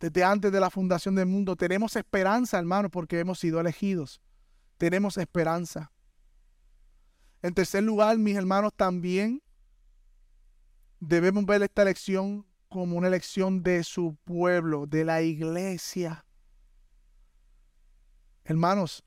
desde 0.00 0.24
antes 0.24 0.52
de 0.52 0.60
la 0.60 0.70
fundación 0.70 1.14
del 1.14 1.26
mundo. 1.26 1.56
Tenemos 1.56 1.96
esperanza, 1.96 2.58
hermano, 2.58 2.90
porque 2.90 3.18
hemos 3.18 3.38
sido 3.38 3.60
elegidos. 3.60 4.20
Tenemos 4.78 5.16
esperanza. 5.16 5.92
En 7.42 7.54
tercer 7.54 7.82
lugar, 7.82 8.18
mis 8.18 8.36
hermanos, 8.36 8.72
también 8.74 9.42
debemos 11.00 11.44
ver 11.46 11.62
esta 11.62 11.82
elección 11.82 12.46
como 12.68 12.96
una 12.96 13.08
elección 13.08 13.62
de 13.62 13.84
su 13.84 14.16
pueblo, 14.24 14.86
de 14.86 15.04
la 15.04 15.22
iglesia. 15.22 16.25
Hermanos, 18.48 19.02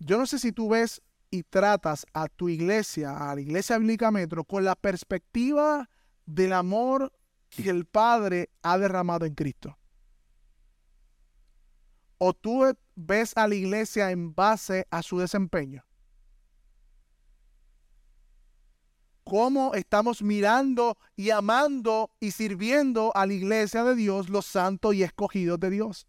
yo 0.00 0.18
no 0.18 0.26
sé 0.26 0.40
si 0.40 0.50
tú 0.50 0.68
ves 0.70 1.00
y 1.30 1.44
tratas 1.44 2.04
a 2.12 2.26
tu 2.26 2.48
iglesia, 2.48 3.30
a 3.30 3.36
la 3.36 3.40
iglesia 3.40 3.78
bíblica 3.78 4.10
Metro, 4.10 4.42
con 4.42 4.64
la 4.64 4.74
perspectiva 4.74 5.88
del 6.26 6.54
amor 6.54 7.12
que 7.50 7.70
el 7.70 7.86
Padre 7.86 8.50
ha 8.62 8.78
derramado 8.78 9.26
en 9.26 9.34
Cristo. 9.34 9.78
O 12.18 12.34
tú 12.34 12.64
ves 12.96 13.32
a 13.36 13.46
la 13.46 13.54
iglesia 13.54 14.10
en 14.10 14.34
base 14.34 14.88
a 14.90 15.00
su 15.00 15.20
desempeño. 15.20 15.84
Cómo 19.22 19.74
estamos 19.74 20.20
mirando 20.20 20.98
y 21.14 21.30
amando 21.30 22.10
y 22.18 22.32
sirviendo 22.32 23.12
a 23.14 23.24
la 23.24 23.34
iglesia 23.34 23.84
de 23.84 23.94
Dios, 23.94 24.30
los 24.30 24.46
santos 24.46 24.96
y 24.96 25.04
escogidos 25.04 25.60
de 25.60 25.70
Dios. 25.70 26.08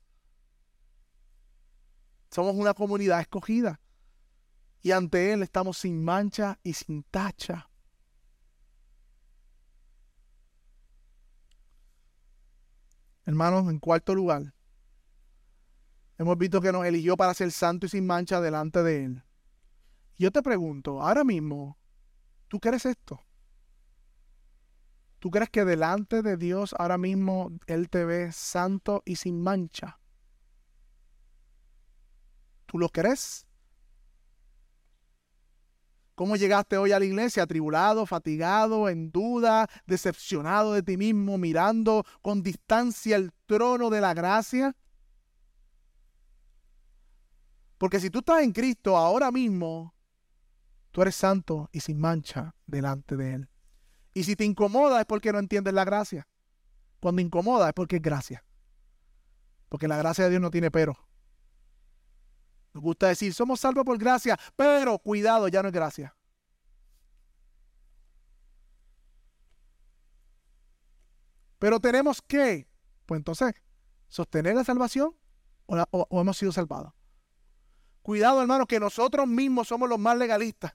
Somos 2.30 2.56
una 2.56 2.74
comunidad 2.74 3.20
escogida. 3.20 3.80
Y 4.82 4.92
ante 4.92 5.34
Él 5.34 5.44
estamos 5.44 5.78
sin 5.78 6.04
mancha 6.04 6.60
y 6.64 6.74
sin 6.74 7.04
tacha. 7.04 7.70
Hermanos, 13.26 13.70
en 13.70 13.80
cuarto 13.80 14.16
lugar, 14.16 14.54
hemos 16.18 16.38
visto 16.38 16.62
que 16.62 16.72
nos 16.72 16.86
eligió 16.86 17.16
para 17.16 17.34
ser 17.34 17.52
santo 17.52 17.86
y 17.86 17.90
sin 17.90 18.08
mancha 18.08 18.42
delante 18.42 18.82
de 18.82 19.06
Él. 19.06 19.24
Yo 20.18 20.32
te 20.32 20.42
pregunto, 20.42 21.02
ahora 21.02 21.24
mismo, 21.24 21.78
¿tú 22.48 22.60
crees 22.60 22.86
esto? 22.86 23.24
¿Tú 25.20 25.30
crees 25.30 25.50
que 25.50 25.66
delante 25.66 26.22
de 26.22 26.38
Dios 26.38 26.74
ahora 26.80 26.98
mismo 26.98 27.52
Él 27.68 27.90
te 27.90 28.06
ve 28.06 28.32
santo 28.32 29.04
y 29.06 29.18
sin 29.18 29.42
mancha? 29.42 29.99
¿Tú 32.70 32.78
lo 32.78 32.88
crees? 32.90 33.48
¿Cómo 36.14 36.36
llegaste 36.36 36.78
hoy 36.78 36.92
a 36.92 37.00
la 37.00 37.06
iglesia? 37.06 37.42
Atribulado, 37.42 38.06
fatigado, 38.06 38.90
en 38.90 39.10
duda, 39.10 39.68
decepcionado 39.88 40.74
de 40.74 40.84
ti 40.84 40.96
mismo, 40.96 41.40
mirando 41.40 42.06
con 42.22 42.44
distancia 42.44 43.16
el 43.16 43.34
trono 43.48 43.90
de 43.90 44.02
la 44.02 44.14
gracia. 44.14 44.76
Porque 47.80 48.00
si 48.00 48.12
tú 48.12 48.20
estás 48.20 48.44
en 48.44 48.52
Cristo 48.52 48.96
ahora 48.96 49.32
mismo, 49.32 49.96
tú 50.92 51.02
eres 51.02 51.16
santo 51.16 51.70
y 51.72 51.80
sin 51.80 52.00
mancha 52.00 52.54
delante 52.68 53.18
de 53.18 53.34
Él. 53.34 53.50
Y 54.14 54.26
si 54.26 54.36
te 54.36 54.46
incomoda 54.46 55.00
es 55.00 55.08
porque 55.08 55.32
no 55.32 55.40
entiendes 55.40 55.74
la 55.74 55.86
gracia. 55.86 56.28
Cuando 57.00 57.20
incomoda 57.20 57.70
es 57.70 57.74
porque 57.74 57.96
es 57.96 58.02
gracia. 58.04 58.46
Porque 59.70 59.88
la 59.88 59.98
gracia 59.98 60.26
de 60.26 60.30
Dios 60.30 60.42
no 60.44 60.52
tiene 60.52 60.70
pero. 60.70 61.09
Nos 62.74 62.84
gusta 62.84 63.08
decir, 63.08 63.34
somos 63.34 63.60
salvos 63.60 63.86
por 63.86 63.98
gracia, 63.98 64.38
pero 64.56 65.00
cuidado, 65.00 65.48
ya 65.48 65.62
no 65.62 65.70
es 65.70 65.74
gracia. 65.74 66.16
Pero 71.60 71.80
tenemos 71.80 72.22
que, 72.22 72.68
pues 73.06 73.20
entonces, 73.20 73.54
sostener 74.08 74.56
la 74.56 74.64
salvación 74.64 75.16
o, 75.66 76.22
hemos 76.22 76.38
sido 76.38 76.52
salvados. 76.52 76.94
Cuidado, 78.02 78.42
hermano, 78.42 78.66
que 78.66 78.80
nosotros 78.80 79.28
mismos 79.28 79.68
somos 79.68 79.90
los 79.90 80.00
más 80.00 80.18
legalistas. 80.18 80.74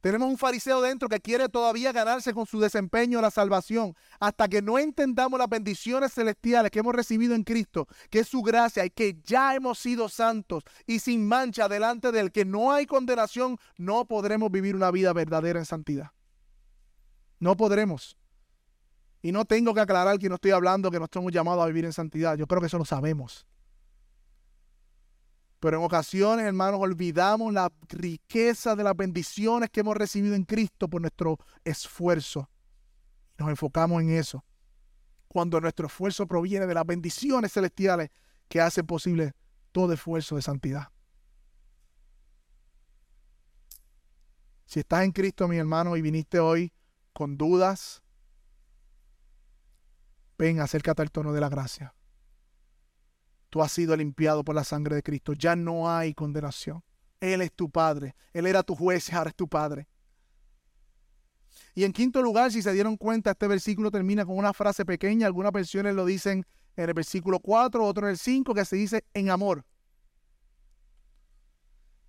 Tenemos 0.00 0.28
un 0.28 0.38
fariseo 0.38 0.80
dentro 0.80 1.08
que 1.08 1.20
quiere 1.20 1.48
todavía 1.48 1.92
ganarse 1.92 2.32
con 2.32 2.46
su 2.46 2.58
desempeño 2.58 3.20
la 3.20 3.30
salvación. 3.30 3.94
Hasta 4.18 4.48
que 4.48 4.62
no 4.62 4.78
entendamos 4.78 5.38
las 5.38 5.48
bendiciones 5.48 6.14
celestiales 6.14 6.70
que 6.70 6.78
hemos 6.78 6.94
recibido 6.94 7.34
en 7.34 7.44
Cristo, 7.44 7.86
que 8.08 8.20
es 8.20 8.28
su 8.28 8.42
gracia 8.42 8.84
y 8.84 8.90
que 8.90 9.18
ya 9.22 9.54
hemos 9.54 9.78
sido 9.78 10.08
santos 10.08 10.64
y 10.86 11.00
sin 11.00 11.26
mancha 11.26 11.68
delante 11.68 12.12
del 12.12 12.32
que 12.32 12.44
no 12.44 12.72
hay 12.72 12.86
condenación, 12.86 13.58
no 13.76 14.06
podremos 14.06 14.50
vivir 14.50 14.74
una 14.74 14.90
vida 14.90 15.12
verdadera 15.12 15.58
en 15.58 15.66
santidad. 15.66 16.12
No 17.38 17.56
podremos. 17.56 18.16
Y 19.22 19.32
no 19.32 19.44
tengo 19.44 19.74
que 19.74 19.80
aclarar 19.80 20.18
que 20.18 20.30
no 20.30 20.36
estoy 20.36 20.52
hablando 20.52 20.90
que 20.90 20.98
no 20.98 21.04
estamos 21.04 21.30
llamados 21.30 21.62
a 21.62 21.66
vivir 21.66 21.84
en 21.84 21.92
santidad. 21.92 22.36
Yo 22.36 22.46
creo 22.46 22.60
que 22.60 22.68
eso 22.68 22.78
lo 22.78 22.86
sabemos. 22.86 23.46
Pero 25.60 25.76
en 25.76 25.84
ocasiones, 25.84 26.46
hermanos, 26.46 26.80
olvidamos 26.80 27.52
la 27.52 27.70
riqueza 27.90 28.74
de 28.74 28.82
las 28.82 28.96
bendiciones 28.96 29.68
que 29.68 29.80
hemos 29.80 29.94
recibido 29.94 30.34
en 30.34 30.44
Cristo 30.44 30.88
por 30.88 31.02
nuestro 31.02 31.36
esfuerzo. 31.64 32.48
Nos 33.36 33.50
enfocamos 33.50 34.00
en 34.02 34.10
eso. 34.10 34.42
Cuando 35.28 35.60
nuestro 35.60 35.86
esfuerzo 35.86 36.26
proviene 36.26 36.66
de 36.66 36.74
las 36.74 36.86
bendiciones 36.86 37.52
celestiales 37.52 38.08
que 38.48 38.60
hacen 38.60 38.86
posible 38.86 39.32
todo 39.70 39.92
esfuerzo 39.92 40.36
de 40.36 40.42
santidad. 40.42 40.88
Si 44.64 44.80
estás 44.80 45.04
en 45.04 45.12
Cristo, 45.12 45.46
mi 45.46 45.58
hermano, 45.58 45.96
y 45.96 46.00
viniste 46.00 46.38
hoy 46.38 46.72
con 47.12 47.36
dudas, 47.36 48.02
ven, 50.38 50.60
acércate 50.60 51.02
al 51.02 51.10
tono 51.10 51.32
de 51.32 51.40
la 51.40 51.48
gracia. 51.48 51.94
Tú 53.50 53.62
has 53.62 53.72
sido 53.72 53.96
limpiado 53.96 54.44
por 54.44 54.54
la 54.54 54.64
sangre 54.64 54.94
de 54.94 55.02
Cristo. 55.02 55.32
Ya 55.32 55.56
no 55.56 55.90
hay 55.90 56.14
condenación. 56.14 56.82
Él 57.20 57.42
es 57.42 57.52
tu 57.52 57.68
Padre. 57.68 58.14
Él 58.32 58.46
era 58.46 58.62
tu 58.62 58.74
juez, 58.74 59.12
ahora 59.12 59.30
es 59.30 59.36
tu 59.36 59.48
Padre. 59.48 59.88
Y 61.74 61.84
en 61.84 61.92
quinto 61.92 62.22
lugar, 62.22 62.52
si 62.52 62.62
se 62.62 62.72
dieron 62.72 62.96
cuenta, 62.96 63.32
este 63.32 63.48
versículo 63.48 63.90
termina 63.90 64.24
con 64.24 64.38
una 64.38 64.52
frase 64.52 64.84
pequeña. 64.84 65.26
Algunas 65.26 65.52
versiones 65.52 65.94
lo 65.94 66.04
dicen 66.04 66.46
en 66.76 66.88
el 66.88 66.94
versículo 66.94 67.40
4, 67.40 67.84
otro 67.84 68.06
en 68.06 68.12
el 68.12 68.18
5, 68.18 68.54
que 68.54 68.64
se 68.64 68.76
dice 68.76 69.04
en 69.14 69.30
amor. 69.30 69.64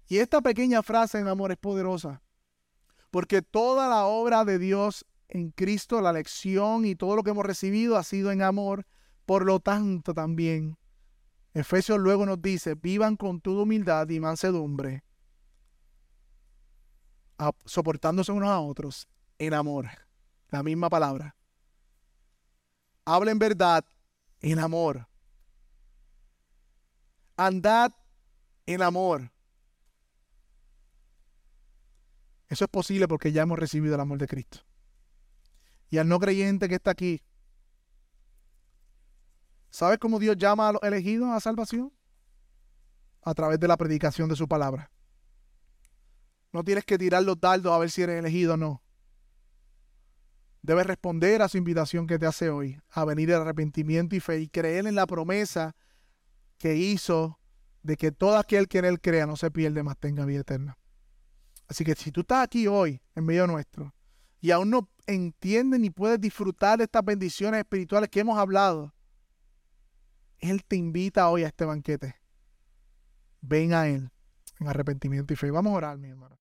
Y 0.07 0.17
esta 0.17 0.41
pequeña 0.41 0.83
frase 0.83 1.19
en 1.19 1.27
amor 1.27 1.51
es 1.51 1.57
poderosa, 1.57 2.21
porque 3.11 3.41
toda 3.41 3.87
la 3.87 4.05
obra 4.05 4.45
de 4.45 4.59
Dios 4.59 5.05
en 5.29 5.51
Cristo, 5.51 6.01
la 6.01 6.11
lección 6.11 6.85
y 6.85 6.95
todo 6.95 7.15
lo 7.15 7.23
que 7.23 7.29
hemos 7.29 7.45
recibido 7.45 7.97
ha 7.97 8.03
sido 8.03 8.31
en 8.31 8.41
amor. 8.41 8.85
Por 9.25 9.45
lo 9.45 9.59
tanto, 9.59 10.13
también 10.13 10.77
Efesios 11.53 11.99
luego 11.99 12.25
nos 12.25 12.41
dice, 12.41 12.75
vivan 12.75 13.17
con 13.17 13.41
toda 13.41 13.63
humildad 13.63 14.07
y 14.09 14.19
mansedumbre, 14.19 15.03
soportándose 17.65 18.31
unos 18.31 18.49
a 18.49 18.59
otros 18.59 19.07
en 19.37 19.53
amor. 19.53 19.89
La 20.49 20.63
misma 20.63 20.89
palabra. 20.89 21.35
Hablen 23.05 23.39
verdad 23.39 23.85
en 24.39 24.59
amor. 24.59 25.07
Andad 27.35 27.91
en 28.65 28.81
amor. 28.81 29.31
Eso 32.47 32.65
es 32.65 32.69
posible 32.69 33.07
porque 33.07 33.31
ya 33.31 33.43
hemos 33.43 33.57
recibido 33.57 33.95
el 33.95 34.01
amor 34.01 34.17
de 34.17 34.27
Cristo. 34.27 34.59
Y 35.89 35.97
al 35.97 36.07
no 36.07 36.19
creyente 36.19 36.69
que 36.69 36.75
está 36.75 36.91
aquí, 36.91 37.21
¿sabes 39.71 39.97
cómo 39.97 40.19
Dios 40.19 40.37
llama 40.37 40.69
a 40.69 40.73
los 40.73 40.83
elegidos 40.83 41.29
a 41.29 41.39
salvación? 41.39 41.91
A 43.23 43.33
través 43.33 43.59
de 43.59 43.67
la 43.67 43.77
predicación 43.77 44.29
de 44.29 44.35
su 44.35 44.47
palabra. 44.47 44.91
No 46.51 46.63
tienes 46.63 46.85
que 46.85 46.97
tirar 46.97 47.23
los 47.23 47.39
dardos 47.39 47.73
a 47.73 47.77
ver 47.79 47.89
si 47.89 48.03
eres 48.03 48.19
elegido 48.19 48.53
o 48.53 48.57
no. 48.57 48.83
Debes 50.61 50.85
responder 50.85 51.41
a 51.41 51.47
su 51.47 51.57
invitación 51.57 52.05
que 52.05 52.19
te 52.19 52.27
hace 52.27 52.49
hoy, 52.49 52.79
a 52.89 53.03
venir 53.05 53.29
de 53.29 53.35
arrepentimiento 53.35 54.15
y 54.15 54.19
fe 54.19 54.39
y 54.41 54.47
creer 54.47 54.85
en 54.85 54.93
la 54.93 55.07
promesa 55.07 55.75
que 56.59 56.75
hizo 56.75 57.39
de 57.81 57.97
que 57.97 58.11
todo 58.11 58.37
aquel 58.37 58.67
que 58.67 58.77
en 58.77 58.85
él 58.85 59.01
crea 59.01 59.25
no 59.25 59.35
se 59.35 59.49
pierde, 59.49 59.81
más 59.81 59.97
tenga 59.97 60.25
vida 60.25 60.41
eterna. 60.41 60.77
Así 61.67 61.83
que 61.83 61.95
si 61.95 62.11
tú 62.11 62.21
estás 62.21 62.43
aquí 62.43 62.67
hoy, 62.67 63.01
en 63.15 63.25
medio 63.25 63.47
nuestro, 63.47 63.95
y 64.39 64.51
aún 64.51 64.69
no 64.69 64.89
entiendes 65.07 65.79
ni 65.79 65.89
puedes 65.89 66.19
disfrutar 66.19 66.77
de 66.77 66.83
estas 66.83 67.03
bendiciones 67.03 67.59
espirituales 67.59 68.09
que 68.09 68.19
hemos 68.19 68.37
hablado, 68.37 68.93
Él 70.41 70.63
te 70.65 70.75
invita 70.75 71.29
hoy 71.29 71.43
a 71.43 71.47
este 71.47 71.65
banquete. 71.65 72.15
Ven 73.41 73.73
a 73.73 73.87
Él 73.87 74.11
en 74.59 74.67
arrepentimiento 74.67 75.33
y 75.33 75.35
fe. 75.35 75.51
Vamos 75.51 75.73
a 75.73 75.77
orar, 75.77 75.97
mi 75.97 76.09
hermano. 76.09 76.40